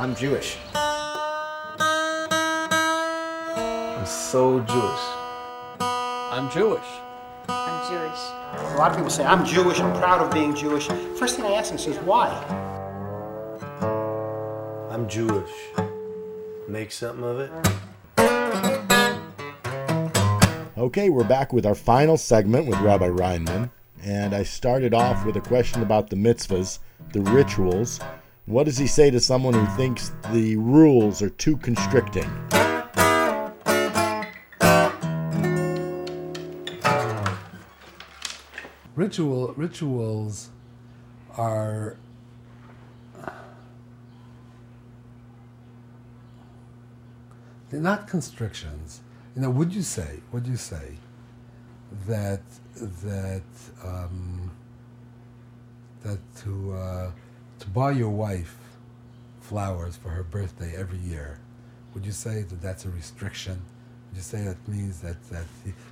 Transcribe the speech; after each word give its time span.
I'm 0.00 0.14
Jewish. 0.14 0.56
I'm 0.76 1.66
so 4.06 4.60
Jewish. 4.60 5.00
I'm 5.80 6.48
Jewish. 6.52 6.86
I'm 7.48 7.90
Jewish. 7.90 8.20
A 8.74 8.76
lot 8.78 8.92
of 8.92 8.96
people 8.96 9.10
say, 9.10 9.24
I'm 9.24 9.44
Jewish, 9.44 9.80
I'm 9.80 9.92
proud 9.98 10.24
of 10.24 10.32
being 10.32 10.54
Jewish. 10.54 10.86
First 11.18 11.34
thing 11.34 11.46
I 11.46 11.54
ask 11.54 11.74
them 11.74 11.78
is, 11.78 11.96
why? 12.04 12.28
I'm 14.88 15.08
Jewish. 15.08 15.50
Make 16.68 16.92
something 16.92 17.24
of 17.24 17.40
it. 17.40 17.50
Okay, 20.78 21.10
we're 21.10 21.24
back 21.24 21.52
with 21.52 21.66
our 21.66 21.74
final 21.74 22.16
segment 22.16 22.68
with 22.68 22.78
Rabbi 22.78 23.08
Reinman. 23.08 23.70
And 24.04 24.32
I 24.32 24.44
started 24.44 24.94
off 24.94 25.26
with 25.26 25.36
a 25.36 25.40
question 25.40 25.82
about 25.82 26.08
the 26.08 26.14
mitzvahs, 26.14 26.78
the 27.12 27.22
rituals. 27.22 27.98
What 28.48 28.64
does 28.64 28.78
he 28.78 28.86
say 28.86 29.10
to 29.10 29.20
someone 29.20 29.52
who 29.52 29.66
thinks 29.76 30.10
the 30.32 30.56
rules 30.56 31.20
are 31.20 31.28
too 31.28 31.58
constricting? 31.58 32.26
Ritual 38.96 39.52
rituals 39.54 40.48
are 41.36 41.98
they're 47.68 47.80
not 47.80 48.08
constrictions. 48.08 49.02
You 49.36 49.42
know, 49.42 49.50
would 49.50 49.74
you 49.74 49.82
say, 49.82 50.20
would 50.32 50.46
you 50.46 50.56
say 50.56 50.96
that 52.06 52.40
that 52.80 53.42
um, 53.84 54.50
that 56.02 56.18
to 56.36 56.72
uh, 56.72 57.10
to 57.60 57.68
buy 57.68 57.92
your 57.92 58.10
wife 58.10 58.56
flowers 59.40 59.96
for 59.96 60.10
her 60.10 60.22
birthday 60.22 60.74
every 60.76 60.98
year, 60.98 61.40
would 61.94 62.04
you 62.04 62.12
say 62.12 62.42
that 62.42 62.60
that's 62.60 62.84
a 62.84 62.90
restriction? 62.90 63.60
Would 64.08 64.16
you 64.16 64.22
say 64.22 64.44
that 64.44 64.68
means 64.68 65.00
that 65.00 65.22
that 65.30 65.44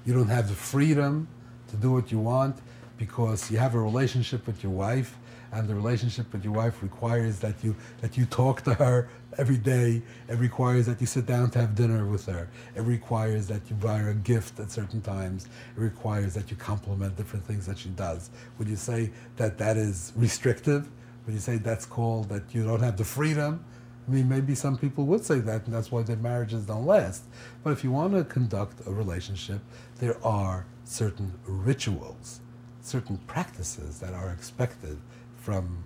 you 0.04 0.14
don't 0.14 0.28
have 0.28 0.48
the 0.48 0.54
freedom 0.54 1.28
to 1.68 1.76
do 1.76 1.90
what 1.90 2.12
you 2.12 2.18
want 2.18 2.56
because 2.98 3.50
you 3.50 3.58
have 3.58 3.74
a 3.74 3.80
relationship 3.80 4.46
with 4.46 4.62
your 4.62 4.72
wife 4.72 5.18
and 5.52 5.68
the 5.68 5.74
relationship 5.74 6.32
with 6.32 6.44
your 6.44 6.52
wife 6.52 6.82
requires 6.82 7.38
that 7.40 7.54
you 7.62 7.74
that 8.00 8.16
you 8.16 8.26
talk 8.26 8.62
to 8.62 8.74
her 8.74 9.08
every 9.38 9.56
day. 9.56 10.02
It 10.28 10.38
requires 10.38 10.86
that 10.86 11.00
you 11.00 11.06
sit 11.06 11.26
down 11.26 11.50
to 11.50 11.60
have 11.60 11.74
dinner 11.74 12.04
with 12.06 12.26
her. 12.26 12.48
It 12.74 12.82
requires 12.82 13.46
that 13.48 13.62
you 13.68 13.76
buy 13.76 13.98
her 13.98 14.10
a 14.10 14.14
gift 14.14 14.58
at 14.60 14.70
certain 14.70 15.00
times. 15.00 15.46
It 15.76 15.80
requires 15.80 16.34
that 16.34 16.50
you 16.50 16.56
compliment 16.56 17.16
different 17.16 17.44
things 17.44 17.66
that 17.66 17.78
she 17.78 17.90
does. 17.90 18.30
Would 18.58 18.68
you 18.68 18.76
say 18.76 19.10
that 19.36 19.58
that 19.58 19.76
is 19.76 20.12
restrictive? 20.16 20.88
Would 21.26 21.34
you 21.34 21.40
say 21.40 21.56
that's 21.56 21.84
called 21.84 22.28
that 22.28 22.54
you 22.54 22.64
don't 22.64 22.80
have 22.80 22.96
the 22.96 23.04
freedom? 23.04 23.64
I 24.06 24.10
mean, 24.12 24.28
maybe 24.28 24.54
some 24.54 24.78
people 24.78 25.04
would 25.06 25.24
say 25.24 25.40
that, 25.40 25.66
and 25.66 25.74
that's 25.74 25.90
why 25.90 26.02
their 26.04 26.16
marriages 26.16 26.64
don't 26.64 26.86
last. 26.86 27.24
But 27.64 27.72
if 27.72 27.82
you 27.82 27.90
want 27.90 28.14
to 28.14 28.22
conduct 28.24 28.86
a 28.86 28.92
relationship, 28.92 29.60
there 29.98 30.24
are 30.24 30.66
certain 30.84 31.32
rituals, 31.44 32.40
certain 32.82 33.16
practices 33.26 33.98
that 33.98 34.14
are 34.14 34.30
expected 34.30 34.98
from 35.34 35.82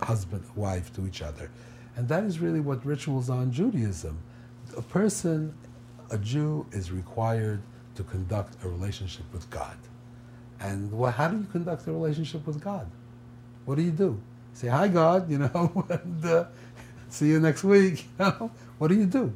husband 0.00 0.44
wife 0.56 0.90
to 0.94 1.06
each 1.06 1.20
other. 1.20 1.50
And 1.96 2.08
that 2.08 2.24
is 2.24 2.38
really 2.38 2.60
what 2.60 2.84
rituals 2.86 3.28
are 3.28 3.42
in 3.42 3.52
Judaism. 3.52 4.18
A 4.76 4.82
person, 4.82 5.54
a 6.10 6.16
Jew, 6.16 6.64
is 6.72 6.90
required 6.90 7.60
to 7.96 8.02
conduct 8.04 8.56
a 8.64 8.68
relationship 8.68 9.26
with 9.34 9.50
God. 9.50 9.76
And 10.60 10.90
well, 10.90 11.12
how 11.12 11.28
do 11.28 11.36
you 11.36 11.46
conduct 11.52 11.86
a 11.86 11.92
relationship 11.92 12.46
with 12.46 12.62
God? 12.62 12.90
What 13.66 13.74
do 13.74 13.82
you 13.82 13.90
do? 13.90 14.18
Say, 14.54 14.68
hi, 14.68 14.88
God, 14.88 15.30
you 15.30 15.38
know, 15.38 15.86
and 15.90 16.24
uh, 16.24 16.44
see 17.08 17.28
you 17.28 17.40
next 17.40 17.64
week. 17.64 18.06
You 18.18 18.26
know? 18.26 18.50
What 18.78 18.88
do 18.88 18.94
you 18.94 19.06
do? 19.06 19.32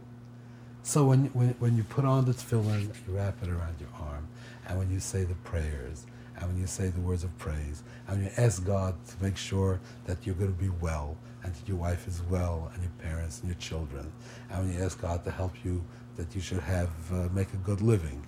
So 0.82 1.06
when, 1.06 1.26
when, 1.26 1.50
when 1.60 1.76
you 1.76 1.82
put 1.84 2.04
on 2.04 2.26
the 2.26 2.32
tefillin, 2.32 2.82
you 2.82 3.16
wrap 3.16 3.42
it 3.42 3.48
around 3.48 3.76
your 3.80 3.88
arm, 3.98 4.28
and 4.68 4.78
when 4.78 4.90
you 4.90 5.00
say 5.00 5.24
the 5.24 5.34
prayers, 5.36 6.04
and 6.36 6.47
when 6.48 6.60
you 6.60 6.66
say 6.66 6.88
the 6.88 7.00
words 7.00 7.24
of 7.24 7.36
praise, 7.38 7.82
and 8.06 8.19
when 8.19 8.26
you 8.26 8.32
ask 8.36 8.64
God 8.64 8.94
to 9.08 9.22
make 9.22 9.36
sure 9.36 9.80
that 10.04 10.19
you're 10.26 10.34
going 10.34 10.53
to 10.53 10.60
be 10.60 10.69
well, 10.80 11.16
and 11.42 11.54
that 11.54 11.66
your 11.66 11.78
wife 11.78 12.06
is 12.06 12.20
well, 12.28 12.70
and 12.74 12.82
your 12.82 12.92
parents 12.98 13.41
and 13.41 13.48
your 13.48 13.58
children, 13.58 14.12
and 14.50 14.66
when 14.66 14.76
you 14.76 14.84
ask 14.84 15.00
God 15.00 15.24
to 15.24 15.30
help 15.30 15.53
you, 15.64 15.82
that 16.16 16.34
you 16.34 16.41
should 16.41 16.60
have 16.60 16.91
uh, 17.10 17.28
make 17.32 17.53
a 17.54 17.58
good 17.58 17.80
living, 17.80 18.22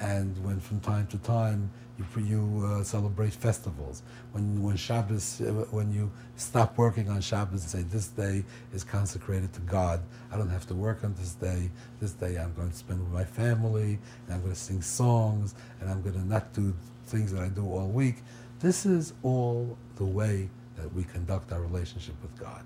and 0.00 0.42
when 0.44 0.60
from 0.60 0.80
time 0.80 1.06
to 1.08 1.18
time 1.18 1.70
you, 2.16 2.22
you 2.22 2.66
uh, 2.66 2.82
celebrate 2.82 3.32
festivals, 3.32 4.02
when 4.32 4.62
when 4.62 4.76
Shabbos, 4.76 5.40
uh, 5.40 5.52
when 5.70 5.92
you 5.92 6.10
stop 6.36 6.78
working 6.78 7.08
on 7.10 7.20
Shabbos 7.20 7.62
and 7.62 7.70
say 7.70 7.82
this 7.82 8.08
day 8.08 8.44
is 8.72 8.84
consecrated 8.84 9.52
to 9.52 9.60
God, 9.60 10.00
I 10.32 10.36
don't 10.36 10.48
have 10.48 10.66
to 10.68 10.74
work 10.74 11.04
on 11.04 11.14
this 11.14 11.34
day. 11.34 11.70
This 12.00 12.12
day 12.12 12.36
I'm 12.38 12.54
going 12.54 12.70
to 12.70 12.76
spend 12.76 13.00
with 13.00 13.12
my 13.12 13.24
family, 13.24 13.98
and 14.26 14.34
I'm 14.34 14.40
going 14.40 14.54
to 14.54 14.58
sing 14.58 14.80
songs, 14.80 15.54
and 15.80 15.90
I'm 15.90 16.00
going 16.02 16.14
to 16.14 16.26
not 16.26 16.52
do 16.54 16.74
things 17.06 17.32
that 17.32 17.42
I 17.42 17.48
do 17.48 17.66
all 17.70 17.88
week. 17.88 18.16
This 18.60 18.86
is 18.86 19.12
all 19.22 19.76
the 19.96 20.04
way 20.04 20.48
that 20.76 20.92
we 20.94 21.04
conduct 21.04 21.52
our 21.52 21.60
relationship 21.60 22.14
with 22.22 22.38
God. 22.38 22.62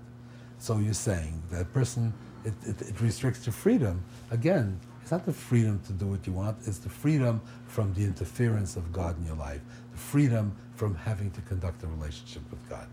So 0.59 0.77
you're 0.77 0.93
saying 0.93 1.43
that 1.51 1.71
person, 1.73 2.13
it, 2.45 2.53
it, 2.65 2.81
it 2.81 3.01
restricts 3.01 3.45
your 3.45 3.53
freedom. 3.53 4.03
Again, 4.31 4.79
it's 5.05 5.11
not 5.11 5.23
the 5.23 5.33
freedom 5.33 5.79
to 5.85 5.93
do 5.93 6.07
what 6.07 6.25
you 6.25 6.33
want, 6.33 6.57
it's 6.65 6.79
the 6.79 6.89
freedom 6.89 7.39
from 7.67 7.93
the 7.93 8.01
interference 8.01 8.75
of 8.75 8.91
God 8.91 9.15
in 9.19 9.25
your 9.27 9.35
life, 9.35 9.61
the 9.91 9.99
freedom 9.99 10.51
from 10.73 10.95
having 10.95 11.29
to 11.29 11.41
conduct 11.41 11.83
a 11.83 11.87
relationship 11.87 12.41
with 12.49 12.67
God. 12.67 12.87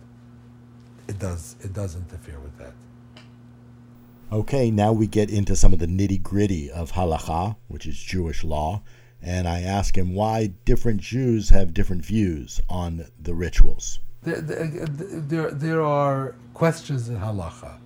It 1.08 1.18
does, 1.18 1.56
it 1.62 1.72
does 1.72 1.96
interfere 1.96 2.38
with 2.38 2.54
that. 2.58 2.74
Okay, 4.30 4.70
now 4.70 4.92
we 4.92 5.06
get 5.06 5.30
into 5.30 5.56
some 5.56 5.72
of 5.72 5.78
the 5.78 5.86
nitty 5.86 6.22
gritty 6.22 6.70
of 6.70 6.92
halacha, 6.92 7.56
which 7.68 7.86
is 7.86 7.96
Jewish 7.96 8.44
law, 8.44 8.82
and 9.22 9.48
I 9.48 9.62
ask 9.62 9.96
him 9.96 10.14
why 10.14 10.48
different 10.66 11.00
Jews 11.00 11.48
have 11.48 11.72
different 11.72 12.04
views 12.04 12.60
on 12.68 13.06
the 13.22 13.32
rituals. 13.32 14.00
There, 14.22 14.38
there, 14.38 15.50
there 15.50 15.80
are 15.80 16.34
questions 16.52 17.08
in 17.08 17.16
halacha. 17.16 17.78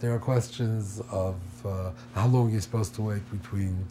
There 0.00 0.12
are 0.12 0.18
questions 0.18 1.00
of 1.12 1.36
uh, 1.64 1.92
how 2.14 2.26
long 2.26 2.50
you're 2.50 2.60
supposed 2.60 2.94
to 2.96 3.02
wait 3.02 3.22
between 3.30 3.86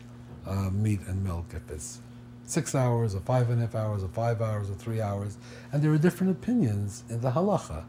uh, 0.47 0.69
meat 0.71 1.01
and 1.07 1.23
milk, 1.23 1.45
if 1.53 1.69
it's 1.69 1.99
six 2.45 2.73
hours, 2.73 3.13
or 3.13 3.19
five 3.21 3.49
and 3.49 3.61
a 3.61 3.65
half 3.65 3.75
hours, 3.75 4.03
or 4.03 4.07
five 4.09 4.41
hours, 4.41 4.69
or 4.69 4.73
three 4.73 5.01
hours. 5.01 5.37
And 5.71 5.83
there 5.83 5.91
are 5.91 5.97
different 5.97 6.31
opinions 6.31 7.03
in 7.09 7.21
the 7.21 7.31
halacha. 7.31 7.83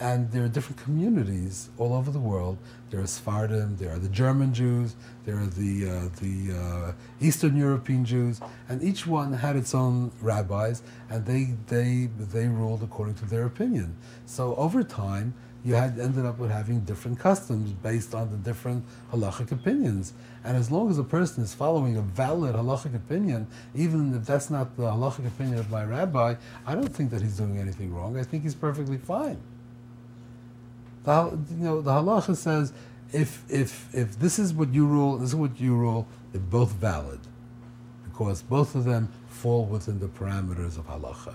And 0.00 0.30
there 0.30 0.44
are 0.44 0.48
different 0.48 0.80
communities 0.80 1.70
all 1.76 1.92
over 1.92 2.12
the 2.12 2.20
world. 2.20 2.56
There 2.90 3.00
are 3.00 3.06
Sephardim, 3.06 3.76
there 3.78 3.90
are 3.90 3.98
the 3.98 4.08
German 4.08 4.54
Jews, 4.54 4.94
there 5.24 5.36
are 5.38 5.46
the, 5.46 5.90
uh, 5.90 6.08
the 6.20 6.56
uh, 6.56 6.92
Eastern 7.20 7.56
European 7.56 8.04
Jews, 8.04 8.40
and 8.68 8.80
each 8.80 9.08
one 9.08 9.32
had 9.32 9.56
its 9.56 9.74
own 9.74 10.12
rabbis, 10.22 10.82
and 11.10 11.26
they, 11.26 11.56
they, 11.66 12.08
they 12.32 12.46
ruled 12.46 12.84
according 12.84 13.16
to 13.16 13.26
their 13.26 13.44
opinion. 13.44 13.96
So 14.24 14.54
over 14.54 14.84
time, 14.84 15.34
you 15.68 15.74
had 15.74 15.98
ended 16.00 16.24
up 16.24 16.38
with 16.38 16.50
having 16.50 16.80
different 16.80 17.18
customs 17.18 17.72
based 17.72 18.14
on 18.14 18.30
the 18.30 18.38
different 18.38 18.82
halachic 19.12 19.52
opinions. 19.52 20.14
And 20.42 20.56
as 20.56 20.70
long 20.70 20.88
as 20.88 20.98
a 20.98 21.04
person 21.04 21.44
is 21.44 21.52
following 21.52 21.98
a 21.98 22.00
valid 22.00 22.54
halachic 22.54 22.96
opinion, 22.96 23.46
even 23.74 24.14
if 24.14 24.24
that's 24.24 24.48
not 24.48 24.74
the 24.78 24.84
halachic 24.84 25.26
opinion 25.26 25.58
of 25.58 25.70
my 25.70 25.84
rabbi, 25.84 26.36
I 26.66 26.74
don't 26.74 26.88
think 26.88 27.10
that 27.10 27.20
he's 27.20 27.36
doing 27.36 27.58
anything 27.58 27.94
wrong. 27.94 28.18
I 28.18 28.22
think 28.22 28.44
he's 28.44 28.54
perfectly 28.54 28.96
fine. 28.96 29.36
The, 31.04 31.38
you 31.50 31.64
know, 31.64 31.82
the 31.82 31.90
halacha 31.90 32.34
says 32.34 32.72
if, 33.12 33.44
if, 33.50 33.94
if 33.94 34.18
this 34.18 34.38
is 34.38 34.54
what 34.54 34.72
you 34.72 34.86
rule, 34.86 35.18
this 35.18 35.28
is 35.28 35.36
what 35.36 35.60
you 35.60 35.74
rule, 35.76 36.06
they're 36.32 36.40
both 36.40 36.72
valid 36.72 37.20
because 38.04 38.40
both 38.40 38.74
of 38.74 38.84
them 38.84 39.12
fall 39.28 39.66
within 39.66 40.00
the 40.00 40.08
parameters 40.08 40.78
of 40.78 40.86
halacha. 40.86 41.34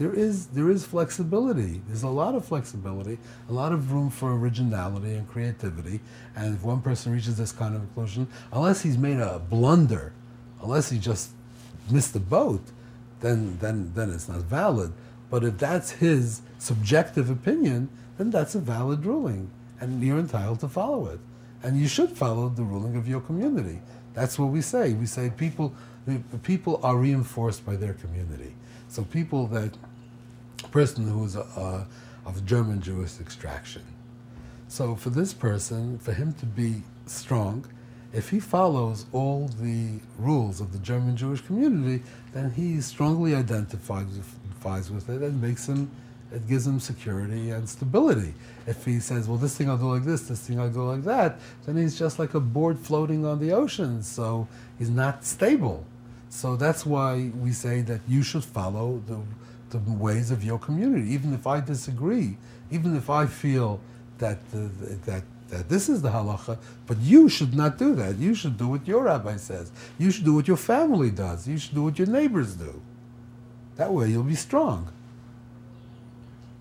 There 0.00 0.14
is, 0.14 0.46
there 0.46 0.70
is 0.70 0.86
flexibility. 0.86 1.82
There's 1.86 2.04
a 2.04 2.08
lot 2.08 2.34
of 2.34 2.42
flexibility, 2.46 3.18
a 3.50 3.52
lot 3.52 3.70
of 3.70 3.92
room 3.92 4.08
for 4.08 4.34
originality 4.34 5.12
and 5.12 5.28
creativity. 5.28 6.00
And 6.34 6.54
if 6.54 6.62
one 6.62 6.80
person 6.80 7.12
reaches 7.12 7.36
this 7.36 7.52
kind 7.52 7.74
of 7.74 7.82
conclusion, 7.82 8.26
unless 8.50 8.80
he's 8.80 8.96
made 8.96 9.18
a 9.18 9.38
blunder, 9.38 10.14
unless 10.62 10.88
he 10.88 10.98
just 10.98 11.32
missed 11.90 12.14
the 12.14 12.18
boat, 12.18 12.62
then, 13.20 13.58
then, 13.58 13.92
then 13.94 14.08
it's 14.08 14.26
not 14.26 14.38
valid. 14.38 14.94
But 15.28 15.44
if 15.44 15.58
that's 15.58 15.90
his 15.90 16.40
subjective 16.58 17.28
opinion, 17.28 17.90
then 18.16 18.30
that's 18.30 18.54
a 18.54 18.58
valid 18.58 19.04
ruling, 19.04 19.50
and 19.80 20.02
you're 20.02 20.18
entitled 20.18 20.60
to 20.60 20.68
follow 20.68 21.08
it. 21.08 21.20
And 21.62 21.78
you 21.78 21.88
should 21.88 22.16
follow 22.16 22.48
the 22.48 22.62
ruling 22.62 22.96
of 22.96 23.06
your 23.06 23.20
community. 23.20 23.82
That's 24.14 24.38
what 24.38 24.46
we 24.46 24.62
say. 24.62 24.94
We 24.94 25.04
say 25.04 25.28
people, 25.28 25.74
people 26.42 26.80
are 26.82 26.96
reinforced 26.96 27.66
by 27.66 27.76
their 27.76 27.92
community. 27.92 28.54
So 28.88 29.04
people 29.04 29.46
that, 29.48 29.76
person 30.62 31.08
who 31.08 31.24
a, 31.36 31.86
of 32.26 32.44
German 32.44 32.80
Jewish 32.80 33.20
extraction. 33.20 33.82
So 34.68 34.94
for 34.94 35.10
this 35.10 35.34
person, 35.34 35.98
for 35.98 36.12
him 36.12 36.32
to 36.34 36.46
be 36.46 36.82
strong, 37.06 37.66
if 38.12 38.30
he 38.30 38.40
follows 38.40 39.06
all 39.12 39.48
the 39.60 40.00
rules 40.18 40.60
of 40.60 40.72
the 40.72 40.78
German 40.78 41.16
Jewish 41.16 41.40
community, 41.40 42.04
then 42.32 42.50
he 42.50 42.80
strongly 42.80 43.34
identifies 43.34 44.06
with 44.90 45.08
it 45.08 45.22
and 45.22 45.40
makes 45.40 45.68
him 45.68 45.90
it 46.32 46.46
gives 46.46 46.66
him 46.66 46.78
security 46.78 47.50
and 47.50 47.68
stability. 47.68 48.34
If 48.66 48.84
he 48.84 49.00
says, 49.00 49.26
well, 49.26 49.36
this 49.36 49.56
thing 49.56 49.68
I'll 49.68 49.76
do 49.76 49.92
like 49.92 50.04
this, 50.04 50.22
this 50.22 50.40
thing 50.40 50.60
I'll 50.60 50.70
do 50.70 50.84
like 50.84 51.02
that, 51.04 51.40
then 51.66 51.76
he's 51.76 51.98
just 51.98 52.18
like 52.18 52.34
a 52.34 52.40
board 52.40 52.78
floating 52.78 53.24
on 53.26 53.40
the 53.40 53.52
ocean. 53.52 54.02
So 54.02 54.46
he's 54.78 54.90
not 54.90 55.24
stable. 55.24 55.84
So 56.28 56.54
that's 56.54 56.86
why 56.86 57.32
we 57.40 57.50
say 57.50 57.80
that 57.82 58.00
you 58.06 58.22
should 58.22 58.44
follow 58.44 59.02
the, 59.08 59.20
the 59.70 59.78
ways 59.92 60.30
of 60.30 60.42
your 60.44 60.58
community, 60.58 61.12
even 61.12 61.32
if 61.32 61.46
I 61.46 61.60
disagree, 61.60 62.36
even 62.70 62.96
if 62.96 63.08
I 63.08 63.26
feel 63.26 63.80
that, 64.18 64.38
the, 64.50 64.70
that, 65.06 65.22
that 65.48 65.68
this 65.68 65.88
is 65.88 66.02
the 66.02 66.10
halacha, 66.10 66.58
but 66.86 66.98
you 66.98 67.28
should 67.28 67.54
not 67.54 67.78
do 67.78 67.94
that. 67.94 68.16
You 68.16 68.34
should 68.34 68.56
do 68.58 68.68
what 68.68 68.86
your 68.86 69.04
rabbi 69.04 69.36
says. 69.36 69.70
You 69.98 70.10
should 70.10 70.24
do 70.24 70.34
what 70.34 70.48
your 70.48 70.56
family 70.56 71.10
does. 71.10 71.46
You 71.46 71.58
should 71.58 71.74
do 71.74 71.84
what 71.84 71.98
your 71.98 72.08
neighbors 72.08 72.54
do. 72.54 72.80
That 73.76 73.92
way 73.92 74.08
you'll 74.08 74.24
be 74.24 74.34
strong. 74.34 74.90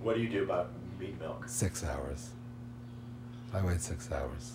What 0.01 0.15
do 0.15 0.21
you 0.21 0.29
do 0.29 0.44
about 0.44 0.69
meat 1.00 1.19
milk? 1.19 1.44
Six 1.47 1.83
hours. 1.83 2.29
I 3.53 3.62
wait 3.65 3.81
six 3.81 4.12
hours. 4.12 4.53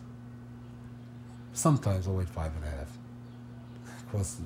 Sometimes 1.52 2.06
I'll 2.06 2.14
wait 2.14 2.28
five 2.28 2.52
and 2.56 2.64
a 2.64 2.76
half. 2.76 2.98
Of 3.98 4.10
course, 4.10 4.38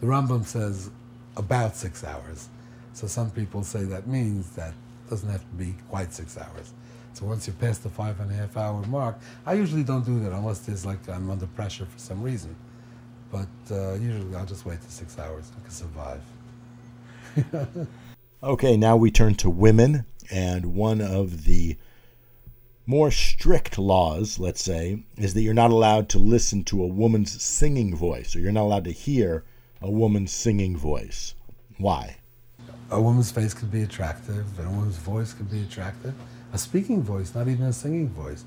the 0.00 0.06
Rambam 0.06 0.44
says 0.44 0.90
about 1.36 1.76
six 1.76 2.04
hours. 2.04 2.48
So 2.94 3.06
some 3.06 3.30
people 3.30 3.62
say 3.62 3.84
that 3.84 4.06
means 4.06 4.50
that 4.52 4.70
it 4.70 5.10
doesn't 5.10 5.28
have 5.28 5.42
to 5.42 5.56
be 5.56 5.74
quite 5.90 6.12
six 6.12 6.38
hours. 6.38 6.72
So 7.12 7.26
once 7.26 7.46
you 7.46 7.52
pass 7.52 7.78
the 7.78 7.90
five 7.90 8.18
and 8.20 8.30
a 8.30 8.34
half 8.34 8.56
hour 8.56 8.82
mark, 8.86 9.18
I 9.44 9.52
usually 9.54 9.84
don't 9.84 10.04
do 10.04 10.18
that 10.20 10.32
unless 10.32 10.60
there's 10.60 10.86
like 10.86 11.06
I'm 11.08 11.28
under 11.30 11.46
pressure 11.48 11.84
for 11.84 11.98
some 11.98 12.22
reason. 12.22 12.56
But 13.30 13.48
uh, 13.70 13.94
usually 13.94 14.34
I'll 14.34 14.46
just 14.46 14.64
wait 14.64 14.80
the 14.80 14.90
six 14.90 15.18
hours. 15.18 15.52
I 15.56 15.60
can 15.62 15.70
survive. 15.70 16.22
Okay, 18.44 18.76
now 18.76 18.94
we 18.94 19.10
turn 19.10 19.36
to 19.36 19.48
women, 19.48 20.04
and 20.30 20.74
one 20.74 21.00
of 21.00 21.44
the 21.44 21.78
more 22.84 23.10
strict 23.10 23.78
laws, 23.78 24.38
let's 24.38 24.62
say, 24.62 25.02
is 25.16 25.32
that 25.32 25.40
you're 25.40 25.54
not 25.54 25.70
allowed 25.70 26.10
to 26.10 26.18
listen 26.18 26.62
to 26.64 26.82
a 26.82 26.86
woman's 26.86 27.42
singing 27.42 27.96
voice, 27.96 28.36
or 28.36 28.40
you're 28.40 28.52
not 28.52 28.64
allowed 28.64 28.84
to 28.84 28.92
hear 28.92 29.44
a 29.80 29.90
woman's 29.90 30.30
singing 30.30 30.76
voice. 30.76 31.34
Why? 31.78 32.18
A 32.90 33.00
woman's 33.00 33.30
face 33.30 33.54
could 33.54 33.70
be 33.70 33.82
attractive, 33.82 34.58
and 34.58 34.68
a 34.68 34.70
woman's 34.70 34.98
voice 34.98 35.32
could 35.32 35.50
be 35.50 35.62
attractive. 35.62 36.14
A 36.52 36.58
speaking 36.58 37.02
voice, 37.02 37.34
not 37.34 37.48
even 37.48 37.66
a 37.66 37.72
singing 37.72 38.08
voice. 38.10 38.44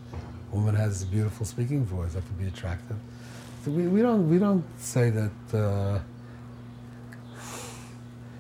A 0.52 0.56
woman 0.56 0.76
has 0.76 1.04
a 1.04 1.06
beautiful 1.06 1.46
speaking 1.46 1.86
voice 1.86 2.14
that 2.14 2.26
could 2.26 2.40
be 2.40 2.48
attractive. 2.48 2.98
So 3.66 3.72
we, 3.72 3.88
we 3.88 4.02
don't 4.02 4.30
we 4.30 4.40
don't 4.40 4.64
say 4.80 5.10
that. 5.10 5.32
Uh, 5.54 6.00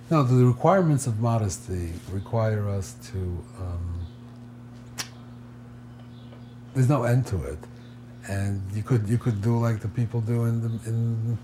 no, 0.09 0.23
the 0.23 0.45
requirements 0.45 1.05
of 1.05 1.19
modesty 1.19 1.91
require 2.11 2.69
us 2.69 2.95
to. 3.11 3.17
Um, 3.59 4.05
there's 6.73 6.87
no 6.87 7.03
end 7.03 7.25
to 7.27 7.43
it, 7.43 7.57
and 8.29 8.61
you 8.73 8.83
could 8.83 9.09
you 9.09 9.17
could 9.17 9.41
do 9.41 9.59
like 9.59 9.81
the 9.81 9.89
people 9.89 10.21
do 10.21 10.45
in 10.45 10.61
the 10.61 10.89
in, 10.89 11.37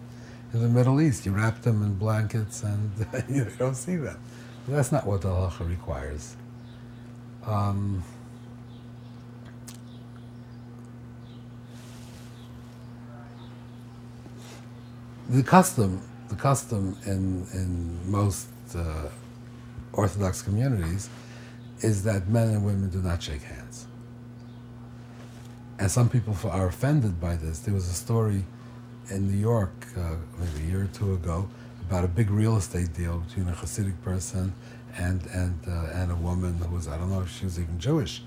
in 0.53 0.61
the 0.61 0.69
Middle 0.69 1.01
East. 1.01 1.25
You 1.25 1.33
wrap 1.33 1.61
them 1.63 1.83
in 1.83 1.95
blankets, 1.95 2.63
and 2.63 2.91
you 3.29 3.47
don't 3.57 3.75
see 3.75 3.97
them. 3.97 4.17
That's 4.67 4.91
not 4.91 5.05
what 5.05 5.21
the 5.21 5.27
halacha 5.27 5.67
requires. 5.67 6.35
Um, 7.45 8.03
the 15.29 15.43
custom, 15.43 16.01
the 16.29 16.35
custom 16.35 16.97
in 17.05 17.45
in 17.53 17.99
most 18.09 18.47
uh, 18.75 19.09
Orthodox 19.91 20.41
communities 20.41 21.09
is 21.81 22.03
that 22.03 22.29
men 22.29 22.49
and 22.49 22.65
women 22.65 22.89
do 22.89 22.99
not 22.99 23.21
shake 23.21 23.41
hands. 23.41 23.87
And 25.77 25.91
some 25.91 26.07
people 26.07 26.37
are 26.49 26.67
offended 26.67 27.19
by 27.19 27.35
this. 27.35 27.59
There 27.59 27.73
was 27.73 27.89
a 27.89 27.93
story 27.93 28.45
in 29.09 29.29
New 29.29 29.37
York 29.37 29.73
uh, 29.97 30.15
maybe 30.39 30.67
a 30.67 30.71
year 30.71 30.83
or 30.83 30.87
two 30.87 31.13
ago 31.13 31.49
about 31.93 32.05
a 32.05 32.07
big 32.07 32.31
real 32.31 32.57
estate 32.57 32.91
deal 32.95 33.19
between 33.19 33.47
a 33.47 33.51
Hasidic 33.51 34.01
person 34.01 34.51
and 34.97 35.23
and 35.27 35.59
uh, 35.67 35.99
and 35.99 36.11
a 36.11 36.15
woman 36.15 36.55
who 36.55 36.73
was 36.73 36.87
I 36.87 36.97
don't 36.97 37.11
know 37.11 37.21
if 37.21 37.29
she 37.29 37.45
was 37.45 37.59
even 37.59 37.79
Jewish. 37.79 38.23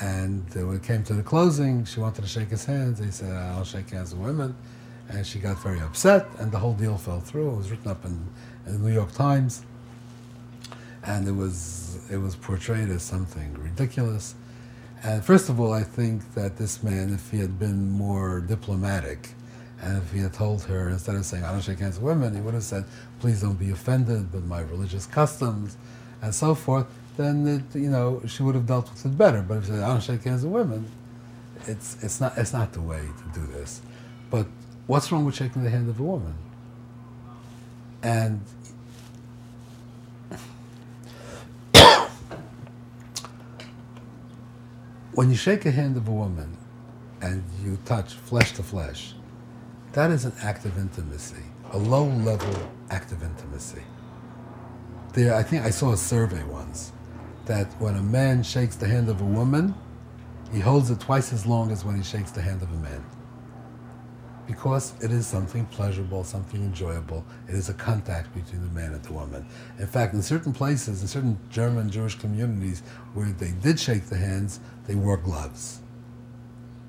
And 0.00 0.46
uh, 0.56 0.66
when 0.66 0.76
it 0.76 0.84
came 0.84 1.02
to 1.10 1.14
the 1.14 1.22
closing, 1.24 1.84
she 1.84 1.98
wanted 1.98 2.22
to 2.22 2.28
shake 2.28 2.50
his 2.50 2.64
hands. 2.64 3.00
He 3.00 3.10
said, 3.10 3.32
"I'll 3.32 3.64
shake 3.64 3.90
hands 3.90 4.14
with 4.14 4.24
women," 4.24 4.54
and 5.08 5.26
she 5.26 5.40
got 5.40 5.60
very 5.64 5.80
upset, 5.80 6.28
and 6.38 6.52
the 6.52 6.58
whole 6.58 6.74
deal 6.74 6.96
fell 6.96 7.18
through. 7.18 7.50
It 7.50 7.56
was 7.56 7.70
written 7.72 7.90
up 7.90 8.04
in, 8.04 8.24
in 8.66 8.72
the 8.74 8.88
New 8.88 8.94
York 8.94 9.10
Times 9.10 9.64
and 11.04 11.26
it 11.26 11.32
was 11.32 11.98
it 12.10 12.18
was 12.18 12.36
portrayed 12.36 12.88
as 12.88 13.02
something 13.02 13.54
ridiculous. 13.54 14.36
And 15.02 15.24
first 15.24 15.48
of 15.48 15.58
all, 15.58 15.72
I 15.72 15.82
think 15.82 16.34
that 16.34 16.56
this 16.56 16.82
man, 16.84 17.12
if 17.12 17.32
he 17.32 17.38
had 17.40 17.58
been 17.58 17.90
more 17.90 18.40
diplomatic, 18.40 19.30
and 19.82 19.98
if 19.98 20.12
he 20.12 20.20
had 20.20 20.32
told 20.32 20.62
her 20.64 20.88
instead 20.88 21.16
of 21.16 21.26
saying 21.26 21.44
"I 21.44 21.50
don't 21.52 21.60
shake 21.60 21.80
hands 21.80 21.96
with 21.96 22.04
women," 22.04 22.34
he 22.34 22.40
would 22.40 22.54
have 22.54 22.62
said, 22.62 22.84
"Please 23.20 23.40
don't 23.42 23.58
be 23.58 23.70
offended 23.70 24.32
with 24.32 24.44
my 24.44 24.60
religious 24.60 25.06
customs," 25.06 25.76
and 26.22 26.34
so 26.34 26.54
forth. 26.54 26.86
Then 27.16 27.46
it, 27.46 27.76
you 27.78 27.90
know 27.90 28.22
she 28.26 28.42
would 28.44 28.54
have 28.54 28.66
dealt 28.66 28.90
with 28.90 29.04
it 29.04 29.18
better. 29.18 29.42
But 29.42 29.58
if 29.58 29.64
he 29.64 29.72
said, 29.72 29.82
"I 29.82 29.88
don't 29.88 30.02
shake 30.02 30.22
hands 30.22 30.44
with 30.44 30.52
women," 30.52 30.86
it's 31.66 32.02
it's 32.02 32.20
not 32.20 32.38
it's 32.38 32.52
not 32.52 32.72
the 32.72 32.80
way 32.80 33.00
to 33.00 33.40
do 33.40 33.46
this. 33.46 33.82
But 34.30 34.46
what's 34.86 35.10
wrong 35.12 35.24
with 35.24 35.34
shaking 35.34 35.64
the 35.64 35.70
hand 35.70 35.88
of 35.88 35.98
a 35.98 36.02
woman? 36.02 36.34
And 38.02 38.40
when 45.12 45.28
you 45.30 45.36
shake 45.36 45.66
a 45.66 45.70
hand 45.72 45.96
of 45.96 46.06
a 46.08 46.12
woman 46.12 46.56
and 47.20 47.42
you 47.64 47.78
touch 47.84 48.14
flesh 48.14 48.52
to 48.52 48.62
flesh, 48.62 49.14
that 49.92 50.10
is 50.10 50.24
an 50.24 50.32
act 50.42 50.64
of 50.64 50.78
intimacy, 50.78 51.42
a 51.72 51.78
low 51.78 52.04
level 52.04 52.54
act 52.90 53.12
of 53.12 53.22
intimacy. 53.22 53.82
There, 55.12 55.34
I 55.34 55.42
think 55.42 55.64
I 55.64 55.70
saw 55.70 55.92
a 55.92 55.96
survey 55.96 56.42
once 56.44 56.92
that 57.44 57.66
when 57.80 57.96
a 57.96 58.02
man 58.02 58.42
shakes 58.42 58.76
the 58.76 58.88
hand 58.88 59.08
of 59.08 59.20
a 59.20 59.24
woman, 59.24 59.74
he 60.52 60.60
holds 60.60 60.90
it 60.90 61.00
twice 61.00 61.32
as 61.32 61.44
long 61.44 61.70
as 61.70 61.84
when 61.84 61.96
he 61.96 62.02
shakes 62.02 62.30
the 62.30 62.40
hand 62.40 62.62
of 62.62 62.72
a 62.72 62.76
man. 62.76 63.04
Because 64.46 64.94
it 65.02 65.10
is 65.10 65.26
something 65.26 65.66
pleasurable, 65.66 66.24
something 66.24 66.62
enjoyable. 66.62 67.24
It 67.48 67.54
is 67.54 67.68
a 67.68 67.74
contact 67.74 68.34
between 68.34 68.62
the 68.62 68.74
man 68.74 68.92
and 68.92 69.02
the 69.02 69.12
woman. 69.12 69.46
In 69.78 69.86
fact, 69.86 70.14
in 70.14 70.22
certain 70.22 70.52
places, 70.52 71.02
in 71.02 71.08
certain 71.08 71.38
German 71.50 71.90
Jewish 71.90 72.16
communities 72.16 72.82
where 73.14 73.26
they 73.26 73.52
did 73.62 73.78
shake 73.78 74.06
the 74.06 74.16
hands, 74.16 74.60
they 74.86 74.94
wore 74.94 75.16
gloves. 75.16 75.80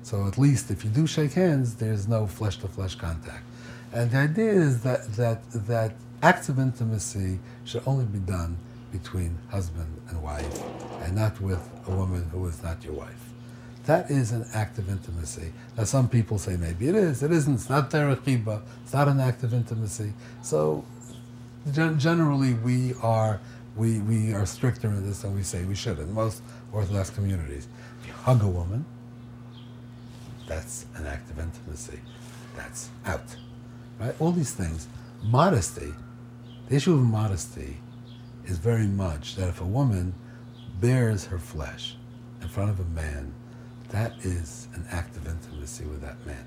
So 0.04 0.26
at 0.26 0.36
least 0.36 0.70
if 0.70 0.84
you 0.84 0.90
do 0.90 1.06
shake 1.06 1.32
hands, 1.32 1.76
there's 1.76 2.06
no 2.06 2.26
flesh 2.26 2.58
to 2.58 2.68
flesh 2.68 2.94
contact. 2.94 3.42
And 3.90 4.10
the 4.10 4.18
idea 4.18 4.52
is 4.52 4.82
that, 4.82 5.10
that, 5.14 5.50
that 5.66 5.94
acts 6.22 6.50
of 6.50 6.58
intimacy 6.58 7.38
should 7.64 7.82
only 7.86 8.04
be 8.04 8.18
done 8.18 8.58
between 8.92 9.38
husband 9.50 9.88
and 10.10 10.22
wife, 10.22 10.62
and 11.02 11.16
not 11.16 11.40
with 11.40 11.68
a 11.88 11.90
woman 11.90 12.28
who 12.30 12.46
is 12.46 12.62
not 12.62 12.84
your 12.84 12.92
wife. 12.92 13.30
That 13.86 14.10
is 14.10 14.30
an 14.30 14.44
act 14.52 14.76
of 14.76 14.90
intimacy. 14.90 15.52
Now, 15.76 15.84
some 15.84 16.08
people 16.08 16.38
say 16.38 16.56
maybe 16.56 16.88
it 16.88 16.94
is. 16.94 17.22
It 17.22 17.32
isn't. 17.32 17.54
It's 17.54 17.70
not 17.70 17.90
derech 17.90 18.20
chiba. 18.20 18.60
It's 18.82 18.92
not 18.92 19.08
an 19.08 19.20
act 19.20 19.42
of 19.42 19.54
intimacy. 19.54 20.12
So, 20.42 20.84
gen- 21.72 21.98
generally, 21.98 22.54
we 22.54 22.92
are 23.02 23.40
we, 23.76 24.00
we 24.00 24.32
are 24.32 24.46
stricter 24.46 24.88
in 24.88 25.04
this 25.06 25.22
than 25.22 25.34
we 25.34 25.42
say 25.42 25.64
we 25.64 25.74
should 25.74 25.98
in 25.98 26.12
most 26.12 26.42
Orthodox 26.72 27.10
communities. 27.10 27.66
If 28.00 28.06
you 28.06 28.12
hug 28.12 28.42
a 28.42 28.46
woman, 28.46 28.84
that's 30.46 30.86
an 30.96 31.06
act 31.06 31.30
of 31.30 31.38
intimacy. 31.38 32.00
That's 32.56 32.90
out. 33.06 33.36
Right? 33.98 34.14
All 34.20 34.32
these 34.32 34.52
things. 34.52 34.88
Modesty. 35.22 35.92
The 36.68 36.76
issue 36.76 36.94
of 36.94 37.00
modesty 37.00 37.76
is 38.46 38.58
very 38.58 38.86
much 38.86 39.36
that 39.36 39.48
if 39.48 39.60
a 39.60 39.64
woman 39.64 40.14
bears 40.80 41.24
her 41.26 41.38
flesh 41.38 41.96
in 42.42 42.48
front 42.48 42.70
of 42.70 42.80
a 42.80 42.84
man 42.84 43.32
that 43.90 44.12
is 44.22 44.68
an 44.74 44.84
act 44.90 45.16
of 45.16 45.26
intimacy 45.26 45.84
with 45.84 46.00
that 46.02 46.24
man. 46.26 46.44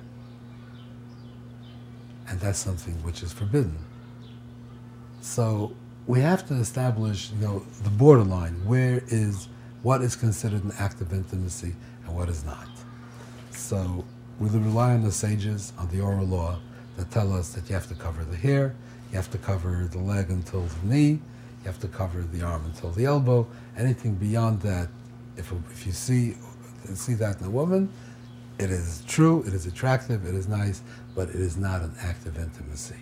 And 2.27 2.39
that's 2.39 2.60
something 2.60 2.94
which 3.04 3.24
is 3.24 3.32
forbidden. 3.32 3.77
So 5.22 5.74
we 6.08 6.20
have 6.20 6.46
to 6.50 6.56
establish, 6.56 7.32
you 7.32 7.46
know, 7.46 7.60
the 7.84 7.89
borderline. 7.89 8.54
Where 8.66 9.01
is 9.08 9.48
what 9.82 10.01
is 10.01 10.16
considered 10.16 10.63
an 10.63 10.74
act 10.77 11.00
of 11.00 11.13
intimacy 11.13 11.74
and 12.06 12.16
what 12.16 12.27
is 12.27 12.44
not? 12.44 12.68
So 13.58 14.06
we 14.40 14.50
rely 14.50 14.94
on 14.94 15.02
the 15.02 15.12
sages, 15.12 15.74
on 15.80 15.90
the 15.90 16.00
oral 16.00 16.28
law, 16.28 16.60
that 16.96 17.10
tell 17.12 17.34
us 17.34 17.50
that 17.54 17.68
you 17.68 17.76
have 17.76 17.88
to 17.88 17.96
cover 17.96 18.24
the 18.24 18.38
hair, 18.38 18.76
you 19.10 19.16
have 19.16 19.32
to 19.32 19.38
cover 19.38 19.90
the 19.92 19.98
leg 19.98 20.30
until 20.30 20.62
the 20.62 20.88
knee, 20.88 21.10
you 21.10 21.66
have 21.66 21.80
to 21.80 21.88
cover 21.88 22.22
the 22.22 22.44
arm 22.44 22.64
until 22.66 22.92
the 22.92 23.06
elbow. 23.06 23.48
Anything 23.76 24.16
beyond 24.16 24.62
that, 24.62 24.90
if, 25.38 25.52
if 25.72 25.86
you 25.86 25.92
see 25.92 26.36
see 26.94 27.16
that 27.16 27.40
in 27.40 27.48
a 27.48 27.50
woman. 27.50 27.90
It 28.60 28.70
is 28.70 29.04
true, 29.08 29.44
it 29.46 29.54
is 29.54 29.66
attractive, 29.66 30.26
it 30.26 30.34
is 30.34 30.48
nice, 30.48 30.82
but 31.16 31.30
it 31.30 31.36
is 31.36 31.58
not 31.58 31.82
an 31.82 31.94
act 32.02 32.26
of 32.26 32.38
intimacy. 32.38 32.96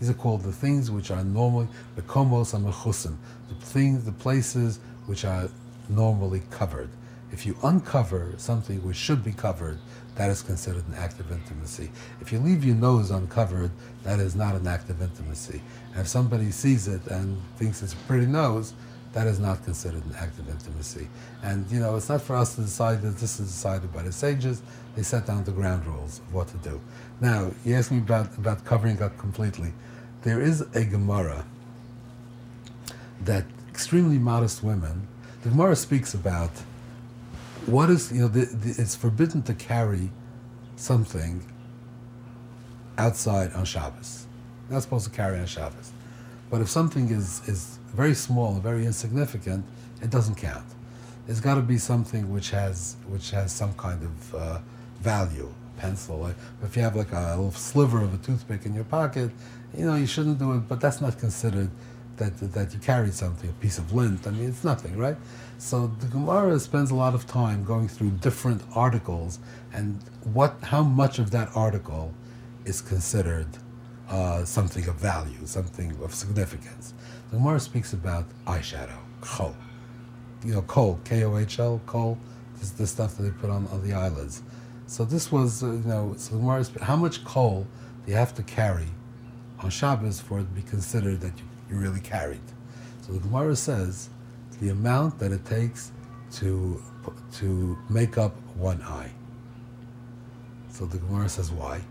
These 0.00 0.08
are 0.10 0.14
called 0.14 0.42
the 0.42 0.52
things 0.52 0.90
which 0.90 1.10
are 1.10 1.22
normally 1.22 1.68
the 1.94 2.02
komos 2.02 2.58
amechusim, 2.58 3.16
the 3.48 3.66
things, 3.66 4.04
the 4.04 4.12
places 4.12 4.80
which 5.06 5.24
are 5.24 5.48
normally 5.88 6.42
covered. 6.50 6.88
If 7.32 7.46
you 7.46 7.56
uncover 7.62 8.34
something 8.36 8.84
which 8.86 8.96
should 8.96 9.24
be 9.24 9.32
covered, 9.32 9.78
that 10.16 10.28
is 10.28 10.42
considered 10.42 10.86
an 10.88 10.94
act 10.94 11.18
of 11.18 11.32
intimacy. 11.32 11.90
If 12.20 12.30
you 12.30 12.38
leave 12.38 12.64
your 12.64 12.76
nose 12.76 13.10
uncovered, 13.10 13.70
that 14.04 14.20
is 14.20 14.36
not 14.36 14.54
an 14.54 14.66
act 14.66 14.90
of 14.90 15.00
intimacy. 15.00 15.62
And 15.92 16.02
if 16.02 16.08
somebody 16.08 16.50
sees 16.50 16.88
it 16.88 17.06
and 17.06 17.40
thinks 17.56 17.82
it's 17.82 17.94
a 17.94 17.96
pretty 18.06 18.26
nose, 18.26 18.74
that 19.14 19.26
is 19.26 19.38
not 19.38 19.64
considered 19.64 20.04
an 20.04 20.14
act 20.18 20.38
of 20.38 20.48
intimacy. 20.48 21.08
And 21.42 21.70
you 21.70 21.80
know, 21.80 21.96
it's 21.96 22.08
not 22.08 22.20
for 22.22 22.36
us 22.36 22.54
to 22.56 22.62
decide 22.62 23.02
that 23.02 23.16
this 23.16 23.40
is 23.40 23.48
decided 23.48 23.92
by 23.92 24.02
the 24.02 24.12
sages. 24.12 24.62
They 24.94 25.02
set 25.02 25.26
down 25.26 25.44
the 25.44 25.52
ground 25.52 25.86
rules 25.86 26.18
of 26.18 26.34
what 26.34 26.48
to 26.48 26.56
do. 26.58 26.80
Now, 27.20 27.50
you 27.64 27.74
asked 27.74 27.90
me 27.90 27.98
about, 27.98 28.36
about 28.36 28.64
covering 28.64 29.02
up 29.02 29.16
completely. 29.18 29.72
There 30.22 30.40
is 30.40 30.60
a 30.74 30.84
Gemara 30.84 31.44
that 33.22 33.44
extremely 33.68 34.18
modest 34.18 34.62
women, 34.62 35.08
the 35.42 35.48
Gemara 35.48 35.76
speaks 35.76 36.14
about 36.14 36.50
what 37.66 37.90
is, 37.90 38.12
you 38.12 38.22
know, 38.22 38.28
the, 38.28 38.46
the, 38.46 38.80
it's 38.82 38.94
forbidden 38.94 39.42
to 39.42 39.54
carry 39.54 40.10
something 40.76 41.42
outside 42.98 43.52
on 43.52 43.64
Shabbos. 43.64 44.26
Not 44.68 44.82
supposed 44.82 45.04
to 45.06 45.10
carry 45.10 45.38
on 45.38 45.46
Shabbos. 45.46 45.92
But 46.50 46.60
if 46.60 46.68
something 46.68 47.08
is, 47.10 47.46
is 47.48 47.78
very 47.94 48.14
small, 48.14 48.54
very 48.54 48.84
insignificant, 48.84 49.64
it 50.02 50.10
doesn't 50.10 50.34
count. 50.34 50.66
It's 51.28 51.40
got 51.40 51.54
to 51.54 51.62
be 51.62 51.78
something 51.78 52.32
which 52.32 52.50
has 52.50 52.96
which 53.08 53.30
has 53.30 53.52
some 53.52 53.72
kind 53.74 54.02
of 54.02 54.34
uh, 54.34 54.58
value. 55.00 55.52
A 55.76 55.80
pencil. 55.80 56.18
Like 56.18 56.34
if 56.62 56.76
you 56.76 56.82
have 56.82 56.96
like 56.96 57.12
a 57.12 57.36
little 57.36 57.52
sliver 57.52 58.02
of 58.02 58.12
a 58.12 58.18
toothpick 58.18 58.66
in 58.66 58.74
your 58.74 58.84
pocket, 58.84 59.30
you 59.76 59.86
know 59.86 59.94
you 59.94 60.06
shouldn't 60.06 60.38
do 60.38 60.52
it. 60.54 60.68
But 60.68 60.80
that's 60.80 61.00
not 61.00 61.18
considered 61.18 61.70
that 62.16 62.36
that 62.52 62.74
you 62.74 62.80
carried 62.80 63.14
something, 63.14 63.48
a 63.48 63.52
piece 63.54 63.78
of 63.78 63.92
lint. 63.92 64.26
I 64.26 64.30
mean, 64.30 64.48
it's 64.48 64.64
nothing, 64.64 64.96
right? 64.96 65.16
So 65.62 65.86
the 66.00 66.08
Gemara 66.08 66.58
spends 66.58 66.90
a 66.90 66.96
lot 66.96 67.14
of 67.14 67.28
time 67.28 67.62
going 67.62 67.86
through 67.86 68.10
different 68.20 68.62
articles 68.74 69.38
and 69.72 70.02
what 70.34 70.56
how 70.60 70.82
much 70.82 71.20
of 71.20 71.30
that 71.30 71.50
article 71.54 72.12
is 72.64 72.80
considered 72.80 73.46
uh, 74.08 74.44
something 74.44 74.88
of 74.88 74.96
value, 74.96 75.46
something 75.46 75.96
of 76.02 76.12
significance. 76.16 76.94
The 77.30 77.36
Gemara 77.36 77.60
speaks 77.60 77.92
about 77.92 78.24
eyeshadow, 78.44 78.98
kohl. 79.20 79.54
You 80.44 80.54
know, 80.54 80.62
kohl, 80.62 80.98
K-O-H-L, 81.04 81.80
kohl, 81.86 82.18
is 82.60 82.72
the 82.72 82.86
stuff 82.86 83.16
that 83.16 83.22
they 83.22 83.30
put 83.30 83.48
on, 83.48 83.68
on 83.68 83.88
the 83.88 83.94
eyelids. 83.94 84.42
So 84.88 85.04
this 85.04 85.30
was, 85.30 85.62
uh, 85.62 85.68
you 85.68 85.84
know, 85.84 86.14
so 86.16 86.34
the 86.34 86.40
Gemara, 86.40 86.66
how 86.82 86.96
much 86.96 87.24
kohl 87.24 87.68
do 88.04 88.10
you 88.10 88.18
have 88.18 88.34
to 88.34 88.42
carry 88.42 88.88
on 89.60 89.70
Shabbos 89.70 90.20
for 90.20 90.40
it 90.40 90.42
to 90.42 90.60
be 90.60 90.62
considered 90.62 91.20
that 91.20 91.38
you, 91.38 91.44
you 91.70 91.76
really 91.76 92.00
carried? 92.00 92.48
So 93.02 93.12
the 93.12 93.20
Gemara 93.20 93.54
says 93.54 94.10
the 94.62 94.70
amount 94.70 95.18
that 95.18 95.32
it 95.32 95.44
takes 95.44 95.92
to 96.30 96.80
to 97.34 97.76
make 97.90 98.16
up 98.16 98.34
one 98.56 98.80
eye. 98.82 99.10
So 100.70 100.86
the 100.86 100.98
Gemara 100.98 101.28
says 101.28 101.50
why? 101.50 101.82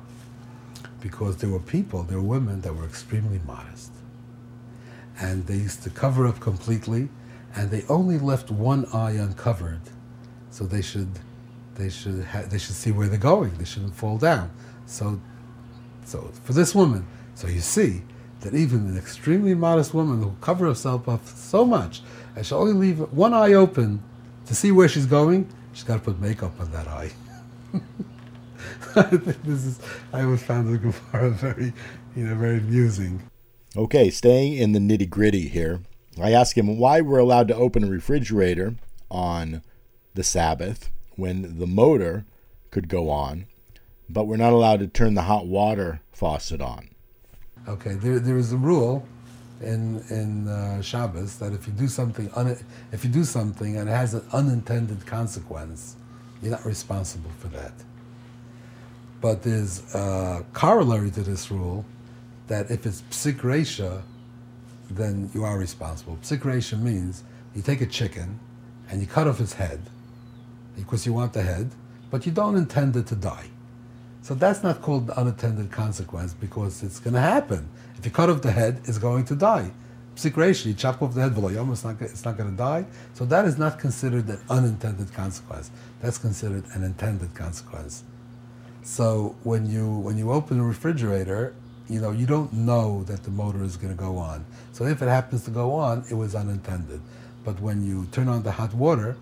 Because 1.02 1.38
there 1.38 1.50
were 1.50 1.60
people, 1.60 2.04
there 2.04 2.18
were 2.18 2.40
women 2.40 2.62
that 2.62 2.74
were 2.74 2.86
extremely 2.86 3.42
modest 3.46 3.92
and 5.20 5.46
they 5.48 5.56
used 5.56 5.84
to 5.84 5.90
cover 5.90 6.26
up 6.26 6.40
completely, 6.40 7.10
and 7.56 7.70
they 7.70 7.84
only 7.90 8.18
left 8.18 8.50
one 8.50 8.86
eye 8.94 9.12
uncovered, 9.12 9.82
so 10.50 10.66
they 10.66 10.82
should 10.82 11.20
they 11.76 11.90
should 11.90 12.24
ha- 12.24 12.44
they 12.50 12.58
should 12.58 12.76
see 12.76 12.92
where 12.92 13.08
they're 13.08 13.20
going. 13.20 13.54
They 13.58 13.66
shouldn't 13.66 13.96
fall 13.96 14.18
down. 14.18 14.50
So, 14.86 15.22
so 16.06 16.32
for 16.44 16.54
this 16.54 16.74
woman, 16.74 17.06
so 17.36 17.48
you 17.48 17.62
see 17.62 18.02
that 18.42 18.56
even 18.56 18.88
an 18.88 18.98
extremely 18.98 19.54
modest 19.54 19.94
woman 19.94 20.22
who 20.22 20.36
cover 20.42 20.66
herself 20.66 21.08
up 21.08 21.26
so 21.28 21.64
much, 21.66 22.02
and 22.36 22.46
she'll 22.46 22.60
only 22.60 22.74
leave 22.74 23.00
one 23.12 23.34
eye 23.34 23.54
open 23.54 24.02
to 24.46 24.56
see 24.56 24.72
where 24.72 24.88
she's 24.88 25.06
going, 25.06 25.50
she's 25.74 25.84
got 25.84 25.96
to 25.96 26.00
put 26.02 26.20
makeup 26.20 26.60
on 26.60 26.72
that 26.72 26.88
eye. 26.88 27.12
I 28.96 29.02
think 29.04 29.44
this 29.44 29.66
is 29.66 29.80
I 30.12 30.24
always 30.24 30.44
found 30.44 30.74
the 30.74 30.78
Gemara 30.78 31.30
very, 31.32 31.74
you 32.16 32.26
know, 32.26 32.36
very 32.36 32.58
amusing. 32.58 33.24
Okay, 33.76 34.10
staying 34.10 34.58
in 34.58 34.74
the 34.74 34.80
nitty 34.80 35.10
gritty 35.10 35.48
here, 35.48 35.82
I 36.22 36.34
ask 36.34 36.58
him 36.58 36.78
why 36.78 37.00
we're 37.00 37.20
allowed 37.20 37.48
to 37.50 37.56
open 37.56 37.86
a 37.86 37.88
refrigerator 37.88 38.76
on 39.10 39.62
the 40.14 40.24
Sabbath 40.24 40.90
when 41.16 41.58
the 41.58 41.68
motor 41.68 42.26
could 42.70 42.90
go 42.90 43.10
on, 43.10 43.46
but 44.10 44.26
we're 44.26 44.38
not 44.38 44.52
allowed 44.52 44.80
to 44.80 44.88
turn 44.88 45.14
the 45.14 45.24
hot 45.24 45.48
water 45.48 46.02
faucet 46.12 46.62
on. 46.62 46.90
Okay, 47.68 47.94
there, 47.94 48.20
there 48.20 48.38
is 48.38 48.52
a 48.52 48.58
rule 48.58 49.08
in 49.62 50.04
in 50.10 50.48
uh, 50.48 50.82
Shabbos 50.82 51.38
that 51.38 51.54
if 51.54 51.68
you 51.68 51.74
do 51.74 51.88
something 51.88 52.30
un, 52.36 52.58
if 52.92 53.04
you 53.04 53.10
do 53.10 53.24
something 53.24 53.78
and 53.78 53.88
it 53.88 53.92
has 53.92 54.14
an 54.14 54.26
unintended 54.34 55.06
consequence, 55.06 55.96
you're 56.42 56.52
not 56.52 56.66
responsible 56.66 57.32
for 57.40 57.48
that. 57.50 57.74
But 59.22 59.44
there's 59.44 59.94
a 59.94 60.44
corollary 60.54 61.12
to 61.12 61.22
this 61.22 61.52
rule 61.52 61.86
that 62.48 62.72
if 62.72 62.86
it's 62.86 63.04
psik 63.12 63.42
resha, 63.42 64.02
then 64.90 65.30
you 65.34 65.44
are 65.44 65.58
responsible. 65.58 66.18
Psik 66.24 66.40
resha 66.40 66.80
means 66.80 67.24
you 67.56 67.62
take 67.62 67.82
a 67.82 67.86
chicken 67.86 68.40
and 68.90 69.00
you 69.00 69.08
cut 69.08 69.28
off 69.28 69.40
its 69.40 69.54
head 69.54 69.80
because 70.76 71.06
you 71.06 71.14
want 71.14 71.34
the 71.34 71.44
head, 71.44 71.70
but 72.10 72.26
you 72.26 72.32
don't 72.32 72.56
intend 72.56 72.96
it 72.96 73.06
to 73.08 73.16
die. 73.16 73.51
So 74.22 74.36
that's 74.36 74.64
not 74.64 74.82
called 74.82 75.08
the 75.08 75.18
unintended 75.18 75.72
consequence 75.72 76.34
because 76.34 76.84
it's 76.84 77.00
going 77.00 77.16
to 77.16 77.22
happen. 77.22 77.68
If 77.98 78.06
you 78.06 78.12
cut 78.12 78.30
off 78.30 78.42
the 78.42 78.52
head, 78.52 78.82
it's 78.86 78.98
going 78.98 79.26
to 79.26 79.36
die. 79.36 79.72
Psik 80.16 80.66
you 80.66 80.74
chop 80.74 81.02
off 81.02 81.14
the 81.14 81.22
head, 81.22 81.34
it's 81.36 81.84
not, 81.84 82.02
it's 82.02 82.26
not 82.26 82.38
going 82.38 82.52
to 82.52 82.58
die. 82.58 82.86
So 83.14 83.26
that 83.26 83.46
is 83.46 83.58
not 83.58 83.80
considered 83.80 84.28
an 84.28 84.40
unintended 84.50 85.14
consequence. 85.14 85.72
That's 86.02 86.18
considered 86.18 86.66
an 86.74 86.84
intended 86.84 87.34
consequence. 87.34 88.04
So 88.84 89.36
when 89.44 89.70
you 89.70 89.88
when 89.88 90.18
you 90.18 90.32
open 90.32 90.58
the 90.58 90.64
refrigerator 90.64 91.54
you 91.92 92.00
know, 92.00 92.12
you 92.12 92.26
don't 92.26 92.54
know 92.54 93.04
that 93.04 93.24
the 93.24 93.32
motor 93.32 93.64
is 93.64 93.76
going 93.76 93.96
to 93.96 94.02
go 94.02 94.18
on. 94.18 94.46
So 94.72 94.86
if 94.86 95.02
it 95.02 95.08
happens 95.08 95.44
to 95.44 95.52
go 95.52 95.74
on, 95.74 96.06
it 96.10 96.14
was 96.14 96.36
unintended. 96.36 97.02
But 97.44 97.60
when 97.60 97.86
you 97.86 98.06
turn 98.14 98.30
on 98.30 98.44
the 98.44 98.52
hot 98.52 98.74
water 98.74 99.18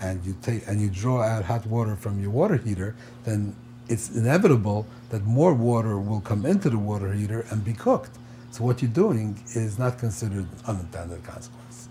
and 0.00 0.24
you 0.24 0.34
take 0.40 0.66
and 0.66 0.80
you 0.80 0.88
draw 0.88 1.22
out 1.22 1.44
hot 1.44 1.66
water 1.66 1.94
from 1.94 2.18
your 2.20 2.30
water 2.30 2.56
heater, 2.56 2.96
then 3.24 3.54
it's 3.88 4.10
inevitable 4.10 4.86
that 5.10 5.24
more 5.24 5.54
water 5.54 5.98
will 5.98 6.20
come 6.20 6.44
into 6.44 6.70
the 6.70 6.78
water 6.78 7.12
heater 7.12 7.46
and 7.50 7.64
be 7.64 7.72
cooked. 7.72 8.18
So 8.50 8.64
what 8.64 8.82
you're 8.82 8.90
doing 8.90 9.42
is 9.54 9.78
not 9.78 9.98
considered 9.98 10.46
unintended 10.66 11.22
consequence. 11.24 11.88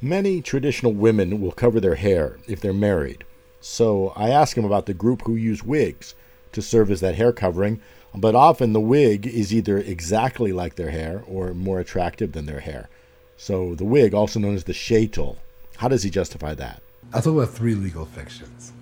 Many 0.00 0.42
traditional 0.42 0.92
women 0.92 1.40
will 1.40 1.52
cover 1.52 1.80
their 1.80 1.94
hair 1.94 2.38
if 2.46 2.60
they're 2.60 2.72
married. 2.72 3.24
So 3.60 4.12
I 4.16 4.30
ask 4.30 4.56
him 4.56 4.64
about 4.64 4.86
the 4.86 4.94
group 4.94 5.22
who 5.22 5.34
use 5.34 5.62
wigs 5.62 6.14
to 6.52 6.62
serve 6.62 6.90
as 6.90 7.00
that 7.00 7.14
hair 7.14 7.32
covering 7.32 7.80
but 8.16 8.34
often 8.34 8.72
the 8.72 8.80
wig 8.80 9.26
is 9.26 9.52
either 9.52 9.76
exactly 9.76 10.50
like 10.50 10.76
their 10.76 10.90
hair 10.90 11.22
or 11.28 11.52
more 11.52 11.80
attractive 11.80 12.32
than 12.32 12.46
their 12.46 12.60
hair. 12.60 12.88
So 13.36 13.74
the 13.74 13.84
wig, 13.84 14.14
also 14.14 14.40
known 14.40 14.54
as 14.54 14.64
the 14.64 14.72
shaitel, 14.72 15.36
how 15.76 15.88
does 15.88 16.02
he 16.02 16.08
justify 16.08 16.54
that? 16.54 16.82
I'll 17.12 17.20
talk 17.20 17.34
about 17.34 17.50
three 17.50 17.74
legal 17.74 18.06
fictions. 18.06 18.72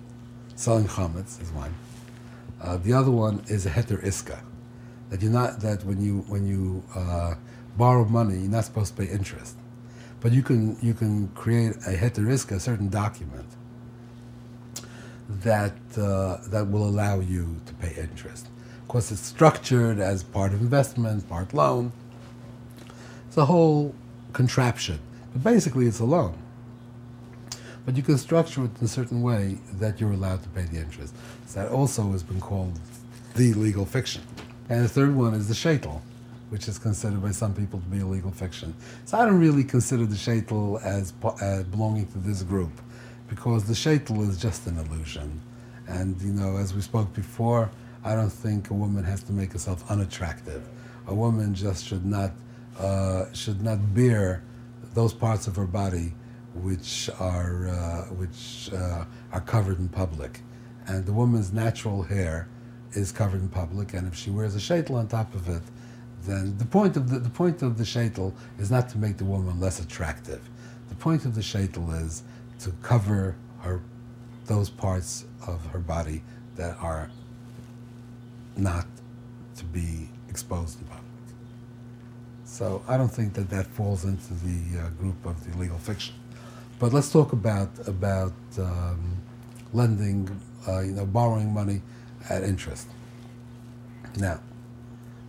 Selling 0.55 0.87
chametz 0.87 1.41
is 1.41 1.51
one. 1.51 1.73
Uh, 2.65 2.77
the 2.77 2.91
other 2.93 3.11
one 3.11 3.43
is 3.47 3.65
a 3.67 3.69
heter 3.69 4.03
iska, 4.03 4.39
that 5.09 5.21
you're 5.21 5.31
not 5.31 5.59
that 5.59 5.83
when 5.85 6.01
you 6.01 6.25
when 6.27 6.47
you 6.47 6.83
uh, 6.95 7.35
borrow 7.77 8.05
money, 8.05 8.37
you're 8.39 8.49
not 8.49 8.65
supposed 8.65 8.95
to 8.95 9.05
pay 9.05 9.11
interest, 9.11 9.55
but 10.19 10.31
you 10.31 10.41
can 10.41 10.75
you 10.81 10.93
can 10.93 11.27
create 11.29 11.73
a 11.87 11.91
heter 11.91 12.25
iska, 12.25 12.55
a 12.55 12.59
certain 12.59 12.89
document 12.89 13.45
that 15.29 15.75
uh, 15.97 16.37
that 16.47 16.67
will 16.67 16.87
allow 16.87 17.19
you 17.19 17.61
to 17.67 17.73
pay 17.75 17.93
interest. 18.01 18.47
Of 18.81 18.87
course, 18.87 19.11
it's 19.11 19.21
structured 19.21 19.99
as 19.99 20.23
part 20.23 20.53
of 20.53 20.61
investment, 20.61 21.27
part 21.29 21.53
loan. 21.53 21.91
It's 23.27 23.37
a 23.37 23.45
whole 23.45 23.93
contraption. 24.33 24.99
But 25.33 25.43
basically, 25.43 25.85
it's 25.87 25.99
a 25.99 26.05
loan. 26.05 26.35
But 27.85 27.95
you 27.95 28.03
can 28.03 28.17
structure 28.17 28.65
it 28.65 28.71
in 28.79 28.85
a 28.85 28.87
certain 28.87 29.21
way 29.21 29.59
that 29.73 29.99
you're 29.99 30.13
allowed 30.13 30.41
to 30.43 30.49
pay 30.49 30.63
the 30.63 30.77
interest. 30.77 31.15
So 31.45 31.61
that 31.61 31.71
also 31.71 32.11
has 32.11 32.23
been 32.23 32.41
called 32.41 32.79
the 33.35 33.53
legal 33.53 33.85
fiction. 33.85 34.23
And 34.69 34.83
the 34.83 34.89
third 34.89 35.15
one 35.15 35.35
is 35.35 35.47
the 35.47 35.53
shaitel, 35.53 36.01
which 36.49 36.67
is 36.67 36.79
considered 36.79 37.21
by 37.21 37.31
some 37.31 37.53
people 37.53 37.79
to 37.79 37.85
be 37.85 37.99
a 37.99 38.05
legal 38.05 38.31
fiction. 38.31 38.73
So 39.05 39.19
I 39.19 39.25
don't 39.25 39.39
really 39.39 39.63
consider 39.63 40.05
the 40.05 40.15
shaitel 40.15 40.81
as 40.83 41.13
uh, 41.23 41.63
belonging 41.63 42.07
to 42.07 42.17
this 42.17 42.41
group, 42.41 42.71
because 43.27 43.65
the 43.65 43.73
shaitel 43.73 44.27
is 44.27 44.37
just 44.41 44.65
an 44.65 44.79
illusion. 44.79 45.39
And 45.87 46.19
you 46.21 46.33
know, 46.33 46.57
as 46.57 46.73
we 46.73 46.81
spoke 46.81 47.13
before, 47.13 47.69
I 48.03 48.15
don't 48.15 48.31
think 48.31 48.71
a 48.71 48.73
woman 48.73 49.03
has 49.03 49.21
to 49.23 49.31
make 49.33 49.53
herself 49.53 49.89
unattractive. 49.91 50.67
A 51.07 51.13
woman 51.13 51.53
just 51.53 51.85
should 51.85 52.05
not 52.05 52.31
uh, 52.79 53.31
should 53.31 53.61
not 53.61 53.93
bear 53.93 54.43
those 54.93 55.13
parts 55.13 55.47
of 55.47 55.55
her 55.55 55.67
body 55.67 56.13
which 56.55 57.09
are 57.19 57.67
uh, 57.67 58.13
which 58.15 58.69
uh, 58.73 59.05
are 59.31 59.41
covered 59.41 59.79
in 59.79 59.89
public, 59.89 60.41
and 60.87 61.05
the 61.05 61.13
woman's 61.13 61.51
natural 61.51 62.03
hair 62.03 62.47
is 62.93 63.11
covered 63.11 63.41
in 63.41 63.49
public. 63.49 63.93
And 63.93 64.07
if 64.07 64.15
she 64.15 64.29
wears 64.29 64.55
a 64.55 64.59
shaitel 64.59 64.95
on 64.95 65.07
top 65.07 65.33
of 65.35 65.49
it, 65.49 65.61
then 66.23 66.57
the 66.57 66.65
point 66.65 66.97
of 66.97 67.09
the, 67.09 67.19
the 67.19 67.29
point 67.29 67.61
of 67.61 67.77
the 67.77 67.83
shaitel 67.83 68.33
is 68.57 68.71
not 68.71 68.89
to 68.89 68.97
make 68.97 69.17
the 69.17 69.25
woman 69.25 69.59
less 69.59 69.79
attractive. 69.79 70.41
The 70.89 70.95
point 70.95 71.25
of 71.25 71.35
the 71.35 71.41
shaitel 71.41 72.01
is 72.03 72.23
to 72.59 72.71
cover 72.81 73.35
her 73.59 73.81
those 74.45 74.69
parts 74.69 75.25
of 75.47 75.65
her 75.67 75.79
body 75.79 76.23
that 76.55 76.77
are 76.79 77.09
not 78.55 78.85
to 79.57 79.65
be 79.65 80.09
exposed 80.29 80.79
in 80.79 80.87
public. 80.87 81.03
So 82.45 82.83
I 82.87 82.95
don't 82.95 83.11
think 83.11 83.33
that 83.33 83.49
that 83.49 83.67
falls 83.67 84.05
into 84.05 84.33
the 84.35 84.79
uh, 84.79 84.89
group 84.91 85.25
of 85.25 85.43
the 85.43 85.57
legal 85.57 85.77
fiction. 85.77 86.15
But 86.85 86.93
let's 86.93 87.11
talk 87.11 87.33
about 87.33 87.71
about 87.87 88.33
um, 88.59 89.17
lending, 89.73 90.29
uh, 90.67 90.81
you 90.81 90.91
know, 90.91 91.07
borrowing 91.07 91.51
money 91.51 91.81
at 92.29 92.43
interest. 92.43 92.87
Now, 94.17 94.39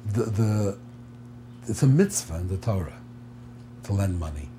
the, 0.05 0.25
the 0.25 0.79
it's 1.67 1.83
a 1.83 1.87
mitzvah 1.87 2.35
in 2.41 2.49
the 2.49 2.59
Torah 2.59 2.99
to 3.85 3.93
lend 3.95 4.21
money. 4.21 4.51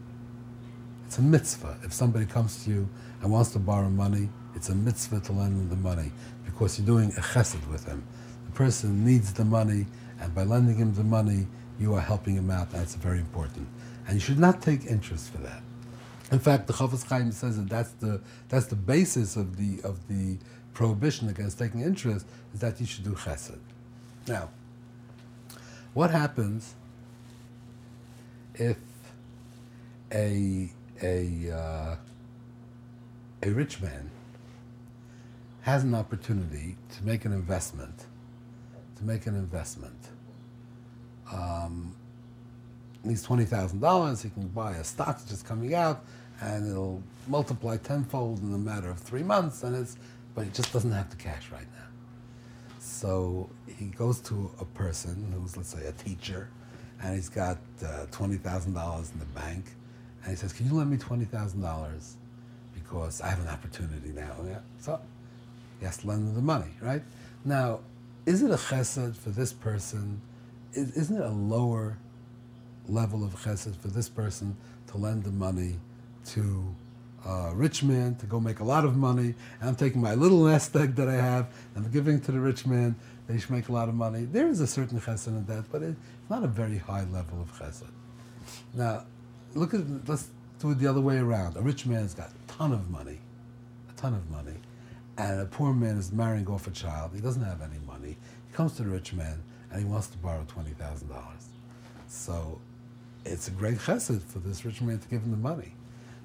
It's 1.05 1.19
a 1.19 1.21
mitzvah. 1.21 1.77
If 1.83 1.93
somebody 1.93 2.25
comes 2.25 2.63
to 2.63 2.71
you 2.71 2.89
and 3.21 3.31
wants 3.31 3.51
to 3.51 3.59
borrow 3.59 3.89
money, 3.89 4.29
it's 4.55 4.69
a 4.69 4.75
mitzvah 4.75 5.19
to 5.19 5.33
lend 5.33 5.55
them 5.55 5.69
the 5.69 5.75
money 5.75 6.11
because 6.45 6.79
you're 6.79 6.87
doing 6.87 7.11
a 7.11 7.21
chesed 7.21 7.69
with 7.69 7.85
him. 7.85 8.01
The 8.47 8.53
person 8.53 9.05
needs 9.05 9.33
the 9.33 9.45
money, 9.45 9.85
and 10.19 10.33
by 10.33 10.45
lending 10.45 10.77
him 10.77 10.95
the 10.95 11.03
money, 11.03 11.45
you 11.79 11.93
are 11.93 12.01
helping 12.01 12.33
him 12.33 12.49
out. 12.49 12.71
That's 12.71 12.95
very 12.95 13.19
important. 13.19 13.67
And 14.07 14.15
you 14.15 14.19
should 14.19 14.39
not 14.39 14.63
take 14.63 14.87
interest 14.87 15.31
for 15.31 15.37
that. 15.37 15.61
In 16.31 16.39
fact, 16.39 16.67
the 16.67 16.73
Chofetz 16.73 17.07
Chaim 17.07 17.31
says 17.31 17.57
that 17.57 17.69
that's 17.69 17.91
the, 17.91 18.21
that's 18.49 18.67
the 18.67 18.75
basis 18.75 19.35
of 19.35 19.57
the, 19.57 19.81
of 19.87 20.07
the 20.07 20.37
prohibition 20.73 21.29
against 21.29 21.57
taking 21.57 21.81
interest, 21.81 22.25
is 22.53 22.59
that 22.59 22.79
you 22.79 22.85
should 22.85 23.03
do 23.03 23.11
chesed. 23.11 23.59
Now, 24.27 24.49
what 25.93 26.11
happens 26.11 26.75
if 28.55 28.77
a 30.13 30.71
a 31.01 31.51
uh, 31.51 31.95
a 33.43 33.49
rich 33.49 33.81
man 33.81 34.09
has 35.61 35.83
an 35.83 35.93
opportunity 35.93 36.77
to 36.95 37.03
make 37.03 37.25
an 37.25 37.33
investment, 37.33 38.05
to 38.95 39.03
make 39.03 39.27
an 39.27 39.35
investment. 39.35 39.99
Um, 41.31 41.96
needs 43.03 43.23
twenty 43.23 43.45
thousand 43.45 43.79
dollars. 43.79 44.21
He 44.21 44.29
can 44.29 44.47
buy 44.49 44.73
a 44.73 44.83
stock 44.83 45.17
that's 45.17 45.29
just 45.29 45.45
coming 45.45 45.73
out, 45.73 46.03
and 46.41 46.69
it'll 46.69 47.01
multiply 47.27 47.77
tenfold 47.77 48.41
in 48.41 48.53
a 48.53 48.57
matter 48.57 48.89
of 48.89 48.99
three 48.99 49.23
months. 49.23 49.63
And 49.63 49.75
it's, 49.75 49.97
but 50.35 50.45
he 50.45 50.51
just 50.51 50.73
doesn't 50.73 50.91
have 50.91 51.09
the 51.09 51.15
cash 51.15 51.49
right 51.51 51.67
now. 51.75 51.87
So 52.79 53.49
he 53.67 53.85
goes 53.85 54.19
to 54.21 54.49
a 54.59 54.65
person 54.65 55.31
who's, 55.35 55.55
let's 55.55 55.69
say, 55.69 55.85
a 55.85 55.91
teacher, 55.91 56.49
and 57.01 57.15
he's 57.15 57.29
got 57.29 57.57
uh, 57.85 58.05
twenty 58.11 58.37
thousand 58.37 58.73
dollars 58.73 59.11
in 59.11 59.19
the 59.19 59.25
bank, 59.25 59.65
and 60.23 60.31
he 60.31 60.35
says, 60.35 60.53
"Can 60.53 60.67
you 60.67 60.73
lend 60.73 60.89
me 60.89 60.97
twenty 60.97 61.25
thousand 61.25 61.61
dollars 61.61 62.15
because 62.73 63.21
I 63.21 63.27
have 63.27 63.39
an 63.39 63.47
opportunity 63.47 64.09
now?" 64.09 64.35
Yeah. 64.45 64.59
So 64.79 64.99
he 65.79 65.85
has 65.85 65.97
to 65.97 66.07
lend 66.07 66.27
him 66.27 66.35
the 66.35 66.41
money, 66.41 66.71
right? 66.81 67.03
Now, 67.45 67.81
is 68.25 68.41
it 68.41 68.51
a 68.51 68.55
chesed 68.55 69.15
for 69.15 69.29
this 69.29 69.53
person? 69.53 70.21
Is, 70.73 70.91
isn't 70.97 71.17
it 71.17 71.25
a 71.25 71.29
lower 71.29 71.97
level 72.87 73.23
of 73.23 73.33
chesed 73.35 73.75
for 73.75 73.87
this 73.89 74.09
person 74.09 74.55
to 74.87 74.97
lend 74.97 75.23
the 75.23 75.31
money 75.31 75.75
to 76.25 76.75
a 77.25 77.53
rich 77.53 77.83
man 77.83 78.15
to 78.15 78.25
go 78.25 78.39
make 78.39 78.59
a 78.59 78.63
lot 78.63 78.85
of 78.85 78.95
money, 78.95 79.33
and 79.59 79.69
I'm 79.69 79.75
taking 79.75 80.01
my 80.01 80.15
little 80.15 80.45
nest 80.45 80.75
egg 80.75 80.95
that 80.95 81.09
I 81.09 81.15
have 81.15 81.47
and 81.75 81.85
I'm 81.85 81.91
giving 81.91 82.21
to 82.21 82.31
the 82.31 82.39
rich 82.39 82.65
man. 82.65 82.95
They 83.27 83.37
should 83.37 83.51
make 83.51 83.67
a 83.67 83.73
lot 83.73 83.89
of 83.89 83.95
money. 83.95 84.23
There 84.23 84.47
is 84.47 84.61
a 84.61 84.67
certain 84.67 84.99
chesed 85.01 85.27
in 85.27 85.45
that, 85.47 85.65
but 85.71 85.81
it's 85.83 85.99
not 86.29 86.43
a 86.43 86.47
very 86.47 86.77
high 86.77 87.03
level 87.05 87.41
of 87.41 87.51
chesed. 87.59 87.91
Now, 88.73 89.05
look 89.53 89.73
at 89.73 89.81
let's 90.07 90.29
do 90.59 90.71
it 90.71 90.79
the 90.79 90.87
other 90.87 91.01
way 91.01 91.17
around. 91.17 91.57
A 91.57 91.61
rich 91.61 91.85
man's 91.85 92.13
got 92.13 92.29
a 92.29 92.51
ton 92.51 92.71
of 92.71 92.89
money, 92.89 93.19
a 93.89 93.93
ton 93.99 94.13
of 94.13 94.29
money, 94.29 94.55
and 95.17 95.41
a 95.41 95.45
poor 95.45 95.73
man 95.73 95.97
is 95.97 96.11
marrying 96.11 96.47
off 96.47 96.67
a 96.67 96.71
child. 96.71 97.11
He 97.13 97.19
doesn't 97.19 97.43
have 97.43 97.61
any 97.61 97.79
money. 97.85 98.17
He 98.47 98.53
comes 98.53 98.73
to 98.77 98.83
the 98.83 98.89
rich 98.89 99.13
man 99.13 99.43
and 99.71 99.81
he 99.81 99.85
wants 99.85 100.07
to 100.07 100.17
borrow 100.17 100.45
twenty 100.47 100.71
thousand 100.71 101.09
dollars. 101.09 101.49
So, 102.07 102.61
it's 103.27 103.47
a 103.47 103.51
great 103.51 103.77
chesed 103.77 104.21
for 104.23 104.39
this 104.39 104.65
rich 104.65 104.81
man 104.81 104.99
to 104.99 105.07
give 105.07 105.21
him 105.21 105.31
the 105.31 105.37
money. 105.37 105.73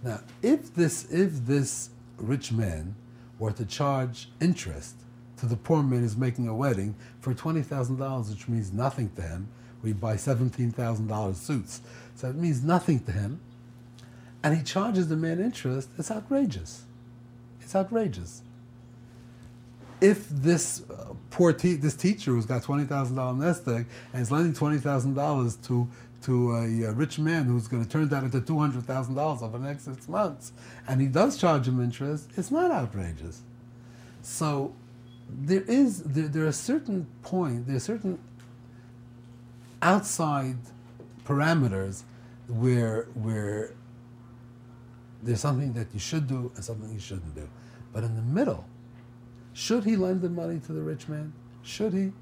Now, 0.03 0.21
if 0.43 0.75
this 0.75 1.11
if 1.13 1.47
this 1.47 1.91
rich 2.17 2.53
man 2.53 2.95
were 3.39 3.53
to 3.53 3.65
charge 3.65 4.29
interest 4.41 4.97
to 5.39 5.47
the 5.47 5.57
poor 5.57 5.83
man 5.83 6.01
who's 6.01 6.17
making 6.17 6.49
a 6.49 6.55
wedding 6.55 6.95
for 7.21 7.35
twenty 7.35 7.63
thousand 7.63 7.99
dollars, 7.99 8.31
which 8.31 8.49
means 8.49 8.73
nothing 8.73 9.11
to 9.17 9.23
him, 9.23 9.49
we 9.83 9.93
buy 9.93 10.17
seventeen 10.17 10.71
thousand 10.71 11.09
dollars 11.09 11.39
suits, 11.39 11.81
so 12.15 12.29
it 12.29 12.37
means 12.37 12.63
nothing 12.63 13.01
to 13.01 13.13
him, 13.13 13.41
and 14.43 14.57
he 14.57 14.63
charges 14.63 15.09
the 15.09 15.17
man 15.17 15.41
interest, 15.41 15.89
it's 15.99 16.11
outrageous. 16.11 16.83
It's 17.61 17.75
outrageous. 17.75 18.43
If 20.01 20.29
this 20.29 20.83
uh, 20.91 21.15
poor 21.31 21.53
te- 21.53 21.77
this 21.77 21.95
teacher 21.95 22.33
who's 22.33 22.47
got 22.47 22.65
twenty 22.65 22.85
thousand 22.85 23.17
dollar 23.17 23.35
nest 23.35 23.67
egg 23.69 23.87
and 24.13 24.21
is 24.21 24.33
lending 24.33 24.53
twenty 24.53 24.79
thousand 24.79 25.15
dollars 25.15 25.57
to 25.69 25.89
to 26.23 26.53
a, 26.53 26.83
a, 26.85 26.93
rich 26.93 27.19
man 27.19 27.45
who's 27.45 27.69
going 27.69 27.85
to 27.85 27.89
turn 27.89 28.09
that 28.09 28.23
into 28.23 28.41
two 28.41 28.59
hundred 28.59 28.85
thousand 28.85 29.15
dollars 29.15 29.43
over 29.43 29.59
the 29.59 29.67
next 29.67 29.85
six 29.85 30.09
months, 30.09 30.53
and 30.89 31.01
he 31.01 31.07
does 31.07 31.37
charge 31.37 31.69
him 31.69 31.81
interest, 31.81 32.31
it's 32.37 32.51
not 32.51 32.71
outrageous. 32.71 33.43
So 34.23 34.75
there 35.29 35.63
is 35.63 36.03
there, 36.03 36.29
there 36.29 36.47
are 36.47 36.53
certain 36.53 37.07
point 37.23 37.67
there 37.67 37.77
are 37.77 37.81
certain 37.81 38.19
outside 39.81 40.57
parameters 41.25 42.03
where 42.49 43.09
where 43.15 43.75
there's 45.23 45.41
something 45.41 45.73
that 45.75 45.89
you 45.93 46.01
should 46.01 46.27
do 46.27 46.51
and 46.55 46.65
something 46.65 46.93
you 46.93 47.01
shouldn't 47.01 47.35
do. 47.35 47.49
But 47.93 48.05
in 48.05 48.17
the 48.17 48.23
middle, 48.23 48.65
should 49.53 49.85
he 49.85 49.97
lend 49.97 50.23
the 50.23 50.29
money 50.29 50.61
to 50.67 50.73
the 50.73 50.83
rich 50.83 51.09
man? 51.09 51.33
Should 51.63 51.93
he? 51.93 52.13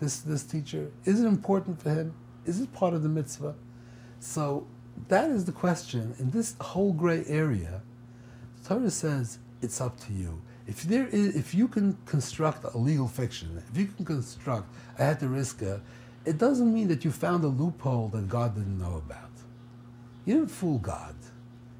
This 0.00 0.18
this 0.18 0.42
teacher 0.42 0.90
is 1.04 1.20
it 1.20 1.26
important 1.26 1.80
for 1.80 1.90
him? 1.90 2.14
Is 2.46 2.60
it 2.60 2.72
part 2.72 2.94
of 2.94 3.02
the 3.02 3.08
mitzvah? 3.08 3.54
So 4.20 4.66
that 5.08 5.30
is 5.30 5.44
the 5.44 5.52
question. 5.52 6.14
In 6.18 6.30
this 6.30 6.56
whole 6.60 6.92
gray 6.92 7.24
area, 7.26 7.82
the 8.62 8.68
Torah 8.68 8.90
says 8.90 9.38
it's 9.62 9.80
up 9.80 9.98
to 10.06 10.12
you. 10.12 10.40
If 10.66 10.82
there 10.82 11.08
is, 11.08 11.36
if 11.36 11.54
you 11.54 11.68
can 11.68 11.98
construct 12.06 12.64
a 12.64 12.78
legal 12.78 13.08
fiction, 13.08 13.62
if 13.70 13.78
you 13.78 13.86
can 13.86 14.04
construct 14.04 14.66
a 14.98 15.02
heter 15.02 15.30
iska, 15.30 15.80
it 16.24 16.38
doesn't 16.38 16.72
mean 16.72 16.88
that 16.88 17.04
you 17.04 17.10
found 17.10 17.44
a 17.44 17.48
loophole 17.48 18.08
that 18.08 18.28
God 18.28 18.54
didn't 18.54 18.78
know 18.78 18.96
about. 18.96 19.30
You 20.24 20.34
didn't 20.36 20.50
fool 20.50 20.78
God. 20.78 21.14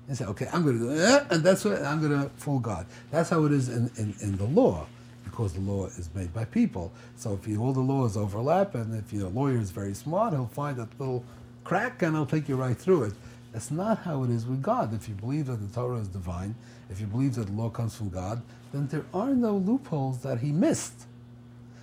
You 0.08 0.14
say, 0.14 0.26
okay, 0.26 0.48
I'm 0.52 0.62
going 0.62 0.78
to 0.78 0.84
do 0.84 0.90
it, 0.90 1.26
and 1.30 1.42
that's 1.42 1.64
what 1.64 1.80
I'm 1.82 2.06
going 2.06 2.12
to 2.20 2.28
fool 2.36 2.58
God. 2.58 2.86
That's 3.10 3.30
how 3.30 3.46
it 3.46 3.52
is 3.52 3.70
in, 3.70 3.90
in, 3.96 4.14
in 4.20 4.36
the 4.36 4.44
law 4.44 4.86
because 5.34 5.52
the 5.52 5.60
law 5.60 5.86
is 5.86 6.08
made 6.14 6.32
by 6.32 6.44
people. 6.44 6.92
So 7.16 7.34
if 7.34 7.48
you, 7.48 7.60
all 7.60 7.72
the 7.72 7.80
laws 7.80 8.16
overlap, 8.16 8.76
and 8.76 8.94
if 8.94 9.12
your 9.12 9.28
lawyer 9.30 9.58
is 9.58 9.72
very 9.72 9.92
smart, 9.92 10.32
he'll 10.32 10.46
find 10.46 10.76
that 10.76 10.88
little 11.00 11.24
crack 11.64 12.02
and 12.02 12.14
he'll 12.14 12.24
take 12.24 12.48
you 12.48 12.54
right 12.54 12.76
through 12.76 13.04
it. 13.04 13.14
That's 13.52 13.72
not 13.72 13.98
how 13.98 14.22
it 14.22 14.30
is 14.30 14.46
with 14.46 14.62
God. 14.62 14.94
If 14.94 15.08
you 15.08 15.16
believe 15.16 15.46
that 15.46 15.56
the 15.56 15.74
Torah 15.74 15.98
is 15.98 16.06
divine, 16.06 16.54
if 16.88 17.00
you 17.00 17.06
believe 17.06 17.34
that 17.34 17.46
the 17.46 17.52
law 17.52 17.68
comes 17.68 17.96
from 17.96 18.10
God, 18.10 18.42
then 18.72 18.86
there 18.86 19.06
are 19.12 19.34
no 19.34 19.56
loopholes 19.56 20.22
that 20.22 20.38
he 20.38 20.52
missed. 20.52 21.06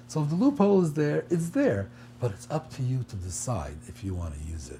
So 0.07 0.21
if 0.23 0.29
the 0.29 0.35
loophole 0.35 0.81
is 0.83 0.93
there, 0.93 1.25
it's 1.29 1.49
there. 1.49 1.89
But 2.21 2.31
it's 2.31 2.47
up 2.49 2.73
to 2.75 2.83
you 2.83 3.03
to 3.09 3.15
decide 3.17 3.75
if 3.87 4.01
you 4.01 4.13
want 4.15 4.33
to 4.39 4.47
use 4.47 4.69
it. 4.69 4.79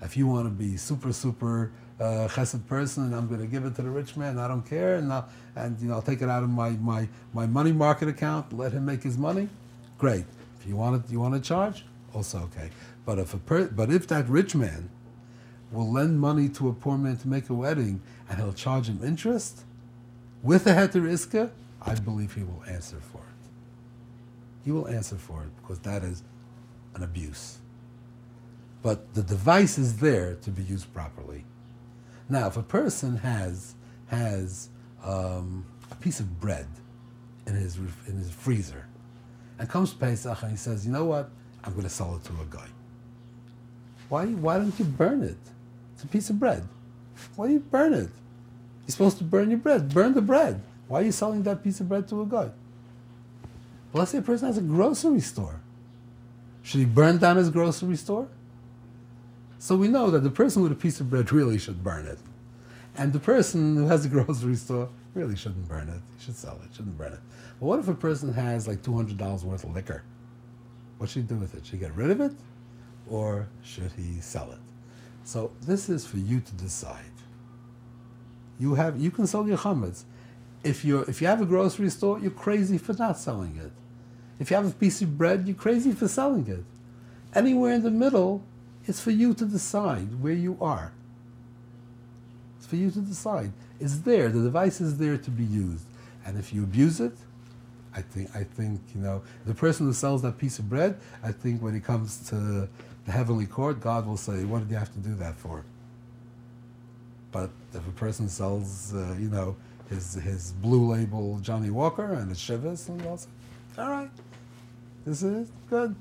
If 0.00 0.16
you 0.16 0.26
want 0.26 0.46
to 0.46 0.50
be 0.50 0.78
super, 0.78 1.12
super 1.12 1.72
uh, 2.00 2.26
chesed 2.28 2.66
person 2.66 3.04
and 3.04 3.14
I'm 3.14 3.28
going 3.28 3.40
to 3.40 3.46
give 3.46 3.64
it 3.64 3.76
to 3.76 3.82
the 3.82 3.90
rich 3.90 4.16
man, 4.16 4.38
I 4.38 4.48
don't 4.48 4.66
care, 4.66 4.96
and, 4.96 5.12
I'll, 5.12 5.28
and 5.54 5.78
you 5.80 5.88
know, 5.88 5.94
I'll 5.94 6.02
take 6.02 6.22
it 6.22 6.28
out 6.28 6.42
of 6.42 6.48
my, 6.48 6.70
my, 6.70 7.06
my 7.34 7.46
money 7.46 7.72
market 7.72 8.08
account, 8.08 8.52
let 8.52 8.72
him 8.72 8.86
make 8.86 9.02
his 9.02 9.18
money, 9.18 9.48
great. 9.98 10.24
If 10.58 10.66
you 10.66 10.76
want 10.76 11.04
it, 11.04 11.12
you 11.12 11.20
want 11.20 11.34
to 11.34 11.40
charge, 11.40 11.84
also 12.14 12.38
okay. 12.44 12.70
But 13.04 13.18
if, 13.18 13.34
a 13.34 13.38
per, 13.38 13.68
but 13.68 13.90
if 13.90 14.06
that 14.08 14.28
rich 14.28 14.54
man 14.54 14.88
will 15.70 15.90
lend 15.90 16.18
money 16.18 16.48
to 16.48 16.68
a 16.68 16.72
poor 16.72 16.96
man 16.96 17.16
to 17.18 17.28
make 17.28 17.48
a 17.50 17.54
wedding 17.54 18.00
and 18.28 18.38
he'll 18.38 18.52
charge 18.52 18.88
him 18.88 19.00
interest 19.04 19.62
with 20.42 20.66
a 20.66 20.70
heter 20.70 21.02
iska, 21.02 21.50
I 21.82 21.94
believe 21.94 22.34
he 22.34 22.42
will 22.42 22.62
answer 22.66 22.98
for 23.12 23.18
it. 23.18 24.64
He 24.64 24.72
will 24.72 24.88
answer 24.88 25.16
for 25.16 25.42
it 25.42 25.50
because 25.60 25.78
that 25.80 26.02
is 26.02 26.22
an 26.94 27.02
abuse. 27.02 27.58
But 28.82 29.14
the 29.14 29.22
device 29.22 29.78
is 29.78 29.98
there 29.98 30.36
to 30.36 30.50
be 30.50 30.62
used 30.62 30.92
properly. 30.92 31.44
Now, 32.30 32.46
if 32.46 32.56
a 32.56 32.62
person 32.62 33.16
has 33.16 33.74
has 34.06 34.68
um, 35.04 35.66
a 35.90 35.96
piece 35.96 36.20
of 36.20 36.40
bread 36.40 36.66
in 37.46 37.54
his 37.54 37.76
in 38.06 38.16
his 38.16 38.30
freezer, 38.30 38.86
and 39.58 39.68
comes 39.68 39.92
to 39.92 39.98
Pesach 39.98 40.42
and 40.42 40.52
he 40.52 40.56
says, 40.56 40.86
"You 40.86 40.92
know 40.92 41.04
what? 41.04 41.28
I'm 41.64 41.72
going 41.72 41.84
to 41.84 41.90
sell 41.90 42.14
it 42.16 42.24
to 42.24 42.32
a 42.40 42.46
guy." 42.48 42.68
Why 44.08 44.26
why 44.26 44.58
don't 44.58 44.78
you 44.78 44.84
burn 44.84 45.22
it? 45.22 45.38
It's 45.94 46.04
a 46.04 46.06
piece 46.06 46.30
of 46.30 46.38
bread. 46.38 46.66
Why 47.34 47.48
do 47.48 47.52
you 47.54 47.60
burn 47.60 47.94
it? 47.94 48.08
You're 48.86 48.92
supposed 48.92 49.18
to 49.18 49.24
burn 49.24 49.50
your 49.50 49.58
bread. 49.58 49.92
Burn 49.92 50.14
the 50.14 50.22
bread. 50.22 50.62
Why 50.88 51.00
are 51.00 51.04
you 51.04 51.12
selling 51.12 51.42
that 51.44 51.62
piece 51.62 51.80
of 51.80 51.88
bread 51.88 52.08
to 52.08 52.22
a 52.22 52.26
guy? 52.26 52.50
Well, 53.92 54.00
let's 54.00 54.12
say 54.12 54.18
a 54.18 54.22
person 54.22 54.46
has 54.46 54.58
a 54.58 54.62
grocery 54.62 55.20
store. 55.20 55.60
Should 56.62 56.78
he 56.78 56.86
burn 56.86 57.18
down 57.18 57.36
his 57.36 57.50
grocery 57.50 57.96
store? 57.96 58.28
So 59.60 59.76
we 59.76 59.88
know 59.88 60.10
that 60.10 60.20
the 60.20 60.30
person 60.30 60.62
with 60.62 60.72
a 60.72 60.74
piece 60.74 61.00
of 61.00 61.10
bread 61.10 61.30
really 61.30 61.58
should 61.58 61.84
burn 61.84 62.06
it. 62.06 62.18
And 62.96 63.12
the 63.12 63.20
person 63.20 63.76
who 63.76 63.86
has 63.88 64.06
a 64.06 64.08
grocery 64.16 64.56
store 64.56 64.88
really 65.14 65.36
shouldn't 65.36 65.68
burn 65.68 65.90
it. 65.90 66.00
He 66.16 66.24
should 66.24 66.36
sell 66.36 66.58
it, 66.64 66.74
shouldn't 66.74 66.96
burn 66.96 67.12
it. 67.12 67.18
But 67.60 67.66
what 67.66 67.78
if 67.78 67.86
a 67.86 67.94
person 67.94 68.32
has 68.32 68.66
like 68.66 68.82
$200 68.82 69.44
worth 69.44 69.64
of 69.64 69.74
liquor? 69.74 70.02
What 70.96 71.10
should 71.10 71.22
he 71.22 71.28
do 71.28 71.34
with 71.34 71.54
it? 71.54 71.66
Should 71.66 71.74
he 71.74 71.78
get 71.78 71.94
rid 71.94 72.10
of 72.10 72.22
it? 72.22 72.32
Or 73.06 73.48
should 73.62 73.92
he 73.98 74.22
sell 74.22 74.50
it? 74.50 74.58
So 75.24 75.52
this 75.60 75.90
is 75.90 76.06
for 76.06 76.16
you 76.16 76.40
to 76.40 76.52
decide. 76.54 77.04
You 78.58 78.76
have 78.76 78.98
you 78.98 79.10
can 79.10 79.26
sell 79.26 79.46
your 79.46 79.58
chametz. 79.58 80.04
If 80.64 80.86
you 80.86 81.00
if 81.00 81.20
you 81.20 81.26
have 81.26 81.42
a 81.42 81.46
grocery 81.46 81.90
store, 81.90 82.18
you're 82.18 82.30
crazy 82.30 82.78
for 82.78 82.94
not 82.94 83.18
selling 83.18 83.58
it. 83.58 83.72
If 84.38 84.50
you 84.50 84.56
have 84.56 84.66
a 84.66 84.70
piece 84.70 85.02
of 85.02 85.18
bread, 85.18 85.46
you're 85.46 85.54
crazy 85.54 85.92
for 85.92 86.08
selling 86.08 86.48
it. 86.48 86.64
Anywhere 87.34 87.74
in 87.74 87.82
the 87.82 87.90
middle, 87.90 88.42
it's 88.86 89.00
for 89.00 89.10
you 89.10 89.34
to 89.34 89.44
decide 89.44 90.22
where 90.22 90.32
you 90.32 90.56
are. 90.60 90.92
It's 92.58 92.66
for 92.66 92.76
you 92.76 92.90
to 92.90 93.00
decide. 93.00 93.52
It's 93.78 93.98
there. 93.98 94.28
The 94.28 94.42
device 94.42 94.80
is 94.80 94.98
there 94.98 95.16
to 95.16 95.30
be 95.30 95.44
used. 95.44 95.84
And 96.24 96.38
if 96.38 96.52
you 96.52 96.62
abuse 96.62 97.00
it, 97.00 97.12
I 97.94 98.02
think 98.02 98.34
I 98.36 98.44
think 98.44 98.80
you 98.94 99.00
know 99.00 99.22
the 99.46 99.54
person 99.54 99.86
who 99.86 99.92
sells 99.92 100.22
that 100.22 100.38
piece 100.38 100.58
of 100.58 100.68
bread. 100.68 100.98
I 101.22 101.32
think 101.32 101.60
when 101.62 101.74
it 101.74 101.84
comes 101.84 102.28
to 102.28 102.68
the 103.06 103.12
heavenly 103.12 103.46
court, 103.46 103.80
God 103.80 104.06
will 104.06 104.16
say, 104.16 104.44
"What 104.44 104.60
did 104.60 104.70
you 104.70 104.76
have 104.76 104.92
to 104.92 105.00
do 105.00 105.14
that 105.16 105.34
for?" 105.34 105.64
But 107.32 107.50
if 107.74 107.86
a 107.86 107.92
person 107.92 108.28
sells, 108.28 108.94
uh, 108.94 109.16
you 109.18 109.28
know, 109.28 109.56
his 109.88 110.14
his 110.14 110.52
blue 110.52 110.92
label 110.92 111.38
Johnnie 111.40 111.70
Walker 111.70 112.12
and 112.12 112.28
his 112.28 112.38
Chivas, 112.38 112.88
and 112.88 113.04
all, 113.06 113.20
all 113.78 113.90
right, 113.90 114.10
this 115.04 115.22
is 115.22 115.50
good. 115.68 115.96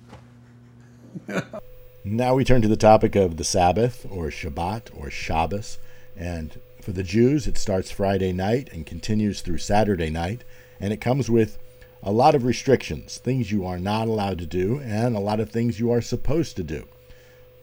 Now 2.05 2.35
we 2.35 2.45
turn 2.45 2.61
to 2.61 2.69
the 2.69 2.77
topic 2.77 3.15
of 3.15 3.35
the 3.35 3.43
Sabbath 3.43 4.05
or 4.09 4.27
Shabbat 4.27 4.89
or 4.95 5.11
Shabbos. 5.11 5.79
And 6.15 6.59
for 6.81 6.93
the 6.93 7.03
Jews, 7.03 7.45
it 7.45 7.57
starts 7.57 7.91
Friday 7.91 8.31
night 8.31 8.69
and 8.71 8.85
continues 8.85 9.41
through 9.41 9.57
Saturday 9.57 10.09
night. 10.09 10.45
And 10.79 10.93
it 10.93 11.01
comes 11.01 11.29
with 11.29 11.59
a 12.01 12.13
lot 12.13 12.35
of 12.35 12.45
restrictions, 12.45 13.17
things 13.17 13.51
you 13.51 13.65
are 13.65 13.77
not 13.77 14.07
allowed 14.07 14.39
to 14.39 14.45
do, 14.45 14.79
and 14.79 15.13
a 15.13 15.19
lot 15.19 15.41
of 15.41 15.51
things 15.51 15.81
you 15.81 15.91
are 15.91 15.99
supposed 15.99 16.55
to 16.55 16.63
do. 16.63 16.87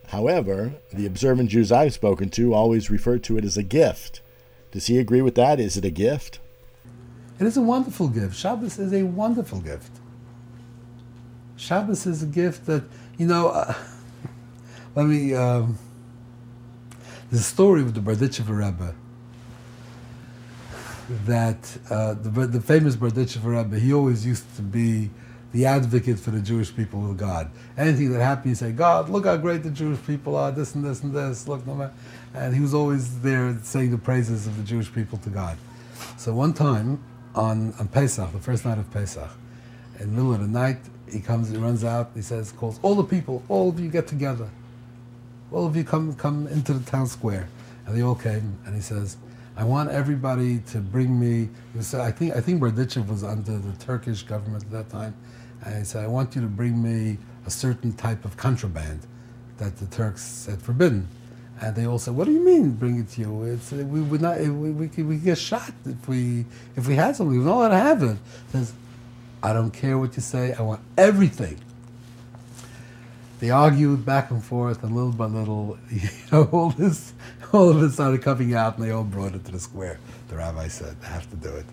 However, 0.09 0.75
the 0.92 1.07
observant 1.07 1.49
Jews 1.49 1.72
I've 1.72 1.94
spoken 1.94 2.29
to 2.31 2.53
always 2.53 2.90
refer 2.90 3.16
to 3.18 3.38
it 3.38 3.44
as 3.44 3.57
a 3.57 3.62
gift. 3.62 4.20
Does 4.70 4.87
he 4.87 4.99
agree 4.99 5.22
with 5.22 5.35
that? 5.37 5.59
Is 5.59 5.79
it 5.79 5.85
a 5.87 5.90
gift? 5.90 6.40
It 7.40 7.46
is 7.46 7.57
a 7.57 7.62
wonderful 7.62 8.09
gift. 8.09 8.37
Shabbos 8.37 8.79
is 8.79 8.92
a 8.92 9.03
wonderful 9.05 9.61
gift. 9.61 9.92
Shabbos 11.57 12.05
is 12.07 12.22
a 12.22 12.27
gift 12.27 12.66
that, 12.66 12.85
you 13.16 13.27
know, 13.27 13.49
uh, 13.49 13.75
let 14.97 15.05
me, 15.05 15.35
um, 15.35 15.79
the 17.31 17.39
story 17.39 17.83
of 17.83 17.93
the 17.93 18.01
Berditchever 18.01 18.57
Rebbe, 18.57 18.95
that 21.27 21.79
uh, 21.91 22.15
the, 22.15 22.47
the 22.47 22.61
famous 22.63 22.97
Berditchever 22.97 23.63
Rebbe, 23.63 23.79
he 23.79 23.93
always 23.93 24.25
used 24.25 24.57
to 24.57 24.63
be 24.63 25.11
the 25.53 25.67
advocate 25.67 26.19
for 26.19 26.31
the 26.31 26.41
Jewish 26.41 26.75
people 26.75 27.01
with 27.01 27.19
God. 27.19 27.51
Anything 27.77 28.11
that 28.13 28.23
happened, 28.23 28.49
he 28.49 28.55
say, 28.55 28.73
God, 28.73 29.11
look 29.11 29.27
how 29.27 29.37
great 29.37 29.63
the 29.63 29.71
Jewish 29.71 29.99
people 30.07 30.35
are, 30.35 30.51
this 30.51 30.75
and 30.75 30.83
this 30.83 31.03
and 31.03 31.13
this, 31.13 31.47
look, 31.47 31.67
no 31.67 31.75
matter. 31.75 31.93
And 32.35 32.55
he 32.55 32.61
was 32.63 32.73
always 32.73 33.21
there 33.21 33.55
saying 33.63 33.91
the 33.91 33.99
praises 33.99 34.47
of 34.47 34.57
the 34.57 34.63
Jewish 34.63 34.91
people 34.91 35.19
to 35.19 35.29
God. 35.29 35.59
So 36.17 36.33
one 36.33 36.55
time 36.55 37.03
on, 37.35 37.75
on 37.79 37.89
Pesach, 37.89 38.33
the 38.33 38.39
first 38.39 38.65
night 38.65 38.79
of 38.79 38.91
Pesach, 38.91 39.29
in 40.01 40.07
the 40.07 40.23
middle 40.23 40.33
of 40.33 40.41
the 40.41 40.49
night, 40.49 40.79
he 41.11 41.21
comes, 41.21 41.51
he 41.51 41.59
runs 41.59 41.85
out, 41.85 42.13
he 42.15 42.23
says, 42.23 42.51
calls 42.53 42.81
all 42.83 42.95
the 42.95 43.05
people, 43.05 43.43
all 43.51 43.69
of 43.69 43.79
you 43.79 43.91
get 43.91 44.07
together. 44.07 44.49
All 45.53 45.67
of 45.67 45.77
you 45.77 45.85
come, 45.85 46.15
come 46.15 46.47
into 46.49 46.73
the 46.73 46.91
town 46.91 47.07
square. 47.07 47.49
And 47.87 47.97
they 47.97 48.03
all 48.03 48.17
came, 48.17 48.59
and 48.67 48.75
he 48.75 48.81
says, 48.81 49.17
I 49.59 49.65
want 49.65 49.91
everybody 49.91 50.59
to 50.73 50.79
bring 50.79 51.19
me. 51.19 51.49
Was, 51.75 51.95
I 51.95 52.13
think 52.13 52.37
I 52.37 52.41
think 52.41 52.61
Berdichev 52.61 53.09
was 53.09 53.25
under 53.25 53.57
the 53.57 53.73
Turkish 53.79 54.23
government 54.23 54.65
at 54.65 54.71
that 54.71 54.91
time, 54.91 55.15
and 55.65 55.79
he 55.79 55.85
said, 55.85 56.05
"I 56.05 56.09
want 56.09 56.37
you 56.37 56.43
to 56.43 56.47
bring 56.47 56.83
me 56.83 57.17
a 57.47 57.51
certain 57.51 57.95
type 57.95 58.27
of 58.27 58.37
contraband 58.37 59.01
that 59.57 59.79
the 59.79 59.87
Turks 59.87 60.45
had 60.45 60.61
forbidden." 60.61 61.09
And 61.59 61.75
they 61.75 61.87
all 61.87 61.99
said, 61.99 62.15
"What 62.15 62.27
do 62.27 62.33
you 62.33 62.45
mean, 62.45 62.73
bring 62.73 63.01
it 63.01 63.09
to 63.13 63.21
you? 63.23 63.45
It's, 63.45 63.73
uh, 63.73 63.77
we 63.77 64.03
would 64.03 64.21
not. 64.21 64.39
We, 64.41 64.49
we, 64.49 64.89
could, 64.89 65.09
we 65.09 65.17
get 65.17 65.39
shot 65.39 65.73
if 65.87 66.07
we 66.07 66.45
if 66.77 66.87
we 66.87 66.95
had 66.95 67.17
something. 67.17 67.39
We're 67.39 67.47
not 67.47 67.57
allowed 67.57 67.69
to 67.69 67.77
have 67.79 68.03
it." 68.03 68.19
He 68.49 68.59
says, 68.59 68.75
"I 69.43 69.55
don't 69.55 69.71
care 69.71 69.97
what 69.97 70.17
you 70.17 70.23
say. 70.23 70.53
I 70.53 70.61
want 70.61 70.83
everything." 70.99 71.59
They 73.38 73.51
argued 73.51 74.07
back 74.07 74.31
and 74.31 74.42
forth, 74.42 74.83
and 74.83 74.94
little 74.94 75.12
by 75.12 75.27
little, 75.27 75.79
you 75.90 76.09
know, 76.33 76.49
all 76.53 76.70
this, 76.70 77.12
all 77.53 77.68
of 77.68 77.83
it 77.83 77.90
started 77.90 78.22
coming 78.22 78.55
out, 78.55 78.79
and 78.79 78.87
they 78.87 78.90
all 78.90 79.05
brought 79.05 79.35
it 79.35 79.44
to 79.44 79.53
the 79.53 79.61
square. 79.61 79.99
The 80.29 80.37
rabbi 80.37 80.68
said, 80.68 80.96
"I 81.03 81.07
have 81.07 81.29
to 81.31 81.37
do 81.37 81.51
it." 81.51 81.66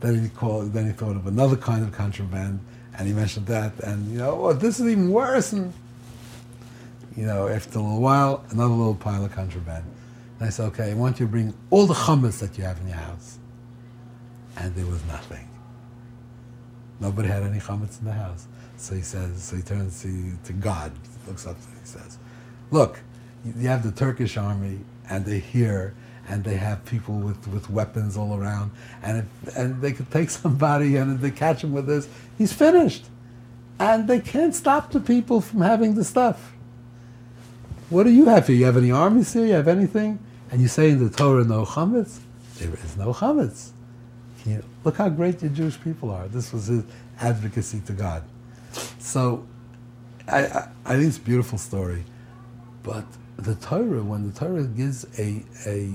Then 0.00 0.22
he 0.22 0.28
called. 0.30 0.72
Then 0.72 0.86
he 0.86 0.92
thought 0.92 1.16
of 1.16 1.26
another 1.26 1.56
kind 1.56 1.82
of 1.84 1.92
contraband, 1.92 2.60
and 2.96 3.06
he 3.06 3.14
mentioned 3.14 3.46
that, 3.46 3.78
and 3.80 4.10
you 4.10 4.18
know, 4.18 4.46
oh, 4.46 4.52
this 4.54 4.80
is 4.80 4.88
even 4.88 5.10
worse. 5.10 5.52
And 5.52 5.72
you 7.16 7.26
know, 7.26 7.46
after 7.46 7.78
a 7.78 7.82
little 7.82 8.00
while, 8.00 8.44
another 8.50 8.74
little 8.74 8.94
pile 8.94 9.24
of 9.24 9.32
contraband. 9.32 9.84
And 10.38 10.48
I 10.48 10.50
said, 10.50 10.66
"Okay, 10.68 10.90
I 10.90 10.94
want 10.94 11.20
you 11.20 11.26
to 11.26 11.30
bring 11.30 11.54
all 11.70 11.86
the 11.86 11.94
chametz 11.94 12.38
that 12.40 12.56
you 12.56 12.64
have 12.64 12.80
in 12.80 12.88
your 12.88 12.96
house." 12.96 13.38
And 14.56 14.74
there 14.74 14.86
was 14.86 15.04
nothing. 15.06 15.48
Nobody 17.00 17.28
had 17.28 17.42
any 17.42 17.58
chametz 17.58 17.98
in 17.98 18.06
the 18.06 18.12
house. 18.12 18.46
So 18.82 18.96
he 18.96 19.02
says, 19.02 19.40
so 19.40 19.54
he 19.54 19.62
turns 19.62 20.02
to, 20.02 20.32
to 20.44 20.52
God, 20.52 20.90
looks 21.28 21.46
up 21.46 21.54
him, 21.54 21.78
he 21.80 21.86
says, 21.86 22.18
look, 22.72 22.98
you 23.44 23.68
have 23.68 23.84
the 23.84 23.92
Turkish 23.92 24.36
army 24.36 24.80
and 25.08 25.24
they're 25.24 25.38
here 25.38 25.94
and 26.28 26.42
they 26.42 26.56
have 26.56 26.84
people 26.84 27.14
with, 27.14 27.46
with 27.46 27.70
weapons 27.70 28.16
all 28.16 28.36
around 28.36 28.72
and, 29.04 29.18
if, 29.18 29.56
and 29.56 29.80
they 29.80 29.92
could 29.92 30.10
take 30.10 30.30
somebody 30.44 30.96
and 30.96 31.14
if 31.14 31.20
they 31.20 31.30
catch 31.30 31.62
him 31.62 31.72
with 31.72 31.86
this, 31.86 32.08
he's 32.36 32.52
finished. 32.52 33.06
And 33.78 34.08
they 34.08 34.18
can't 34.18 34.52
stop 34.52 34.90
the 34.90 34.98
people 34.98 35.40
from 35.40 35.60
having 35.60 35.94
the 35.94 36.02
stuff. 36.02 36.52
What 37.88 38.02
do 38.02 38.10
you 38.10 38.24
have 38.24 38.48
here? 38.48 38.56
You 38.56 38.64
have 38.64 38.76
any 38.76 38.90
armies 38.90 39.32
here? 39.32 39.46
You 39.46 39.52
have 39.52 39.68
anything? 39.68 40.18
And 40.50 40.60
you 40.60 40.66
say 40.66 40.90
in 40.90 40.98
the 40.98 41.08
Torah, 41.08 41.44
no 41.44 41.64
chametz? 41.64 42.18
There 42.58 42.74
is 42.74 42.96
no 42.96 43.12
chametz. 43.12 43.70
Look 44.82 44.96
how 44.96 45.08
great 45.08 45.38
the 45.38 45.48
Jewish 45.48 45.80
people 45.80 46.10
are. 46.10 46.26
This 46.26 46.52
was 46.52 46.66
his 46.66 46.82
advocacy 47.20 47.80
to 47.86 47.92
God. 47.92 48.24
So 48.98 49.46
I, 50.28 50.46
I, 50.46 50.68
I, 50.84 50.92
think 50.94 51.08
it's 51.08 51.18
a 51.18 51.20
beautiful 51.20 51.58
story. 51.58 52.04
But 52.82 53.04
the 53.36 53.54
Torah, 53.56 54.02
when 54.02 54.30
the 54.30 54.38
Torah 54.38 54.64
gives 54.64 55.06
a, 55.18 55.44
a 55.66 55.92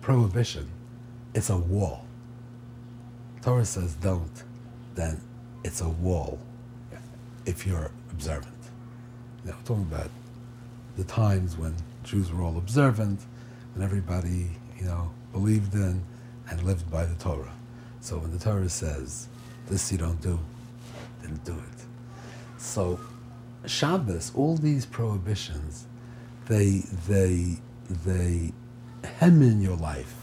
prohibition, 0.00 0.68
it's 1.34 1.50
a 1.50 1.56
wall. 1.56 2.06
Torah 3.42 3.64
says 3.64 3.94
don't, 3.94 4.42
then 4.94 5.20
it's 5.64 5.80
a 5.80 5.88
wall 5.88 6.38
if 7.44 7.66
you're 7.66 7.90
observant. 8.10 8.54
You 9.44 9.50
know, 9.50 9.56
talking 9.64 9.82
about 9.82 10.10
the 10.96 11.04
times 11.04 11.56
when 11.56 11.74
Jews 12.02 12.32
were 12.32 12.42
all 12.42 12.56
observant, 12.56 13.20
and 13.74 13.84
everybody, 13.84 14.50
you 14.78 14.86
know, 14.86 15.10
believed 15.32 15.74
in 15.74 16.02
and 16.48 16.62
lived 16.62 16.90
by 16.90 17.04
the 17.04 17.14
Torah. 17.16 17.52
So 18.00 18.18
when 18.18 18.30
the 18.30 18.38
Torah 18.38 18.68
says, 18.68 19.28
this 19.68 19.92
you 19.92 19.98
don't 19.98 20.20
do, 20.22 20.38
then 21.22 21.38
do 21.44 21.52
it. 21.52 21.85
So 22.66 22.98
Shabbos, 23.64 24.32
all 24.34 24.56
these 24.56 24.84
prohibitions, 24.84 25.86
they 26.46 26.82
they 27.08 27.58
they 28.04 28.52
hem 29.18 29.40
in 29.40 29.60
your 29.62 29.76
life 29.76 30.14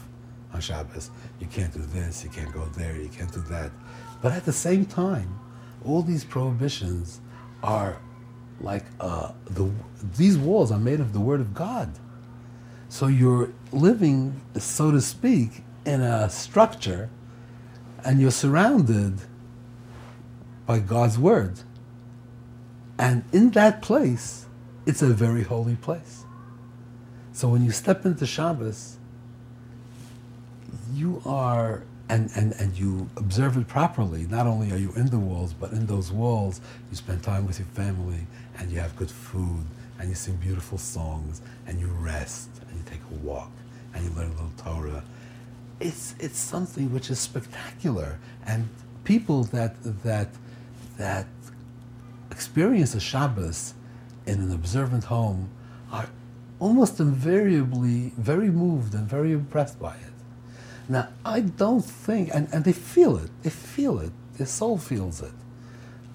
on 0.52 0.60
Shabbos. 0.60 1.10
You 1.40 1.46
can't 1.46 1.72
do 1.72 1.80
this, 1.80 2.22
you 2.22 2.30
can't 2.30 2.52
go 2.52 2.66
there, 2.76 2.96
you 2.96 3.08
can't 3.08 3.32
do 3.32 3.40
that. 3.48 3.72
But 4.20 4.32
at 4.32 4.44
the 4.44 4.52
same 4.52 4.84
time, 4.84 5.40
all 5.84 6.02
these 6.02 6.22
prohibitions 6.22 7.20
are 7.62 7.96
like 8.60 8.84
uh, 9.00 9.32
the 9.46 9.70
these 10.16 10.36
walls 10.36 10.70
are 10.70 10.78
made 10.78 11.00
of 11.00 11.14
the 11.14 11.20
Word 11.20 11.40
of 11.40 11.54
God. 11.54 11.90
So 12.90 13.06
you're 13.06 13.52
living, 13.72 14.40
so 14.58 14.90
to 14.90 15.00
speak, 15.00 15.64
in 15.86 16.02
a 16.02 16.28
structure, 16.28 17.08
and 18.04 18.20
you're 18.20 18.30
surrounded 18.30 19.18
by 20.66 20.78
God's 20.78 21.18
Word. 21.18 21.58
And 22.98 23.24
in 23.32 23.50
that 23.50 23.82
place, 23.82 24.46
it's 24.86 25.02
a 25.02 25.08
very 25.08 25.42
holy 25.42 25.76
place. 25.76 26.24
So 27.32 27.48
when 27.48 27.64
you 27.64 27.72
step 27.72 28.06
into 28.06 28.26
Shabbos, 28.26 28.96
you 30.92 31.20
are, 31.26 31.82
and, 32.08 32.30
and, 32.36 32.52
and 32.52 32.78
you 32.78 33.08
observe 33.16 33.56
it 33.56 33.66
properly. 33.66 34.26
Not 34.26 34.46
only 34.46 34.70
are 34.70 34.76
you 34.76 34.92
in 34.94 35.06
the 35.06 35.18
walls, 35.18 35.52
but 35.52 35.72
in 35.72 35.86
those 35.86 36.12
walls, 36.12 36.60
you 36.90 36.96
spend 36.96 37.22
time 37.22 37.46
with 37.46 37.58
your 37.58 37.68
family, 37.68 38.26
and 38.58 38.70
you 38.70 38.78
have 38.78 38.94
good 38.94 39.10
food, 39.10 39.64
and 39.98 40.08
you 40.08 40.14
sing 40.14 40.36
beautiful 40.36 40.78
songs, 40.78 41.40
and 41.66 41.80
you 41.80 41.88
rest, 41.88 42.50
and 42.68 42.78
you 42.78 42.84
take 42.86 43.00
a 43.10 43.14
walk, 43.26 43.50
and 43.94 44.04
you 44.04 44.10
learn 44.10 44.26
a 44.26 44.34
little 44.34 44.52
Torah. 44.56 45.02
It's, 45.80 46.14
it's 46.20 46.38
something 46.38 46.92
which 46.92 47.10
is 47.10 47.18
spectacular. 47.18 48.18
And 48.46 48.68
people 49.02 49.44
that, 49.44 49.74
that, 50.04 50.28
that 50.98 51.26
experience 52.34 52.94
of 52.94 53.02
Shabbos 53.02 53.74
in 54.26 54.40
an 54.40 54.52
observant 54.52 55.04
home 55.04 55.50
are 55.92 56.08
almost 56.58 56.98
invariably 56.98 58.12
very 58.18 58.50
moved 58.50 58.92
and 58.94 59.08
very 59.08 59.32
impressed 59.32 59.78
by 59.78 59.94
it. 59.94 60.14
Now, 60.88 61.08
I 61.24 61.40
don't 61.40 61.84
think, 61.84 62.30
and, 62.34 62.48
and 62.52 62.64
they 62.64 62.72
feel 62.72 63.16
it, 63.16 63.30
they 63.42 63.50
feel 63.50 64.00
it, 64.00 64.10
their 64.36 64.48
soul 64.48 64.78
feels 64.78 65.22
it. 65.22 65.32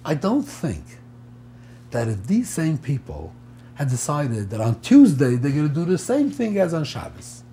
I 0.04 0.14
don't 0.14 0.44
think 0.44 0.84
that 1.92 2.08
if 2.08 2.28
these 2.28 2.50
same 2.50 2.78
people 2.78 3.34
had 3.76 3.90
decided 3.90 4.50
that 4.50 4.60
on 4.60 4.82
Tuesday 4.82 5.36
they're 5.36 5.52
going 5.52 5.70
to 5.70 5.74
do 5.74 5.86
the 5.86 5.98
same 5.98 6.30
thing 6.30 6.58
as 6.58 6.74
on 6.74 6.84
Shabbos, 6.84 7.44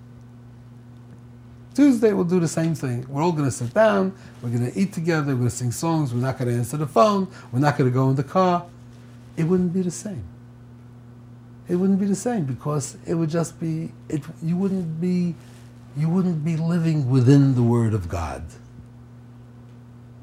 Tuesday 1.77 2.11
we'll 2.11 2.25
do 2.25 2.39
the 2.39 2.47
same 2.47 2.73
thing. 2.73 3.05
We're 3.07 3.21
all 3.21 3.31
going 3.31 3.45
to 3.45 3.51
sit 3.51 3.71
down, 3.71 4.11
we're 4.41 4.49
going 4.49 4.71
to 4.71 4.75
eat 4.75 4.93
together, 4.93 5.27
we're 5.33 5.41
going 5.41 5.49
to 5.49 5.55
sing 5.55 5.71
songs, 5.71 6.11
we're 6.11 6.21
not 6.21 6.39
going 6.39 6.49
to 6.49 6.57
answer 6.57 6.75
the 6.75 6.87
phone, 6.87 7.27
we're 7.51 7.59
not 7.59 7.77
going 7.77 7.87
to 7.87 7.93
go 7.93 8.09
in 8.09 8.15
the 8.15 8.23
car. 8.23 8.65
It 9.35 9.43
wouldn't 9.43 9.73
be 9.73 9.83
the 9.83 9.91
same. 9.91 10.23
It 11.67 11.75
wouldn't 11.75 11.99
be 11.99 12.07
the 12.07 12.15
same 12.15 12.45
because 12.45 12.97
it 13.05 13.13
would 13.13 13.29
just 13.29 13.59
be 13.59 13.91
it 14.09 14.23
you 14.41 14.57
wouldn't 14.57 14.99
be 14.99 15.35
you 15.95 16.09
wouldn't 16.09 16.43
be 16.43 16.57
living 16.57 17.11
within 17.11 17.53
the 17.53 17.61
word 17.61 17.93
of 17.93 18.09
God. 18.09 18.43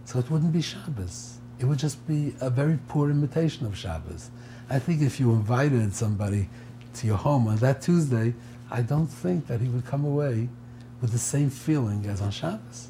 So 0.07 0.19
it 0.19 0.29
wouldn't 0.33 0.53
be 0.53 0.61
Shabbos. 0.61 1.39
It 1.61 1.67
would 1.67 1.79
just 1.79 2.05
be 2.09 2.35
a 2.41 2.51
very 2.51 2.81
poor 2.89 3.11
imitation 3.11 3.65
of 3.65 3.79
Shabbos. 3.79 4.29
I 4.69 4.81
think 4.81 5.03
if 5.03 5.21
you 5.21 5.31
invited 5.31 5.95
somebody 5.95 6.49
to 6.95 7.07
your 7.07 7.17
home 7.17 7.47
on 7.47 7.59
that 7.59 7.81
Tuesday, 7.81 8.35
I 8.73 8.83
don't 8.83 9.07
think 9.07 9.47
that 9.47 9.61
he 9.61 9.69
would 9.69 9.87
come 9.87 10.05
away 10.05 10.49
with 11.05 11.13
the 11.13 11.19
same 11.19 11.51
feeling 11.51 12.07
as 12.07 12.23
on 12.23 12.31
Shabbos. 12.31 12.89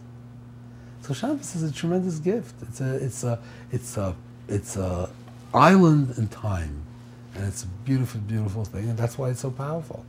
So 1.01 1.13
Shabbos 1.13 1.57
is 1.57 1.65
a 1.65 1.73
tremendous 1.73 2.21
gift. 2.21 2.55
It's 2.63 2.81
a 2.81 2.95
it's 2.95 3.25
a 3.25 3.41
it's 3.73 3.97
a 3.97 4.15
it's 4.47 4.77
a 4.77 5.11
island 5.53 6.15
in 6.17 6.29
time, 6.29 6.85
and 7.35 7.45
it's 7.45 7.65
a 7.65 7.67
beautiful 7.85 8.21
beautiful 8.21 8.65
thing, 8.65 8.89
and 8.89 8.97
that's 8.97 9.19
why 9.19 9.31
it's 9.31 9.41
so 9.41 9.51
powerful. 9.51 10.07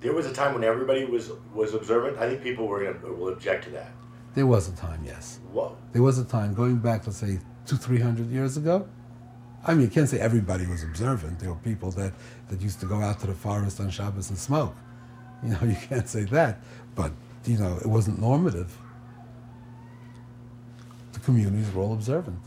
There 0.00 0.12
was 0.12 0.26
a 0.26 0.32
time 0.32 0.52
when 0.52 0.64
everybody 0.64 1.04
was 1.04 1.30
was 1.54 1.74
observant. 1.74 2.18
I 2.18 2.28
think 2.28 2.42
people 2.42 2.66
were 2.66 2.82
gonna 2.84 3.14
will 3.14 3.28
object 3.28 3.66
to 3.66 3.70
that. 3.70 3.92
There 4.34 4.48
was 4.48 4.68
a 4.68 4.72
time, 4.72 5.04
yes. 5.04 5.38
Whoa. 5.52 5.76
There 5.92 6.02
was 6.02 6.18
a 6.18 6.24
time 6.24 6.54
going 6.54 6.78
back, 6.78 7.06
let's 7.06 7.18
say, 7.18 7.38
two, 7.66 7.76
three 7.76 8.00
hundred 8.00 8.32
years 8.32 8.56
ago. 8.56 8.88
I 9.64 9.74
mean, 9.74 9.82
you 9.82 9.90
can't 9.90 10.08
say 10.08 10.18
everybody 10.18 10.66
was 10.66 10.82
observant. 10.82 11.38
There 11.38 11.50
were 11.50 11.62
people 11.70 11.92
that, 11.92 12.12
that 12.48 12.60
used 12.60 12.80
to 12.80 12.86
go 12.86 13.00
out 13.00 13.20
to 13.20 13.28
the 13.28 13.34
forest 13.34 13.80
on 13.80 13.90
Shabbos 13.90 14.30
and 14.30 14.38
smoke. 14.38 14.74
You 15.46 15.52
know, 15.52 15.58
you 15.62 15.76
can't 15.88 16.08
say 16.08 16.24
that. 16.24 16.60
But, 16.94 17.12
you 17.44 17.58
know, 17.58 17.78
it 17.80 17.86
wasn't 17.86 18.20
normative. 18.20 18.76
The 21.12 21.20
communities 21.20 21.72
were 21.72 21.82
all 21.82 21.92
observant. 21.92 22.40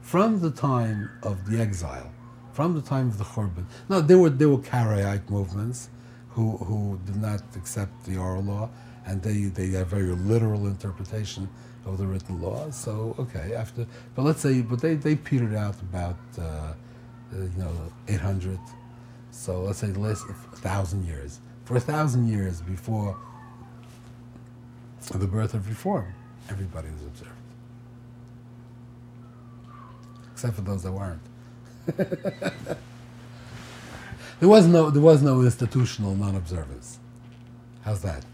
From 0.00 0.40
the 0.40 0.50
time 0.50 1.10
of 1.22 1.48
the 1.48 1.60
exile, 1.60 2.10
from 2.52 2.74
the 2.74 2.82
time 2.82 3.08
of 3.08 3.18
the 3.18 3.24
Churban. 3.24 3.64
Now, 3.88 4.00
there 4.00 4.18
were, 4.18 4.30
there 4.30 4.48
were 4.48 4.58
Karaite 4.58 5.30
movements 5.30 5.88
who, 6.30 6.56
who 6.58 6.98
did 7.06 7.16
not 7.16 7.42
accept 7.56 8.04
the 8.04 8.16
oral 8.16 8.42
law, 8.42 8.68
and 9.06 9.22
they, 9.22 9.44
they 9.44 9.68
have 9.78 9.88
very 9.88 10.04
literal 10.14 10.66
interpretation 10.66 11.48
of 11.86 11.98
the 11.98 12.06
written 12.06 12.42
law. 12.42 12.70
So, 12.70 13.14
okay, 13.18 13.54
after, 13.54 13.86
but 14.14 14.22
let's 14.22 14.40
say, 14.40 14.60
but 14.60 14.80
they, 14.80 14.94
they 14.94 15.16
petered 15.16 15.54
out 15.54 15.80
about, 15.80 16.16
uh, 16.38 16.42
uh, 16.42 16.74
you 17.32 17.56
know, 17.56 17.72
800. 18.08 18.58
So 19.32 19.62
let's 19.62 19.78
say 19.78 19.88
the 19.88 19.98
last 19.98 20.26
thousand 20.56 21.06
years. 21.06 21.40
For 21.64 21.76
a 21.76 21.80
thousand 21.80 22.28
years 22.28 22.60
before 22.60 23.16
the 25.10 25.26
birth 25.26 25.54
of 25.54 25.68
reform, 25.68 26.14
everybody 26.48 26.88
was 26.90 27.02
observed. 27.02 27.30
Except 30.32 30.54
for 30.54 30.60
those 30.60 30.82
that 30.84 30.92
weren't. 30.92 31.22
there 34.38 34.48
was 34.48 34.66
no 34.66 34.90
there 34.90 35.02
was 35.02 35.22
no 35.22 35.40
institutional 35.40 36.14
non-observance. 36.14 37.00
How's 37.82 38.02
that? 38.02 38.24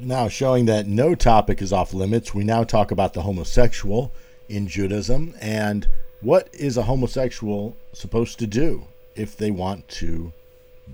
Now, 0.00 0.28
showing 0.28 0.66
that 0.66 0.88
no 0.88 1.14
topic 1.14 1.62
is 1.62 1.72
off 1.72 1.94
limits, 1.94 2.34
we 2.34 2.42
now 2.42 2.64
talk 2.64 2.90
about 2.90 3.14
the 3.14 3.22
homosexual 3.22 4.12
in 4.48 4.66
Judaism 4.66 5.34
and 5.40 5.86
what 6.20 6.48
is 6.52 6.76
a 6.76 6.82
homosexual 6.82 7.76
supposed 7.92 8.40
to 8.40 8.46
do 8.46 8.88
if 9.16 9.36
they 9.36 9.50
want 9.50 9.86
to 9.88 10.32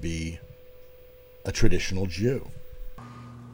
be 0.01 0.39
a 1.45 1.53
traditional 1.53 2.07
Jew. 2.07 2.47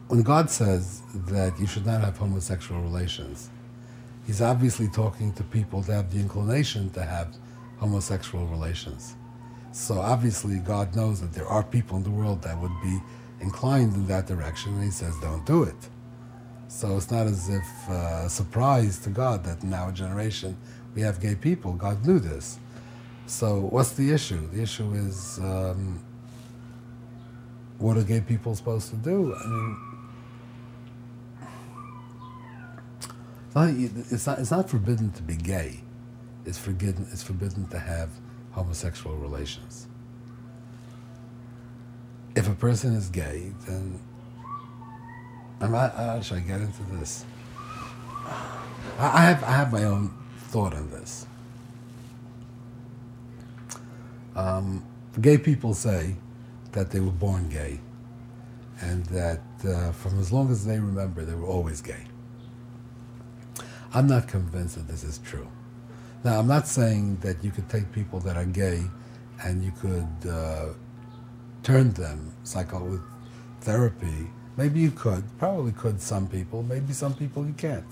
When 0.07 0.21
God 0.21 0.49
says 0.49 1.01
that 1.27 1.59
you 1.59 1.67
should 1.67 1.85
not 1.85 2.01
have 2.01 2.17
homosexual 2.17 2.81
relations, 2.81 3.49
He's 4.25 4.41
obviously 4.41 4.89
talking 4.89 5.31
to 5.33 5.43
people 5.43 5.81
that 5.83 5.93
have 5.93 6.13
the 6.13 6.19
inclination 6.19 6.89
to 6.91 7.03
have 7.03 7.33
homosexual 7.77 8.45
relations. 8.47 9.15
So 9.71 9.99
obviously, 9.99 10.57
God 10.57 10.93
knows 10.95 11.21
that 11.21 11.31
there 11.31 11.47
are 11.47 11.63
people 11.63 11.95
in 11.97 12.03
the 12.03 12.09
world 12.09 12.41
that 12.41 12.59
would 12.59 12.81
be 12.81 12.99
inclined 13.39 13.93
in 13.93 14.05
that 14.07 14.27
direction, 14.27 14.73
and 14.73 14.83
He 14.83 14.91
says, 14.91 15.13
don't 15.21 15.45
do 15.45 15.63
it. 15.63 15.75
So 16.67 16.97
it's 16.97 17.09
not 17.09 17.27
as 17.27 17.47
if 17.47 17.63
uh, 17.89 18.23
a 18.25 18.29
surprise 18.29 18.99
to 18.99 19.09
God 19.09 19.43
that 19.45 19.63
in 19.63 19.73
our 19.73 19.91
generation 19.91 20.57
we 20.93 21.01
have 21.01 21.21
gay 21.21 21.35
people. 21.35 21.73
God 21.73 22.05
knew 22.05 22.19
this. 22.19 22.59
So 23.27 23.59
what's 23.59 23.91
the 23.91 24.11
issue? 24.11 24.47
The 24.51 24.61
issue 24.61 24.93
is 24.93 25.37
um, 25.39 25.99
what 27.77 27.97
are 27.97 28.03
gay 28.03 28.21
people 28.21 28.55
supposed 28.55 28.89
to 28.91 28.95
do? 28.95 29.35
I 29.35 29.47
mean, 29.47 29.77
it's 33.51 33.55
not, 33.55 33.69
it's 34.13 34.27
not, 34.27 34.39
it's 34.39 34.51
not 34.51 34.69
forbidden 34.69 35.11
to 35.11 35.21
be 35.21 35.35
gay. 35.35 35.81
It's 36.45 36.57
forbidden, 36.57 37.05
it's 37.11 37.21
forbidden 37.21 37.67
to 37.67 37.79
have 37.79 38.09
homosexual 38.51 39.17
relations. 39.17 39.87
If 42.33 42.47
a 42.47 42.55
person 42.55 42.93
is 42.95 43.09
gay, 43.09 43.51
then 43.67 43.99
I'm 45.59 45.73
not, 45.73 45.93
uh, 45.95 46.21
should 46.21 46.37
I 46.37 46.41
get 46.41 46.61
into 46.61 46.83
this? 46.93 47.25
I 48.25 48.63
I 48.99 49.21
have, 49.21 49.43
I 49.43 49.51
have 49.51 49.73
my 49.73 49.83
own 49.83 50.13
thought 50.49 50.73
on 50.73 50.89
this. 50.91 51.25
Um, 54.37 54.85
gay 55.19 55.37
people 55.37 55.73
say 55.73 56.15
that 56.71 56.91
they 56.91 56.99
were 56.99 57.11
born 57.11 57.49
gay 57.49 57.79
and 58.81 59.03
that 59.07 59.41
uh, 59.67 59.91
from 59.91 60.19
as 60.19 60.31
long 60.31 60.51
as 60.51 60.63
they 60.63 60.79
remember, 60.79 61.25
they 61.25 61.33
were 61.33 61.47
always 61.47 61.81
gay. 61.81 62.03
I'm 63.93 64.05
not 64.07 64.27
convinced 64.27 64.75
that 64.75 64.87
this 64.87 65.03
is 65.03 65.17
true. 65.19 65.47
Now, 66.23 66.39
I'm 66.39 66.47
not 66.47 66.67
saying 66.67 67.17
that 67.21 67.43
you 67.43 67.49
could 67.49 67.67
take 67.67 67.91
people 67.91 68.19
that 68.19 68.37
are 68.37 68.45
gay 68.45 68.83
and 69.43 69.63
you 69.63 69.71
could 69.71 70.29
uh, 70.29 70.67
turn 71.63 71.91
them 71.93 72.33
psycho 72.43 73.01
therapy. 73.61 74.27
Maybe 74.55 74.79
you 74.79 74.91
could, 74.91 75.23
probably 75.39 75.71
could 75.71 75.99
some 75.99 76.27
people, 76.27 76.61
maybe 76.63 76.93
some 76.93 77.15
people 77.15 77.45
you 77.45 77.53
can't. 77.53 77.85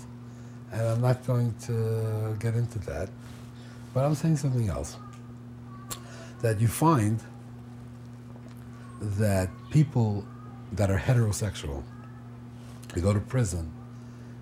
And 0.72 0.82
I'm 0.82 1.02
not 1.02 1.26
going 1.26 1.56
to 1.62 2.36
get 2.40 2.56
into 2.56 2.78
that. 2.80 3.10
But 3.94 4.06
I'm 4.06 4.16
saying 4.16 4.38
something 4.38 4.70
else. 4.70 4.98
That 6.46 6.62
you 6.62 6.68
find 6.68 7.24
that 9.02 9.50
people 9.72 10.24
that 10.74 10.92
are 10.92 11.00
heterosexual, 11.00 11.82
they 12.94 13.02
go 13.02 13.16
to 13.16 13.20
prison, 13.20 13.72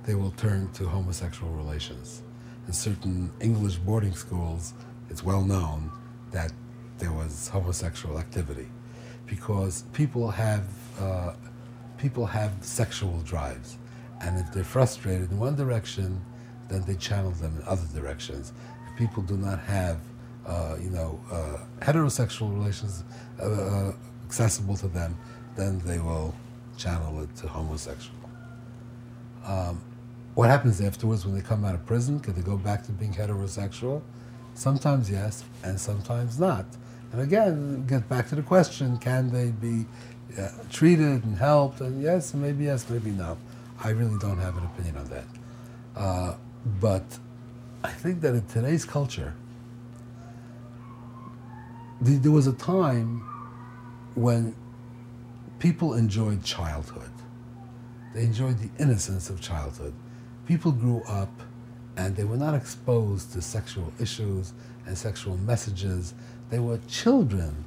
they 0.06 0.14
will 0.14 0.32
turn 0.32 0.70
to 0.74 0.90
homosexual 0.90 1.54
relations. 1.54 2.22
In 2.68 2.74
certain 2.74 3.32
English 3.40 3.78
boarding 3.78 4.16
schools, 4.16 4.74
it's 5.10 5.24
well 5.24 5.46
known 5.46 5.92
that 6.32 6.52
there 6.98 7.14
was 7.14 7.48
homosexual 7.48 8.20
activity 8.20 8.68
because 9.26 9.84
people 9.94 10.30
have 10.30 10.68
uh, 11.00 11.32
people 11.98 12.26
have 12.26 12.52
sexual 12.60 13.18
drives, 13.22 13.78
and 14.20 14.38
if 14.38 14.52
they're 14.52 14.66
frustrated 14.66 15.32
in 15.32 15.40
one 15.40 15.56
direction, 15.56 16.20
then 16.68 16.84
they 16.84 16.96
channel 16.96 17.32
them 17.32 17.56
in 17.56 17.64
other 17.66 17.88
directions. 17.94 18.52
If 18.90 18.98
people 18.98 19.24
do 19.24 19.38
not 19.38 19.60
have, 19.60 20.00
uh, 20.46 20.78
you 20.82 20.90
know, 20.90 21.20
uh, 21.32 21.58
heterosexual 21.84 22.54
relations 22.54 23.04
uh, 23.40 23.46
uh, 23.46 23.94
accessible 24.26 24.76
to 24.78 24.88
them, 24.88 25.18
then 25.56 25.80
they 25.80 26.00
will 26.00 26.36
channel 26.78 27.22
it 27.22 27.36
to 27.38 27.48
homosexual. 27.48 28.18
Um, 29.46 29.82
what 30.36 30.50
happens 30.50 30.82
afterwards 30.82 31.26
when 31.26 31.36
they 31.36 31.42
come 31.42 31.64
out 31.64 31.76
of 31.76 31.86
prison? 31.86 32.20
Can 32.20 32.34
they 32.34 32.42
go 32.42 32.58
back 32.58 32.84
to 32.86 32.92
being 32.92 33.14
heterosexual? 33.14 34.02
Sometimes 34.56 35.10
yes, 35.10 35.44
and 35.64 35.80
sometimes 35.80 36.40
not. 36.40 36.66
And 37.12 37.22
again, 37.22 37.86
get 37.86 38.10
back 38.10 38.28
to 38.30 38.36
the 38.36 38.42
question: 38.42 38.98
Can 38.98 39.32
they 39.32 39.52
be 39.52 39.86
uh, 40.40 40.50
treated 40.72 41.24
and 41.24 41.38
helped? 41.38 41.82
And 41.82 42.02
yes, 42.02 42.34
maybe 42.34 42.66
yes, 42.66 42.90
maybe 42.90 43.12
no. 43.12 43.38
I 43.84 43.90
really 43.90 44.18
don't 44.20 44.40
have 44.40 44.58
an 44.58 44.64
opinion 44.66 44.98
on 44.98 45.06
that. 45.10 45.26
Uh, 45.96 46.36
but 46.80 47.04
I 47.84 47.92
think 47.92 48.22
that 48.22 48.34
in 48.34 48.46
today's 48.48 48.86
culture, 48.86 49.34
there 52.04 52.32
was 52.32 52.48
a 52.48 52.54
time 52.54 53.22
when 54.16 54.56
people 55.60 55.94
enjoyed 55.94 56.44
childhood. 56.44 57.10
They 58.14 58.24
enjoyed 58.24 58.60
the 58.60 58.70
innocence 58.82 59.30
of 59.30 59.40
childhood. 59.40 59.94
People 60.46 60.72
grew 60.74 61.02
up 61.08 61.32
and 61.96 62.16
they 62.16 62.26
were 62.26 62.38
not 62.38 62.56
exposed 62.56 63.32
to 63.34 63.42
sexual 63.42 63.94
issues 64.00 64.54
and 64.86 64.98
sexual 64.98 65.38
messages. 65.38 66.14
They 66.50 66.60
were 66.60 66.80
children. 66.90 67.64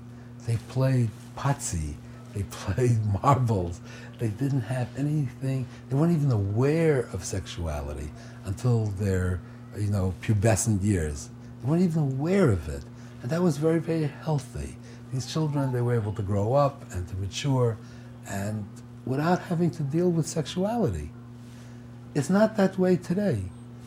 They 0.47 0.59
played 0.69 1.11
patsy. 1.35 1.97
They 2.35 2.43
played 2.51 2.99
marbles. 3.23 3.81
They 4.19 4.29
didn't 4.29 4.63
have 4.63 4.89
anything. 4.99 5.67
They 5.89 5.97
weren't 5.97 6.13
even 6.13 6.31
aware 6.31 7.09
of 7.13 7.25
sexuality 7.25 8.11
until 8.45 8.87
their, 8.87 9.41
you 9.79 9.89
know, 9.89 10.15
pubescent 10.21 10.85
years. 10.85 11.31
They 11.63 11.71
weren't 11.71 11.83
even 11.83 12.03
aware 12.03 12.51
of 12.51 12.69
it, 12.69 12.83
and 13.27 13.33
that 13.33 13.43
was 13.43 13.57
very, 13.57 13.81
very 13.81 14.09
healthy. 14.23 14.77
These 15.13 15.27
children, 15.27 15.73
they 15.73 15.81
were 15.81 15.97
able 15.97 16.13
to 16.13 16.23
grow 16.23 16.53
up 16.53 16.85
and 16.93 17.09
to 17.09 17.17
mature, 17.17 17.77
and 18.29 18.65
without 19.05 19.41
having 19.41 19.69
to 19.73 19.83
deal 19.83 20.09
with 20.13 20.29
sexuality. 20.29 21.11
It's 22.15 22.31
not 22.31 22.57
that 22.57 22.79
way 22.79 22.95
today. 22.95 23.43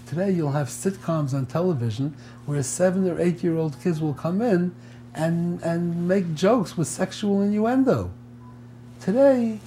Today 0.08 0.32
you'll 0.32 0.52
have 0.52 0.68
sitcoms 0.68 1.34
on 1.34 1.46
television 1.46 2.18
where 2.46 2.62
seven 2.62 3.10
or 3.10 3.18
eight 3.18 3.42
year 3.42 3.56
old 3.56 3.82
kids 3.82 4.02
will 4.02 4.14
come 4.14 4.42
in 4.42 4.76
and, 5.16 5.64
and 5.64 6.06
make 6.06 6.36
jokes 6.36 6.76
with 6.76 6.90
sexual 6.90 7.42
innuendo. 7.42 8.12
Today, 9.00 9.62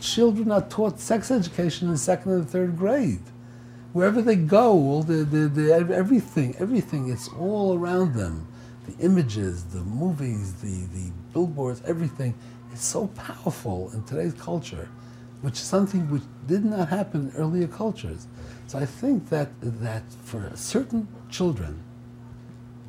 children 0.00 0.50
are 0.50 0.62
taught 0.62 1.00
sex 1.00 1.30
education 1.30 1.90
in 1.90 1.98
second 1.98 2.32
and 2.32 2.48
third 2.48 2.78
grade. 2.78 3.20
Wherever 3.92 4.22
they 4.22 4.36
go, 4.36 4.72
all 4.72 5.02
the, 5.02 5.16
the, 5.16 5.48
the, 5.48 5.70
everything, 5.74 6.56
everything, 6.58 7.10
it's 7.10 7.28
all 7.28 7.76
around 7.76 8.14
them. 8.14 8.46
The 8.90 9.04
images, 9.04 9.64
the 9.64 9.80
movies, 9.80 10.54
the, 10.54 10.86
the 10.92 11.12
billboards, 11.32 11.80
everything 11.86 12.34
is 12.72 12.80
so 12.80 13.06
powerful 13.08 13.90
in 13.92 14.02
today's 14.04 14.34
culture, 14.34 14.88
which 15.42 15.54
is 15.54 15.60
something 15.60 16.10
which 16.10 16.22
did 16.48 16.64
not 16.64 16.88
happen 16.88 17.30
in 17.30 17.36
earlier 17.36 17.68
cultures. 17.68 18.26
So 18.66 18.78
I 18.78 18.86
think 18.86 19.28
that, 19.28 19.48
that 19.60 20.02
for 20.24 20.50
certain 20.54 21.06
children, 21.30 21.82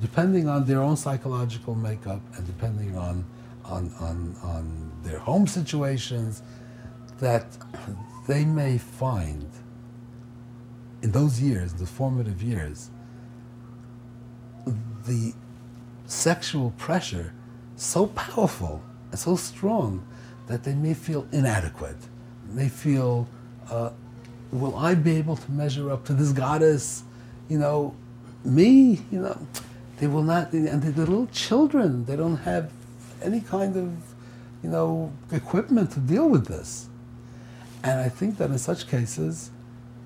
depending 0.02 0.50
on 0.50 0.66
their 0.66 0.82
own 0.82 0.98
psychological 0.98 1.76
makeup 1.76 2.22
and 2.36 2.48
depending 2.48 2.98
on, 2.98 3.24
on, 3.66 3.94
on, 4.00 4.36
on 4.42 4.92
their 5.04 5.20
home 5.20 5.46
situations, 5.46 6.42
that 7.20 7.46
they 8.28 8.44
may 8.44 8.80
find 8.80 9.48
in 11.04 11.12
those 11.12 11.40
years, 11.40 11.74
the 11.74 11.86
formative 11.86 12.42
years, 12.42 12.90
the 15.06 15.34
sexual 16.12 16.71
pressure 16.71 17.34
so 17.78 18.08
powerful 18.08 18.82
and 19.12 19.19
so 19.19 19.36
strong 19.36 20.06
that 20.47 20.63
they 20.63 20.76
may 20.76 20.93
feel 20.93 21.26
inadequate. 21.32 21.95
They 22.54 22.67
feel, 22.67 23.28
uh, 23.69 23.91
will 24.52 24.76
I 24.76 24.93
be 24.93 25.15
able 25.15 25.38
to 25.38 25.52
measure 25.52 25.89
up 25.89 26.06
to 26.06 26.13
this 26.13 26.32
goddess? 26.34 27.04
You 27.47 27.60
know, 27.60 27.95
me, 28.43 29.02
you 29.10 29.19
know, 29.19 29.38
they 30.00 30.08
will 30.08 30.24
not, 30.24 30.52
and 30.52 30.84
they're 30.84 30.91
little 30.91 31.28
children. 31.28 32.04
They 32.06 32.17
don't 32.17 32.38
have 32.38 32.71
any 33.21 33.39
kind 33.39 33.78
of, 33.78 33.93
you 34.63 34.69
know, 34.69 35.13
equipment 35.32 35.91
to 35.91 36.00
deal 36.00 36.28
with 36.28 36.45
this. 36.45 36.89
And 37.84 38.00
I 38.00 38.10
think 38.10 38.38
that 38.38 38.52
in 38.52 38.58
such 38.58 38.88
cases, 38.88 39.50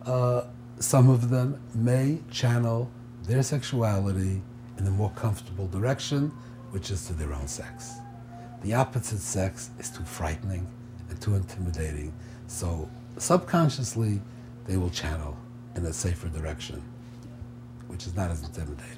uh, 0.05 0.43
some 0.79 1.09
of 1.09 1.29
them 1.29 1.59
may 1.73 2.19
channel 2.29 2.91
their 3.23 3.41
sexuality 3.41 4.41
in 4.77 4.88
a 4.88 4.91
more 4.91 5.11
comfortable 5.11 5.67
direction, 5.67 6.31
which 6.71 6.91
is 6.91 7.07
to 7.07 7.13
their 7.13 7.33
own 7.33 7.47
sex. 7.47 7.95
The 8.61 8.73
opposite 8.73 9.19
sex 9.19 9.69
is 9.79 9.89
too 9.89 10.03
frightening 10.03 10.67
and 11.09 11.21
too 11.21 11.35
intimidating. 11.35 12.11
So 12.47 12.89
subconsciously, 13.17 14.21
they 14.65 14.77
will 14.77 14.89
channel 14.89 15.38
in 15.75 15.85
a 15.85 15.93
safer 15.93 16.29
direction, 16.29 16.81
which 17.88 18.07
is 18.07 18.15
not 18.15 18.31
as 18.31 18.43
intimidating. 18.43 18.97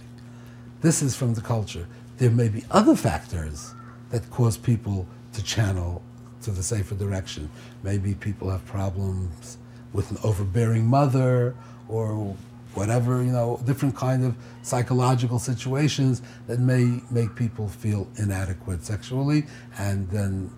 This 0.82 1.02
is 1.02 1.16
from 1.16 1.34
the 1.34 1.42
culture. 1.42 1.88
There 2.18 2.30
may 2.30 2.50
be 2.50 2.64
other 2.72 2.96
factors 2.96 3.74
that 4.10 4.30
cause 4.32 4.58
people 4.58 5.08
to 5.34 5.44
channel 5.44 6.02
to 6.44 6.52
the 6.52 6.64
safer 6.64 6.96
direction. 6.96 7.50
Maybe 7.84 8.14
people 8.14 8.50
have 8.50 8.66
problems 8.66 9.58
with 9.94 10.12
an 10.12 10.18
overbearing 10.24 10.86
mother 10.86 11.56
or 11.90 12.36
whatever, 12.78 13.24
you 13.24 13.32
know, 13.32 13.60
different 13.66 13.96
kind 13.96 14.24
of 14.24 14.36
psychological 14.62 15.40
situations 15.40 16.22
that 16.46 16.60
may 16.60 17.02
make 17.10 17.34
people 17.36 17.68
feel 17.68 18.08
inadequate 18.18 18.86
sexually, 18.86 19.46
and 19.80 20.08
then 20.12 20.50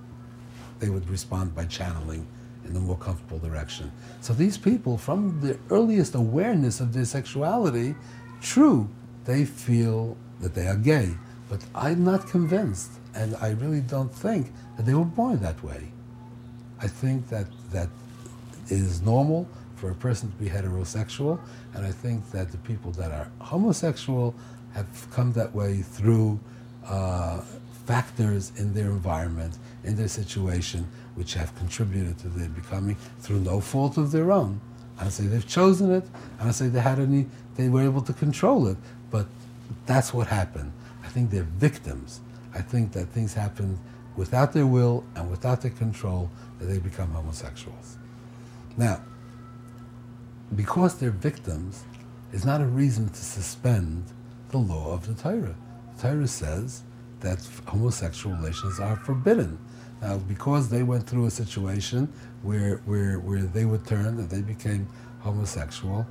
they 0.80 0.90
would 0.90 1.10
respond 1.10 1.56
by 1.56 1.66
channeling 1.66 2.28
in 2.66 2.76
a 2.76 2.80
more 2.80 2.98
comfortable 2.98 3.40
direction. 3.40 3.90
So 4.20 4.34
these 4.34 4.58
people, 4.58 4.98
from 4.98 5.40
the 5.40 5.58
earliest 5.70 6.14
awareness 6.14 6.82
of 6.82 6.94
their 6.94 7.06
sexuality, 7.06 7.96
true, 8.42 8.90
they 9.24 9.46
feel 9.46 10.18
that 10.42 10.54
they 10.54 10.68
are 10.68 10.76
gay, 10.76 11.16
but 11.50 11.64
I'm 11.74 12.04
not 12.04 12.28
convinced, 12.28 12.92
and 13.16 13.36
I 13.38 13.52
really 13.52 13.82
don't 13.82 14.14
think 14.14 14.52
that 14.76 14.86
they 14.86 14.94
were 14.94 15.06
born 15.06 15.40
that 15.40 15.64
way. 15.64 15.92
I 16.82 16.88
think 16.88 17.30
that 17.30 17.48
that 17.72 17.90
is 18.68 19.02
normal 19.02 19.48
for 19.80 19.90
a 19.92 19.96
person 19.96 20.30
to 20.30 20.38
be 20.38 20.50
heterosexual, 20.50 21.40
and 21.74 21.86
I 21.86 21.92
think 21.92 22.30
that 22.32 22.52
the 22.52 22.58
people 22.58 22.92
that 22.92 23.12
are 23.12 23.30
homosexual 23.40 24.36
have 24.74 25.08
come 25.12 25.32
that 25.34 25.56
way 25.56 25.82
through 25.82 26.40
uh, 26.86 27.42
factors 27.86 28.52
in 28.58 28.74
their 28.74 28.88
environment, 28.88 29.58
in 29.84 29.96
their 29.96 30.08
situation, 30.08 30.86
which 31.16 31.34
have 31.34 31.56
contributed 31.56 32.18
to 32.20 32.28
their 32.30 32.50
becoming 32.50 32.96
through 33.20 33.40
no 33.40 33.60
fault 33.62 33.98
of 33.98 34.12
their 34.12 34.32
own. 34.32 34.60
I 35.00 35.08
say 35.10 35.26
they've 35.28 35.48
chosen 35.48 35.92
it. 35.92 36.04
I 36.40 36.44
don't 36.44 36.54
say 36.54 36.68
they 36.68 36.82
had 36.82 37.00
any. 37.00 37.26
They 37.56 37.70
were 37.70 37.82
able 37.82 38.02
to 38.02 38.14
control 38.14 38.68
it, 38.68 38.78
but 39.10 39.28
that's 39.86 40.14
what 40.14 40.28
happened. 40.28 40.72
I 41.04 41.08
think 41.08 41.32
they're 41.32 41.44
victims. 41.44 42.20
I 42.54 42.62
think 42.62 42.92
that 42.94 43.08
things 43.08 43.34
happen 43.34 43.80
without 44.18 44.52
their 44.52 44.68
will 44.68 45.06
and 45.16 45.30
without 45.32 45.62
their 45.62 45.72
control 45.72 46.30
that 46.60 46.66
they 46.66 46.80
become 46.80 47.12
homosexuals. 47.12 47.98
Now, 48.78 49.02
because 50.56 50.96
they're 51.00 51.12
victims 51.12 51.84
is 52.32 52.46
not 52.46 52.62
a 52.62 52.66
reason 52.66 53.10
to 53.10 53.16
suspend 53.16 54.04
the 54.50 54.58
law 54.58 54.94
of 54.94 55.08
the 55.08 55.14
Torah. 55.22 55.56
The 55.96 56.02
Torah 56.02 56.28
says 56.28 56.84
that 57.20 57.46
homosexual 57.68 58.36
relations 58.36 58.80
are 58.80 58.96
forbidden. 58.96 59.58
Now, 60.02 60.18
because 60.18 60.70
they 60.70 60.84
went 60.84 61.08
through 61.08 61.26
a 61.26 61.32
situation 61.32 62.12
where, 62.42 62.78
where, 62.86 63.20
where 63.20 63.44
they 63.44 63.66
were 63.66 63.80
turned 63.80 64.20
and 64.20 64.30
they 64.30 64.42
became 64.42 64.88
homosexual, 65.20 66.08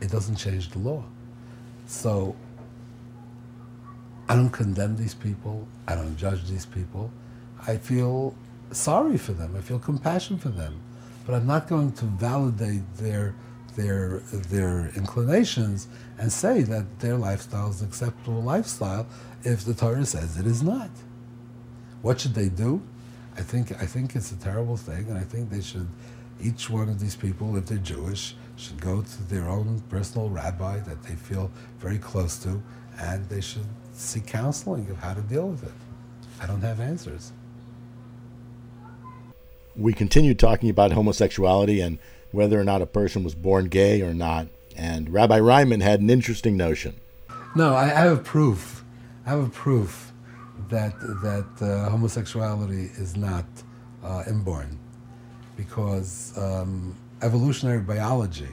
it 0.00 0.10
doesn't 0.10 0.36
change 0.36 0.70
the 0.70 0.78
law. 0.78 1.04
So, 1.86 2.34
I 4.28 4.34
don't 4.34 4.50
condemn 4.50 4.96
these 4.96 5.14
people. 5.14 5.66
I 5.86 5.94
don't 5.94 6.16
judge 6.16 6.48
these 6.48 6.66
people. 6.66 7.10
I 7.66 7.76
feel 7.76 8.34
sorry 8.72 9.18
for 9.18 9.32
them. 9.32 9.54
I 9.56 9.60
feel 9.60 9.78
compassion 9.78 10.38
for 10.38 10.50
them. 10.50 10.80
But 11.26 11.34
I'm 11.34 11.46
not 11.46 11.68
going 11.68 11.92
to 11.92 12.04
validate 12.04 12.82
their 12.96 13.34
their 13.76 14.18
their 14.50 14.90
inclinations 14.96 15.88
and 16.18 16.32
say 16.32 16.62
that 16.62 17.00
their 17.00 17.16
lifestyle 17.16 17.70
is 17.70 17.80
an 17.80 17.88
acceptable 17.88 18.42
lifestyle 18.42 19.06
if 19.42 19.64
the 19.64 19.74
Torah 19.74 20.04
says 20.04 20.36
it 20.36 20.46
is 20.46 20.62
not. 20.62 20.90
What 22.02 22.20
should 22.20 22.34
they 22.34 22.48
do? 22.48 22.82
I 23.36 23.42
think 23.42 23.72
I 23.82 23.86
think 23.86 24.16
it's 24.16 24.32
a 24.32 24.36
terrible 24.36 24.76
thing, 24.76 25.08
and 25.08 25.18
I 25.18 25.22
think 25.22 25.50
they 25.50 25.60
should. 25.60 25.88
Each 26.42 26.70
one 26.70 26.88
of 26.88 26.98
these 26.98 27.16
people, 27.16 27.56
if 27.56 27.66
they're 27.66 27.78
Jewish, 27.78 28.34
should 28.56 28.80
go 28.80 29.02
to 29.02 29.22
their 29.24 29.46
own 29.48 29.82
personal 29.90 30.30
rabbi 30.30 30.78
that 30.80 31.02
they 31.02 31.14
feel 31.14 31.50
very 31.78 31.98
close 31.98 32.38
to, 32.44 32.62
and 32.98 33.28
they 33.28 33.40
should 33.40 33.66
seek 33.92 34.26
counseling 34.26 34.88
of 34.90 34.96
how 34.98 35.14
to 35.14 35.20
deal 35.22 35.48
with 35.48 35.64
it. 35.64 35.72
I 36.40 36.46
don't 36.46 36.62
have 36.62 36.80
answers. 36.80 37.32
We 39.76 39.92
continued 39.92 40.38
talking 40.38 40.70
about 40.70 40.92
homosexuality 40.92 41.80
and 41.80 41.98
whether 42.32 42.60
or 42.60 42.64
not 42.64 42.82
a 42.82 42.86
person 42.86 43.24
was 43.24 43.34
born 43.34 43.66
gay 43.66 44.02
or 44.02 44.14
not. 44.14 44.48
And 44.76 45.10
Rabbi 45.12 45.38
Reinman 45.38 45.82
had 45.82 46.00
an 46.00 46.10
interesting 46.10 46.56
notion. 46.56 46.94
No, 47.54 47.74
I 47.74 47.86
have 47.86 48.24
proof. 48.24 48.84
I 49.26 49.30
have 49.30 49.44
a 49.46 49.50
proof 49.50 50.12
that 50.68 50.98
that 51.00 51.48
uh, 51.60 51.90
homosexuality 51.90 52.90
is 52.96 53.16
not 53.16 53.44
uh, 54.04 54.22
inborn, 54.28 54.78
because 55.56 56.32
um, 56.38 56.96
evolutionary 57.22 57.80
biology. 57.80 58.48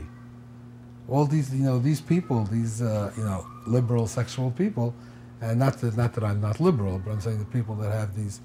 All 1.08 1.26
these, 1.26 1.54
you 1.54 1.64
know, 1.64 1.80
these 1.80 2.02
people, 2.02 2.44
these, 2.46 2.82
uh, 2.82 3.14
you 3.16 3.24
know, 3.24 3.48
liberal 3.66 4.08
sexual 4.08 4.52
people, 4.52 4.94
and 5.40 5.58
not 5.58 5.80
that 5.80 5.96
not 5.96 6.14
that 6.16 6.24
I'm 6.24 6.42
not 6.42 6.60
liberal, 6.60 7.00
but 7.00 7.12
I'm 7.12 7.22
saying 7.22 7.40
the 7.40 7.46
people 7.46 7.76
that 7.76 7.94
have 7.94 8.16
these 8.16 8.42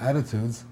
attitudes 0.00 0.64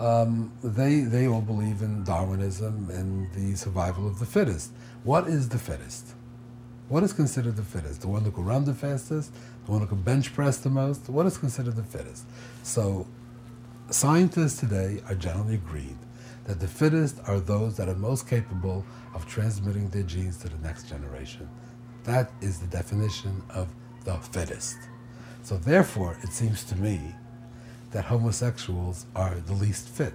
um, 0.00 0.52
they, 0.64 1.00
they 1.00 1.28
all 1.28 1.42
believe 1.42 1.82
in 1.82 2.02
Darwinism 2.04 2.88
and 2.90 3.32
the 3.34 3.54
survival 3.56 4.06
of 4.08 4.18
the 4.18 4.26
fittest. 4.26 4.72
What 5.04 5.28
is 5.28 5.50
the 5.50 5.58
fittest? 5.58 6.14
What 6.88 7.02
is 7.02 7.12
considered 7.12 7.56
the 7.56 7.62
fittest? 7.62 8.00
The 8.00 8.08
one 8.08 8.24
who 8.24 8.30
can 8.32 8.44
run 8.44 8.64
the 8.64 8.74
fastest? 8.74 9.32
The 9.66 9.70
one 9.70 9.82
who 9.82 9.86
can 9.86 10.02
bench 10.02 10.34
press 10.34 10.56
the 10.56 10.70
most? 10.70 11.08
What 11.08 11.26
is 11.26 11.38
considered 11.38 11.76
the 11.76 11.84
fittest? 11.84 12.24
So, 12.62 13.06
scientists 13.90 14.58
today 14.58 15.02
are 15.08 15.14
generally 15.14 15.54
agreed 15.54 15.96
that 16.44 16.58
the 16.58 16.66
fittest 16.66 17.20
are 17.26 17.38
those 17.38 17.76
that 17.76 17.88
are 17.88 17.94
most 17.94 18.28
capable 18.28 18.84
of 19.14 19.26
transmitting 19.26 19.88
their 19.90 20.02
genes 20.02 20.38
to 20.38 20.48
the 20.48 20.58
next 20.58 20.88
generation. 20.88 21.48
That 22.04 22.32
is 22.40 22.58
the 22.58 22.66
definition 22.66 23.42
of 23.50 23.68
the 24.04 24.14
fittest. 24.14 24.78
So 25.42 25.58
therefore, 25.58 26.16
it 26.22 26.32
seems 26.32 26.64
to 26.64 26.76
me 26.76 27.14
that 27.90 28.04
homosexuals 28.04 29.06
are 29.14 29.34
the 29.46 29.54
least 29.54 29.88
fit. 29.88 30.14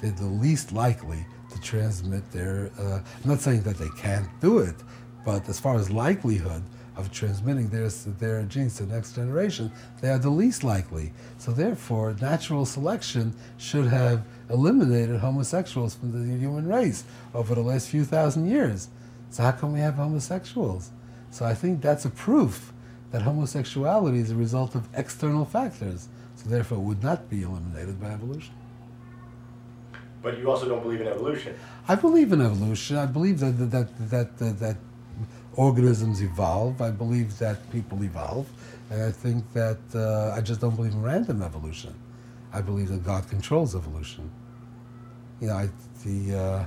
They're 0.00 0.10
the 0.12 0.24
least 0.24 0.72
likely 0.72 1.24
to 1.50 1.60
transmit 1.60 2.30
their. 2.32 2.70
Uh, 2.78 3.00
I'm 3.22 3.30
not 3.30 3.40
saying 3.40 3.62
that 3.62 3.76
they 3.78 3.90
can't 3.96 4.28
do 4.40 4.58
it, 4.58 4.76
but 5.24 5.48
as 5.48 5.60
far 5.60 5.76
as 5.76 5.90
likelihood 5.90 6.62
of 6.96 7.10
transmitting 7.10 7.68
their 7.68 7.88
their 8.18 8.42
genes 8.44 8.76
to 8.76 8.84
the 8.84 8.94
next 8.94 9.14
generation, 9.14 9.70
they 10.00 10.10
are 10.10 10.18
the 10.18 10.30
least 10.30 10.64
likely. 10.64 11.12
So 11.38 11.52
therefore, 11.52 12.16
natural 12.20 12.66
selection 12.66 13.34
should 13.56 13.86
have 13.86 14.26
eliminated 14.50 15.20
homosexuals 15.20 15.94
from 15.94 16.12
the 16.12 16.38
human 16.38 16.66
race 16.66 17.04
over 17.34 17.54
the 17.54 17.62
last 17.62 17.88
few 17.88 18.04
thousand 18.04 18.48
years. 18.48 18.88
So 19.30 19.42
how 19.44 19.52
come 19.52 19.72
we 19.72 19.80
have 19.80 19.94
homosexuals? 19.94 20.90
So 21.30 21.46
I 21.46 21.54
think 21.54 21.80
that's 21.80 22.04
a 22.04 22.10
proof 22.10 22.72
that 23.12 23.22
homosexuality 23.22 24.18
is 24.18 24.30
a 24.30 24.34
result 24.34 24.74
of 24.74 24.88
external 24.94 25.44
factors. 25.44 26.08
Therefore, 26.44 26.78
would 26.78 27.02
not 27.02 27.30
be 27.30 27.42
eliminated 27.42 28.00
by 28.00 28.08
evolution. 28.08 28.54
But 30.22 30.38
you 30.38 30.50
also 30.50 30.68
don't 30.68 30.82
believe 30.82 31.00
in 31.00 31.08
evolution. 31.08 31.56
I 31.88 31.96
believe 31.96 32.32
in 32.32 32.40
evolution. 32.40 32.96
I 32.96 33.06
believe 33.06 33.40
that 33.40 33.58
that 33.58 33.70
that 33.70 34.10
that, 34.10 34.38
that, 34.38 34.58
that 34.60 34.76
organisms 35.56 36.22
evolve. 36.22 36.80
I 36.80 36.90
believe 36.90 37.38
that 37.38 37.70
people 37.72 38.02
evolve, 38.04 38.48
and 38.90 39.02
I 39.02 39.10
think 39.10 39.52
that 39.52 39.78
uh, 39.94 40.34
I 40.36 40.40
just 40.40 40.60
don't 40.60 40.76
believe 40.76 40.92
in 40.92 41.02
random 41.02 41.42
evolution. 41.42 41.94
I 42.52 42.60
believe 42.60 42.88
that 42.88 43.04
God 43.04 43.28
controls 43.28 43.74
evolution. 43.74 44.30
You 45.40 45.48
know, 45.48 45.54
I, 45.54 45.68
the 46.04 46.38
uh, 46.38 46.64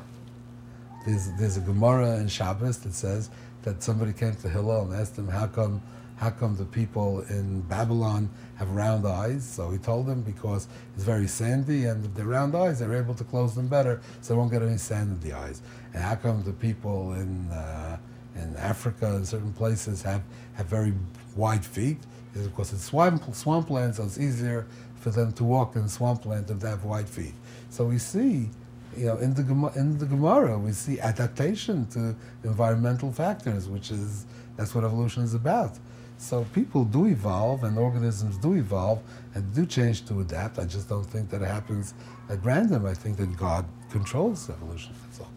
there's 1.05 1.31
there's 1.37 1.57
a 1.57 1.61
Gemara 1.61 2.17
in 2.17 2.27
Shabbos 2.27 2.79
that 2.79 2.93
says 2.93 3.29
that 3.63 3.81
somebody 3.81 4.11
came 4.11 4.35
to 4.35 4.49
Hillel 4.49 4.83
and 4.83 4.93
asked 4.93 5.17
him 5.17 5.27
how 5.27 5.47
come 5.47 5.81
how 6.17 6.29
come 6.29 6.55
the 6.55 6.65
people 6.65 7.21
in 7.29 7.61
Babylon 7.61 8.29
have 8.55 8.69
round 8.69 9.05
eyes? 9.05 9.43
So 9.43 9.69
he 9.71 9.77
told 9.77 10.07
them 10.07 10.21
because 10.21 10.67
it's 10.95 11.03
very 11.03 11.27
sandy, 11.27 11.85
and 11.85 12.03
they're 12.15 12.25
round 12.25 12.55
eyes, 12.55 12.79
they're 12.79 12.95
able 12.95 13.13
to 13.15 13.23
close 13.23 13.55
them 13.55 13.67
better, 13.67 14.01
so 14.21 14.33
they 14.33 14.37
won't 14.37 14.51
get 14.51 14.61
any 14.61 14.77
sand 14.77 15.11
in 15.11 15.29
the 15.29 15.35
eyes. 15.35 15.61
And 15.93 16.01
how 16.01 16.15
come 16.15 16.43
the 16.43 16.53
people 16.53 17.13
in 17.13 17.49
uh, 17.49 17.97
in 18.35 18.55
Africa 18.57 19.15
and 19.15 19.27
certain 19.27 19.53
places 19.53 20.01
have, 20.01 20.21
have 20.55 20.67
very 20.67 20.93
wide 21.35 21.65
feet? 21.65 21.97
Because 22.33 22.73
it's 22.73 22.83
swamp 22.83 23.23
swampland, 23.33 23.95
so 23.95 24.03
it's 24.03 24.19
easier 24.19 24.67
for 24.99 25.09
them 25.09 25.31
to 25.33 25.43
walk 25.43 25.75
in 25.75 25.87
swampland 25.87 26.49
if 26.49 26.59
they 26.59 26.69
have 26.69 26.83
wide 26.83 27.07
feet. 27.07 27.33
So 27.69 27.85
we 27.85 27.97
see 27.97 28.49
you 28.97 29.07
know, 29.07 29.17
in 29.17 29.33
the 29.33 29.43
in 29.75 29.97
the 29.97 30.05
Gemara, 30.05 30.57
we 30.57 30.71
see 30.71 30.99
adaptation 30.99 31.85
to 31.87 32.15
environmental 32.43 33.11
factors, 33.11 33.67
which 33.67 33.91
is 33.91 34.25
that's 34.55 34.73
what 34.73 34.83
evolution 34.83 35.23
is 35.23 35.33
about. 35.33 35.77
So 36.17 36.45
people 36.53 36.85
do 36.85 37.07
evolve, 37.07 37.63
and 37.63 37.77
organisms 37.77 38.37
do 38.37 38.53
evolve, 38.53 39.01
and 39.33 39.53
do 39.53 39.65
change 39.65 40.05
to 40.07 40.21
adapt. 40.21 40.59
I 40.59 40.65
just 40.65 40.87
don't 40.87 41.03
think 41.03 41.29
that 41.29 41.41
it 41.41 41.47
happens 41.47 41.93
at 42.29 42.43
random. 42.43 42.85
I 42.85 42.93
think 42.93 43.17
that 43.17 43.35
God 43.37 43.65
controls 43.91 44.49
evolution. 44.49 44.93
That's 45.03 45.19
all. 45.19 45.31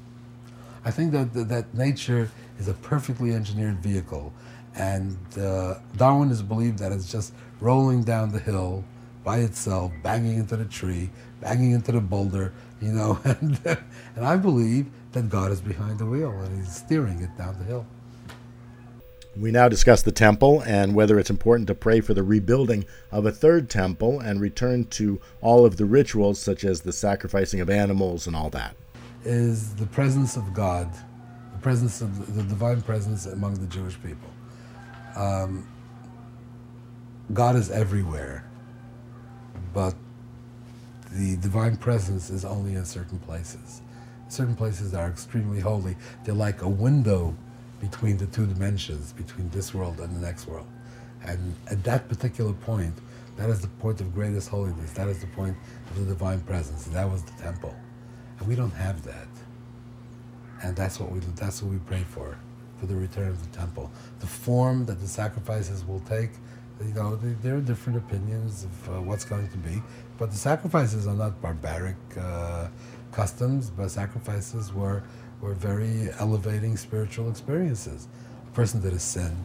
I 0.84 0.90
think 0.90 1.12
that 1.12 1.34
that, 1.48 1.74
nature 1.74 2.30
is 2.58 2.68
a 2.68 2.74
perfectly 2.74 3.34
engineered 3.34 3.78
vehicle, 3.80 4.32
and 4.74 5.18
uh, 5.36 5.74
Darwin 5.96 6.28
has 6.28 6.42
believed 6.42 6.78
that 6.78 6.92
it's 6.92 7.10
just 7.10 7.34
rolling 7.60 8.04
down 8.04 8.30
the 8.30 8.38
hill 8.38 8.84
by 9.24 9.38
itself, 9.38 9.92
banging 10.02 10.38
into 10.38 10.56
the 10.56 10.64
tree, 10.64 11.10
banging 11.40 11.72
into 11.72 11.92
the 11.92 12.00
boulder, 12.00 12.52
you 12.80 12.92
know, 12.92 13.18
and, 13.24 13.60
and 14.16 14.24
I 14.24 14.36
believe 14.36 14.86
that 15.12 15.28
God 15.28 15.50
is 15.50 15.60
behind 15.60 15.98
the 15.98 16.06
wheel 16.06 16.30
and 16.30 16.56
He's 16.56 16.74
steering 16.74 17.20
it 17.20 17.36
down 17.36 17.58
the 17.58 17.64
hill. 17.64 17.84
We 19.38 19.52
now 19.52 19.68
discuss 19.68 20.02
the 20.02 20.10
temple 20.10 20.62
and 20.66 20.96
whether 20.96 21.16
it's 21.16 21.30
important 21.30 21.68
to 21.68 21.74
pray 21.74 22.00
for 22.00 22.12
the 22.12 22.24
rebuilding 22.24 22.84
of 23.12 23.24
a 23.24 23.30
third 23.30 23.70
temple 23.70 24.18
and 24.18 24.40
return 24.40 24.86
to 24.86 25.20
all 25.40 25.64
of 25.64 25.76
the 25.76 25.84
rituals, 25.84 26.40
such 26.40 26.64
as 26.64 26.80
the 26.80 26.92
sacrificing 26.92 27.60
of 27.60 27.70
animals 27.70 28.26
and 28.26 28.34
all 28.34 28.50
that. 28.50 28.74
Is 29.24 29.76
the 29.76 29.86
presence 29.86 30.36
of 30.36 30.52
God, 30.52 30.92
the 31.52 31.58
presence 31.60 32.00
of 32.00 32.34
the 32.34 32.42
divine 32.42 32.82
presence 32.82 33.26
among 33.26 33.54
the 33.54 33.66
Jewish 33.66 33.96
people. 34.02 34.28
Um, 35.14 35.68
God 37.32 37.54
is 37.54 37.70
everywhere, 37.70 38.44
but 39.72 39.94
the 41.12 41.36
divine 41.36 41.76
presence 41.76 42.28
is 42.28 42.44
only 42.44 42.74
in 42.74 42.84
certain 42.84 43.20
places. 43.20 43.82
Certain 44.28 44.56
places 44.56 44.94
are 44.94 45.06
extremely 45.06 45.60
holy. 45.60 45.96
They're 46.24 46.34
like 46.34 46.62
a 46.62 46.68
window 46.68 47.36
between 47.80 48.16
the 48.16 48.26
two 48.26 48.46
dimensions, 48.46 49.12
between 49.12 49.48
this 49.50 49.74
world 49.74 50.00
and 50.00 50.14
the 50.14 50.20
next 50.20 50.46
world. 50.46 50.66
And 51.24 51.54
at 51.70 51.82
that 51.84 52.08
particular 52.08 52.52
point, 52.52 52.94
that 53.36 53.50
is 53.50 53.60
the 53.60 53.68
point 53.68 54.00
of 54.00 54.14
greatest 54.14 54.48
holiness. 54.48 54.92
That 54.92 55.08
is 55.08 55.20
the 55.20 55.26
point 55.28 55.56
of 55.90 55.98
the 55.98 56.04
divine 56.06 56.40
presence. 56.40 56.84
That 56.84 57.08
was 57.10 57.22
the 57.22 57.42
temple. 57.42 57.74
And 58.38 58.48
we 58.48 58.54
don't 58.54 58.72
have 58.72 59.02
that. 59.04 59.28
And 60.62 60.74
that's 60.74 60.98
what 60.98 61.12
we 61.12 61.20
that's 61.20 61.62
what 61.62 61.70
we 61.70 61.78
pray 61.78 62.02
for, 62.02 62.36
for 62.80 62.86
the 62.86 62.96
return 62.96 63.28
of 63.28 63.40
the 63.50 63.56
temple. 63.56 63.90
The 64.18 64.26
form 64.26 64.86
that 64.86 65.00
the 65.00 65.06
sacrifices 65.06 65.84
will 65.84 66.00
take, 66.00 66.30
you 66.84 66.94
know, 66.94 67.16
there 67.16 67.56
are 67.56 67.60
different 67.60 67.98
opinions 67.98 68.64
of 68.64 68.88
uh, 68.88 69.02
what's 69.02 69.24
going 69.24 69.48
to 69.50 69.56
be, 69.56 69.82
but 70.18 70.30
the 70.30 70.36
sacrifices 70.36 71.06
are 71.06 71.14
not 71.14 71.40
barbaric 71.40 71.96
uh, 72.20 72.68
customs, 73.12 73.70
but 73.70 73.88
sacrifices 73.90 74.72
were 74.72 75.02
were 75.40 75.54
very 75.54 76.10
elevating 76.18 76.76
spiritual 76.76 77.30
experiences. 77.30 78.08
A 78.46 78.50
person 78.54 78.80
did 78.80 78.92
a 78.92 78.98
sin. 78.98 79.36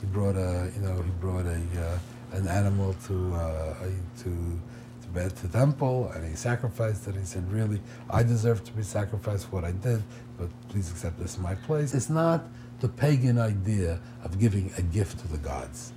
He 0.00 0.06
brought 0.06 0.36
a, 0.36 0.70
you 0.74 0.82
know, 0.82 1.00
he 1.00 1.10
brought 1.20 1.46
a, 1.46 1.60
uh, 1.78 1.98
an 2.32 2.48
animal 2.48 2.94
to, 3.06 3.34
uh, 3.34 3.74
to, 4.18 4.24
to 4.24 5.08
bed 5.14 5.36
to 5.36 5.48
temple, 5.48 6.10
and 6.14 6.28
he 6.28 6.34
sacrificed 6.34 7.06
it. 7.06 7.14
He 7.14 7.24
said, 7.24 7.50
"Really, 7.52 7.80
I 8.10 8.22
deserve 8.22 8.64
to 8.64 8.72
be 8.72 8.82
sacrificed 8.82 9.46
for 9.46 9.56
what 9.56 9.64
I 9.64 9.72
did, 9.72 10.02
but 10.38 10.48
please 10.68 10.90
accept 10.90 11.18
this 11.18 11.36
in 11.36 11.42
my 11.42 11.54
place." 11.54 11.94
It's 11.94 12.10
not 12.10 12.44
the 12.80 12.88
pagan 12.88 13.38
idea 13.38 14.00
of 14.24 14.40
giving 14.40 14.72
a 14.76 14.82
gift 14.82 15.20
to 15.20 15.28
the 15.28 15.38
gods. 15.38 15.92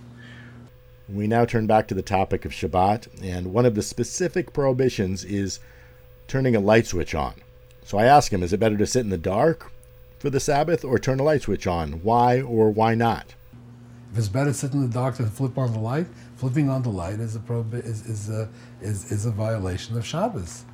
We 1.07 1.27
now 1.27 1.45
turn 1.45 1.67
back 1.67 1.87
to 1.87 1.95
the 1.95 2.01
topic 2.01 2.45
of 2.45 2.51
Shabbat, 2.51 3.23
and 3.23 3.53
one 3.53 3.65
of 3.65 3.75
the 3.75 3.81
specific 3.81 4.53
prohibitions 4.53 5.23
is 5.23 5.59
turning 6.27 6.55
a 6.55 6.59
light 6.59 6.87
switch 6.87 7.15
on. 7.15 7.33
So 7.85 7.99
I 7.99 8.05
ask 8.05 8.33
him, 8.33 8.41
is 8.41 8.51
it 8.51 8.59
better 8.59 8.77
to 8.77 8.87
sit 8.87 9.01
in 9.01 9.11
the 9.11 9.17
dark 9.17 9.71
for 10.17 10.31
the 10.31 10.39
Sabbath 10.39 10.83
or 10.83 10.97
turn 10.97 11.19
a 11.19 11.23
light 11.23 11.43
switch 11.43 11.67
on? 11.67 12.01
Why 12.01 12.41
or 12.41 12.71
why 12.71 12.95
not? 12.95 13.35
If 14.11 14.17
it's 14.17 14.27
better 14.27 14.49
to 14.49 14.53
sit 14.55 14.73
in 14.73 14.81
the 14.81 14.87
dark 14.87 15.17
than 15.17 15.29
flip 15.29 15.55
on 15.55 15.71
the 15.71 15.79
light, 15.79 16.07
flipping 16.35 16.67
on 16.67 16.81
the 16.81 16.89
light 16.89 17.19
is 17.19 17.35
a 17.35 17.39
prohibi- 17.39 17.85
is 17.85 18.03
is 18.07 18.29
a 18.29 18.49
is, 18.81 19.11
is 19.11 19.27
a 19.27 19.31
violation 19.31 19.95
of 19.97 20.03
Shabbos. 20.03 20.65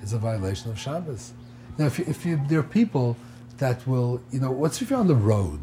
It's 0.00 0.12
a 0.12 0.18
violation 0.18 0.70
of 0.70 0.78
Shabbos. 0.78 1.32
Now, 1.76 1.86
if 1.86 1.98
you, 1.98 2.04
if 2.06 2.24
you, 2.24 2.40
there 2.48 2.60
are 2.60 2.62
people 2.62 3.16
that 3.58 3.84
will, 3.86 4.20
you 4.30 4.38
know, 4.38 4.52
what's 4.52 4.80
if 4.80 4.90
you're 4.90 5.00
on 5.00 5.08
the 5.08 5.16
road? 5.16 5.60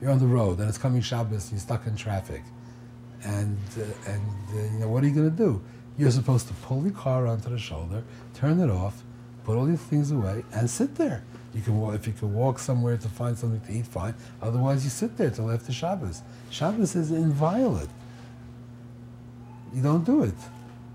You're 0.00 0.12
on 0.12 0.20
the 0.20 0.26
road 0.26 0.60
and 0.60 0.68
it's 0.68 0.78
coming 0.78 1.02
Shabbos 1.02 1.44
and 1.44 1.52
you're 1.52 1.60
stuck 1.60 1.84
in 1.88 1.96
traffic, 1.96 2.44
and 3.24 3.58
uh, 3.76 4.10
and 4.12 4.22
uh, 4.52 4.72
you 4.72 4.78
know 4.78 4.88
what 4.88 5.02
are 5.02 5.08
you 5.08 5.14
going 5.14 5.30
to 5.30 5.36
do? 5.36 5.60
You're 5.96 6.12
supposed 6.12 6.46
to 6.46 6.54
pull 6.54 6.84
your 6.84 6.92
car 6.92 7.26
onto 7.26 7.50
the 7.50 7.58
shoulder, 7.58 8.04
turn 8.34 8.60
it 8.60 8.70
off, 8.70 9.02
put 9.48 9.56
all 9.56 9.64
these 9.64 9.80
things 9.80 10.10
away, 10.10 10.44
and 10.52 10.68
sit 10.68 10.94
there. 10.96 11.24
You 11.54 11.62
can 11.62 11.80
walk, 11.80 11.94
if 11.94 12.06
you 12.06 12.12
can 12.12 12.34
walk 12.34 12.58
somewhere 12.58 12.98
to 12.98 13.08
find 13.08 13.34
something 13.34 13.62
to 13.62 13.72
eat, 13.72 13.86
fine. 13.86 14.14
Otherwise, 14.42 14.84
you 14.84 14.90
sit 14.90 15.16
there 15.16 15.30
till 15.30 15.50
after 15.50 15.72
Shabbos. 15.72 16.20
Shabbos 16.50 16.94
is 16.94 17.10
inviolate. 17.10 17.88
You 19.72 19.82
don't 19.82 20.04
do 20.04 20.22
it. 20.22 20.34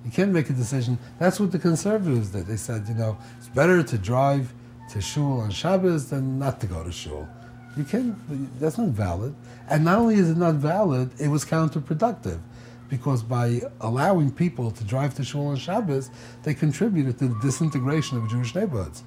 You 0.05 0.11
can't 0.11 0.31
make 0.31 0.51
a 0.51 0.53
decision. 0.53 0.99
That's 1.17 1.39
what 1.39 1.51
the 1.51 1.57
conservatives 1.57 2.29
did. 2.29 2.45
They 2.45 2.57
said, 2.57 2.87
you 2.87 2.93
know, 2.93 3.17
it's 3.39 3.49
better 3.49 3.81
to 3.81 3.97
drive 3.97 4.53
to 4.91 5.01
shul 5.01 5.39
on 5.39 5.49
Shabbos 5.49 6.11
than 6.11 6.37
not 6.37 6.59
to 6.59 6.67
go 6.67 6.83
to 6.83 6.91
shul. 6.91 7.27
You 7.75 7.85
can't. 7.85 8.15
That's 8.59 8.77
not 8.77 8.89
valid. 8.89 9.33
And 9.67 9.83
not 9.83 9.97
only 9.97 10.15
is 10.15 10.29
it 10.29 10.37
not 10.37 10.55
valid, 10.55 11.09
it 11.19 11.27
was 11.27 11.43
counterproductive 11.43 12.39
because 12.89 13.23
by 13.23 13.61
allowing 13.81 14.31
people 14.31 14.71
to 14.71 14.84
drive 14.84 15.15
to 15.15 15.23
shul 15.23 15.47
on 15.47 15.55
Shabbos, 15.57 16.09
they 16.43 16.53
contributed 16.53 17.17
to 17.19 17.27
the 17.27 17.39
disintegration 17.41 18.17
of 18.17 18.29
Jewish 18.29 18.53
neighborhoods. 18.53 19.03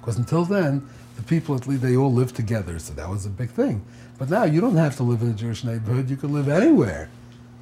Because 0.00 0.18
until 0.18 0.44
then, 0.44 0.88
the 1.16 1.22
people 1.22 1.54
at 1.54 1.66
least 1.66 1.82
they 1.82 1.96
all 1.96 2.12
lived 2.12 2.34
together, 2.34 2.78
so 2.78 2.94
that 2.94 3.08
was 3.08 3.26
a 3.26 3.30
big 3.30 3.50
thing. 3.50 3.84
But 4.18 4.30
now 4.30 4.44
you 4.44 4.60
don't 4.60 4.76
have 4.76 4.96
to 4.96 5.02
live 5.02 5.22
in 5.22 5.30
a 5.30 5.34
Jewish 5.34 5.64
neighborhood; 5.64 6.08
you 6.08 6.16
can 6.16 6.32
live 6.32 6.48
anywhere. 6.48 7.08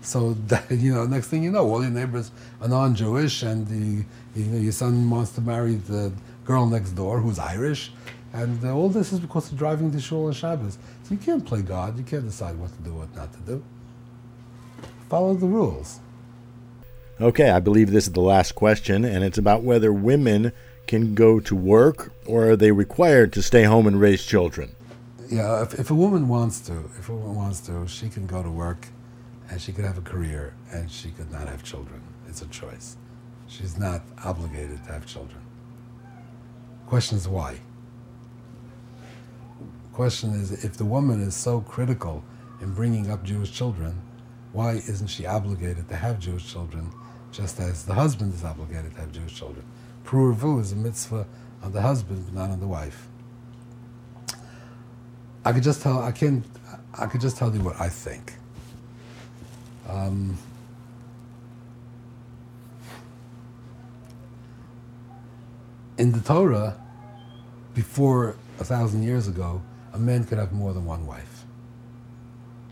So 0.03 0.33
that, 0.47 0.71
you 0.71 0.95
know, 0.95 1.05
next 1.07 1.27
thing 1.27 1.43
you 1.43 1.51
know, 1.51 1.69
all 1.69 1.83
your 1.83 1.91
neighbors 1.91 2.31
are 2.61 2.69
non-Jewish, 2.69 3.43
and 3.43 3.67
the, 3.67 4.05
you 4.41 4.47
know, 4.47 4.59
your 4.59 4.73
son 4.73 5.11
wants 5.11 5.33
to 5.33 5.41
marry 5.41 5.75
the 5.75 6.13
girl 6.45 6.67
next 6.67 6.93
door 6.93 7.21
who's 7.21 7.39
Irish, 7.39 7.93
and 8.33 8.65
uh, 8.65 8.75
all 8.75 8.89
this 8.89 9.13
is 9.13 9.21
because 9.21 9.51
of 9.53 9.59
driving 9.59 9.91
to 9.91 10.01
shul 10.01 10.27
on 10.27 10.33
Shabbos. 10.33 10.79
So 11.03 11.15
you 11.15 11.19
can't 11.19 11.45
play 11.45 11.63
God; 11.63 11.99
you 11.99 12.05
can't 12.05 12.25
decide 12.25 12.57
what 12.57 12.75
to 12.77 12.83
do, 12.83 12.95
what 12.95 13.15
not 13.15 13.33
to 13.33 13.41
do 13.41 13.63
follow 15.11 15.35
the 15.35 15.47
rules. 15.47 16.01
Okay, 17.21 17.51
I 17.51 17.61
believe 17.61 17.91
this 17.91 18.07
is 18.07 18.13
the 18.13 18.21
last 18.21 18.55
question, 18.55 19.05
and 19.05 19.23
it's 19.23 19.37
about 19.37 19.63
whether 19.63 19.93
women 19.93 20.53
can 20.87 21.15
go 21.15 21.39
to 21.41 21.55
work 21.55 22.13
or 22.25 22.51
are 22.51 22.57
they 22.57 22.73
required 22.73 23.33
to 23.35 23.43
stay 23.43 23.65
home 23.65 23.87
and 23.87 24.01
raise 24.01 24.25
children? 24.25 24.75
Yeah, 25.29 25.63
if, 25.63 25.79
if 25.79 25.91
a 25.91 25.95
woman 25.95 26.29
wants 26.29 26.61
to, 26.61 26.73
if 26.99 27.09
a 27.09 27.15
woman 27.15 27.37
wants 27.37 27.61
to, 27.67 27.87
she 27.87 28.09
can 28.09 28.27
go 28.27 28.43
to 28.43 28.51
work 28.51 28.89
and 29.51 29.61
she 29.61 29.73
could 29.73 29.85
have 29.85 29.99
a 29.99 30.03
career 30.03 30.55
and 30.73 30.91
she 30.91 31.11
could 31.11 31.31
not 31.31 31.47
have 31.47 31.63
children. 31.63 32.01
It's 32.29 32.43
a 32.43 32.47
choice. 32.47 32.97
She's 33.47 33.79
not 33.79 34.03
obligated 34.25 34.83
to 34.85 34.93
have 34.93 35.07
children. 35.07 35.41
Question 36.87 37.19
is 37.19 37.29
why? 37.29 37.57
Question 39.93 40.33
is 40.33 40.65
if 40.65 40.77
the 40.77 40.85
woman 40.85 41.21
is 41.21 41.35
so 41.35 41.61
critical 41.61 42.25
in 42.61 42.73
bringing 42.75 43.11
up 43.11 43.23
Jewish 43.23 43.53
children, 43.53 44.01
why 44.53 44.73
isn't 44.73 45.07
she 45.07 45.27
obligated 45.27 45.89
to 45.89 45.97
have 45.97 46.19
Jewish 46.19 46.51
children 46.51 46.91
just 47.33 47.61
as 47.61 47.85
the 47.85 47.95
husband 47.95 48.35
is 48.35 48.45
obligated 48.45 48.95
to 48.95 49.01
have 49.01 49.13
Jewish 49.13 49.35
children? 49.35 49.65
Pru 50.05 50.35
u'rvu 50.35 50.61
is 50.61 50.73
a 50.73 50.77
mitzvah 50.77 51.27
on 51.63 51.73
the 51.73 51.81
husband, 51.81 52.25
but 52.27 52.35
not 52.35 52.51
on 52.51 52.61
the 52.61 52.67
wife. 52.67 53.07
I 55.45 55.53
could 55.53 55.63
just 55.63 55.83
tell. 55.83 56.01
I 56.01 56.13
can. 56.13 56.45
I 56.99 57.07
could 57.07 57.21
just 57.21 57.37
tell 57.37 57.55
you 57.55 57.61
what 57.63 57.81
I 57.81 57.89
think. 57.89 58.35
Um, 59.89 60.37
in 65.97 66.13
the 66.13 66.21
Torah, 66.21 66.77
before 67.75 68.37
a 68.59 68.65
thousand 68.65 69.03
years 69.03 69.29
ago, 69.29 69.63
a 69.93 69.99
man 69.99 70.25
could 70.25 70.39
have 70.39 70.53
more 70.53 70.73
than 70.73 70.85
one 70.85 71.07
wife. 71.07 71.45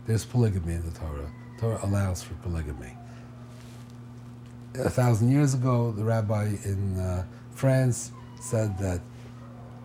There's 0.07 0.25
polygamy 0.25 0.75
in 0.75 0.85
the 0.85 0.99
Torah. 0.99 1.31
Torah 1.59 1.81
allows 1.83 2.23
for 2.23 2.35
polygamy. 2.35 2.93
A 4.75 4.91
thousand 4.91 5.31
years 5.31 5.55
ago, 5.55 5.93
the 5.93 6.05
rabbi 6.05 6.57
in 6.65 6.99
uh, 6.99 7.25
France 7.55 8.13
said 8.41 8.79
that 8.79 9.01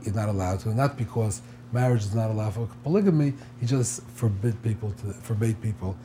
you're 0.04 0.14
not 0.14 0.30
allowed 0.30 0.60
to, 0.62 0.70
not 0.70 0.98
because 0.98 1.42
marriage 1.72 2.04
is 2.04 2.14
not 2.14 2.30
allowed 2.30 2.54
for 2.54 2.70
polygamy. 2.84 3.34
He 3.60 3.66
just 3.66 4.04
forbid 4.16 4.62
people 4.62 4.92
to 5.02 5.14
forbade 5.14 5.60
people 5.62 5.98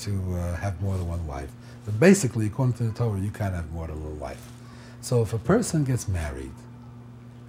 to 0.00 0.10
uh, 0.34 0.56
have 0.56 0.80
more 0.80 0.96
than 0.96 1.08
one 1.08 1.26
wife. 1.26 1.50
But 1.84 1.98
basically, 1.98 2.46
according 2.46 2.74
to 2.74 2.84
the 2.84 2.92
Torah, 2.92 3.18
you 3.18 3.30
can't 3.30 3.54
have 3.54 3.70
more 3.72 3.86
than 3.86 4.02
one 4.02 4.20
wife. 4.20 4.48
So 5.00 5.22
if 5.22 5.32
a 5.32 5.38
person 5.38 5.84
gets 5.84 6.08
married 6.08 6.52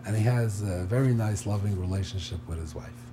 and 0.06 0.16
he 0.16 0.24
has 0.24 0.62
a 0.62 0.86
very 0.86 1.14
nice, 1.14 1.46
loving 1.46 1.80
relationship 1.80 2.40
with 2.48 2.60
his 2.60 2.74
wife, 2.74 3.07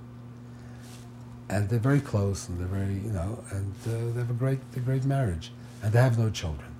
and 1.49 1.69
they're 1.69 1.79
very 1.79 2.01
close 2.01 2.49
and 2.49 2.59
they're 2.59 2.67
very, 2.67 2.93
you 2.93 3.11
know, 3.11 3.43
and 3.51 3.73
uh, 3.87 4.13
they 4.13 4.19
have 4.19 4.29
a 4.29 4.33
great, 4.33 4.59
a 4.75 4.79
great 4.79 5.05
marriage, 5.05 5.51
and 5.81 5.93
they 5.93 5.99
have 5.99 6.17
no 6.17 6.29
children, 6.29 6.73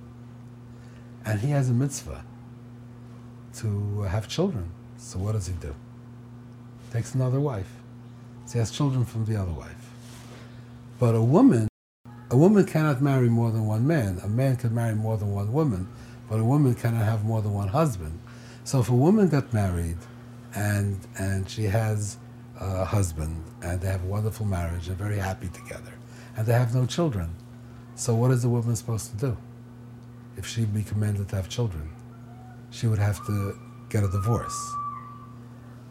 and 1.24 1.40
he 1.40 1.50
has 1.50 1.68
a 1.68 1.72
mitzvah 1.72 2.24
to 3.54 4.02
have 4.02 4.28
children. 4.28 4.70
So 4.98 5.18
what 5.18 5.32
does 5.32 5.46
he 5.46 5.54
do? 5.54 5.74
Takes 6.92 7.14
another 7.14 7.40
wife. 7.40 7.70
So 8.46 8.54
he 8.54 8.58
has 8.58 8.70
children 8.70 9.04
from 9.04 9.24
the 9.24 9.36
other 9.36 9.52
wife. 9.52 9.90
But 10.98 11.14
a 11.14 11.22
woman, 11.22 11.68
a 12.30 12.36
woman 12.36 12.64
cannot 12.64 13.02
marry 13.02 13.28
more 13.28 13.50
than 13.50 13.66
one 13.66 13.86
man. 13.86 14.20
A 14.22 14.28
man 14.28 14.56
can 14.56 14.74
marry 14.74 14.94
more 14.94 15.16
than 15.16 15.32
one 15.32 15.52
woman, 15.52 15.88
but 16.28 16.38
a 16.40 16.44
woman 16.44 16.74
cannot 16.74 17.04
have 17.04 17.24
more 17.24 17.42
than 17.42 17.52
one 17.52 17.68
husband. 17.68 18.18
So 18.64 18.80
if 18.80 18.88
a 18.88 18.94
woman 18.94 19.28
got 19.28 19.52
married 19.52 19.98
and 20.54 20.98
and 21.18 21.48
she 21.48 21.64
has 21.64 22.16
a 22.60 22.84
husband 22.84 23.44
and 23.62 23.80
they 23.80 23.88
have 23.88 24.02
a 24.02 24.06
wonderful 24.06 24.46
marriage, 24.46 24.86
they're 24.86 24.96
very 24.96 25.18
happy 25.18 25.48
together, 25.48 25.92
and 26.36 26.46
they 26.46 26.52
have 26.52 26.74
no 26.74 26.86
children. 26.86 27.34
So 27.94 28.14
what 28.14 28.30
is 28.30 28.42
the 28.42 28.48
woman 28.48 28.76
supposed 28.76 29.10
to 29.12 29.16
do? 29.16 29.36
If 30.36 30.46
she'd 30.46 30.74
be 30.74 30.82
commanded 30.82 31.28
to 31.30 31.36
have 31.36 31.48
children, 31.48 31.90
she 32.70 32.86
would 32.86 32.98
have 32.98 33.24
to 33.26 33.58
get 33.88 34.04
a 34.04 34.08
divorce. 34.08 34.74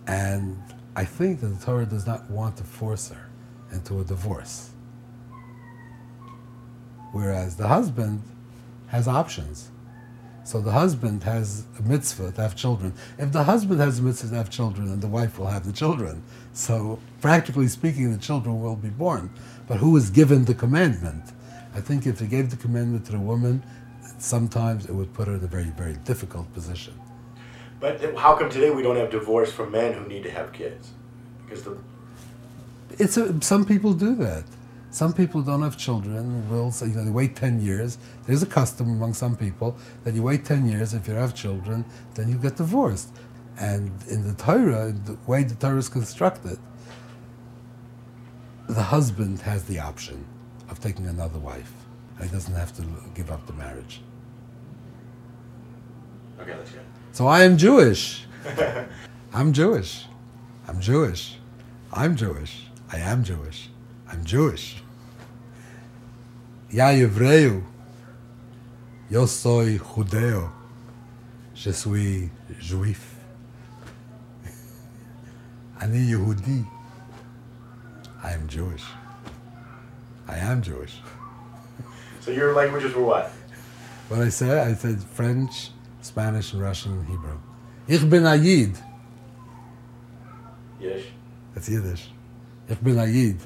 And 0.08 0.62
I 0.96 1.04
think 1.04 1.42
that 1.42 1.48
the 1.48 1.66
Torah 1.66 1.86
does 1.86 2.06
not 2.06 2.30
want 2.30 2.58
to 2.58 2.64
force 2.64 3.10
her 3.10 3.30
into 3.72 4.00
a 4.00 4.04
divorce. 4.04 4.70
Whereas 7.12 7.56
the 7.56 7.68
husband 7.68 8.22
has 8.88 9.08
options. 9.08 9.72
So 10.46 10.62
the 10.62 10.72
husband 10.72 11.24
has 11.24 11.66
a 11.80 11.82
mitzvah 11.82 12.32
to 12.34 12.42
have 12.42 12.56
children. 12.56 12.94
If 13.18 13.32
the 13.32 13.44
husband 13.44 13.80
has 13.80 13.98
a 13.98 14.04
mitzvah 14.04 14.30
to 14.30 14.36
have 14.36 14.52
children, 14.52 14.90
then 14.90 15.00
the 15.00 15.08
wife 15.08 15.40
will 15.40 15.48
have 15.48 15.66
the 15.66 15.74
children. 15.74 16.22
So 16.54 17.00
practically 17.20 17.68
speaking, 17.68 18.12
the 18.12 18.20
children 18.20 18.62
will 18.62 18.76
be 18.76 18.90
born. 18.90 19.32
But 19.68 19.78
who 19.78 19.98
is 19.98 20.12
given 20.12 20.46
the 20.46 20.54
commandment? 20.54 21.24
I 21.74 21.82
think 21.82 22.06
if 22.06 22.20
he 22.20 22.28
gave 22.28 22.52
the 22.52 22.58
commandment 22.58 23.08
to 23.08 23.14
the 23.14 23.20
woman, 23.20 23.64
sometimes 24.20 24.86
it 24.86 24.94
would 24.94 25.12
put 25.16 25.28
her 25.28 25.34
in 25.34 25.44
a 25.44 25.48
very, 25.48 25.72
very 25.72 25.96
difficult 26.06 26.54
position. 26.54 26.94
But 27.80 28.16
how 28.16 28.36
come 28.36 28.52
today 28.52 28.70
we 28.70 28.84
don't 28.84 28.98
have 28.98 29.10
divorce 29.10 29.52
from 29.52 29.72
men 29.72 29.94
who 29.94 30.08
need 30.08 30.22
to 30.24 30.32
have 30.32 30.54
kids? 30.54 30.92
Because 31.44 31.64
the 31.64 31.76
It's 33.00 33.18
a, 33.18 33.42
some 33.42 33.66
people 33.66 33.94
do 33.94 34.14
that. 34.18 34.44
Some 34.96 35.12
people 35.12 35.42
don't 35.42 35.62
have 35.62 35.76
children. 35.76 36.50
Will 36.50 36.72
say, 36.72 36.86
you 36.86 36.96
know 36.96 37.04
they 37.04 37.12
wait 37.12 37.36
ten 37.36 37.60
years. 37.60 37.98
There's 38.26 38.44
a 38.44 38.46
custom 38.46 38.90
among 38.90 39.14
some 39.14 39.36
people 39.36 39.76
that 40.06 40.14
you 40.14 40.24
wait 40.24 40.46
ten 40.46 40.66
years. 40.66 40.94
If 40.94 41.06
you 41.10 41.14
have 41.16 41.36
children, 41.36 41.84
then 42.14 42.30
you 42.30 42.38
get 42.38 42.56
divorced. 42.56 43.10
And 43.60 43.92
in 44.10 44.26
the 44.26 44.34
Torah, 44.36 44.94
the 44.94 45.18
way 45.28 45.44
the 45.44 45.56
Torah 45.56 45.80
is 45.80 45.90
constructed, 45.90 46.58
the 48.70 48.84
husband 48.84 49.42
has 49.42 49.66
the 49.66 49.80
option 49.80 50.26
of 50.70 50.80
taking 50.80 51.08
another 51.08 51.40
wife. 51.40 51.74
He 52.22 52.30
doesn't 52.30 52.56
have 52.56 52.72
to 52.78 52.86
give 53.14 53.32
up 53.32 53.46
the 53.48 53.54
marriage. 53.54 54.00
okay, 56.40 56.54
that's 56.54 56.72
good. 56.72 56.80
So 57.12 57.28
I 57.28 57.44
am 57.44 57.58
Jewish. 57.58 58.28
I'm 59.34 59.52
Jewish. 59.52 60.06
I'm 60.70 60.80
Jewish. 60.80 61.36
I'm 61.92 62.16
Jewish. 62.16 62.68
I 62.94 63.00
am 63.00 63.26
Jewish. 63.26 63.70
I'm 64.08 64.24
Jewish 64.24 64.82
Ya 66.71 66.93
hebreu. 66.93 67.63
Yo 69.11 69.27
soy 69.27 69.79
judeo. 69.79 70.51
Je 71.55 71.73
suis 71.73 72.31
juif. 72.61 73.17
אני 75.81 75.99
יהודי. 75.99 76.65
I 78.23 78.33
am 78.33 78.47
Jewish. 78.49 78.85
I 80.29 80.37
am 80.37 80.63
Jewish. 80.63 81.01
So 82.21 82.31
your 82.31 82.55
languages 82.55 82.95
were 82.95 83.03
what? 83.03 83.33
What 84.09 84.21
I 84.21 84.29
said, 84.29 84.59
I 84.69 84.75
said 84.75 85.03
French, 85.03 85.71
Spanish, 86.03 86.53
and 86.53 86.63
Russian, 86.63 86.93
and 86.93 87.07
Hebrew. 87.07 87.39
Ich 87.89 88.09
bin 88.09 88.27
a 88.27 88.37
Yid. 88.37 88.77
Yiddish. 90.79 91.07
That's 91.55 91.69
Yiddish. 91.69 92.11
Ich 92.69 92.79
bin 92.83 92.99
a 92.99 93.07
Yid. 93.07 93.39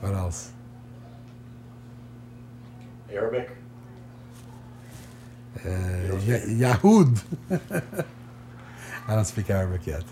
What 0.00 0.14
else? 0.14 0.52
Arabic. 3.11 3.49
Uh, 5.65 5.69
Ya- 6.25 6.73
Yahud. 6.73 7.21
I 9.07 9.15
don't 9.15 9.25
speak 9.25 9.49
Arabic 9.49 9.87
yet. 9.87 10.03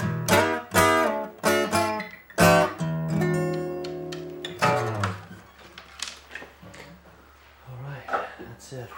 That's. 8.77 8.91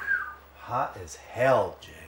Hot 0.58 0.98
as 1.04 1.16
hell, 1.16 1.78
Jay. 1.82 1.99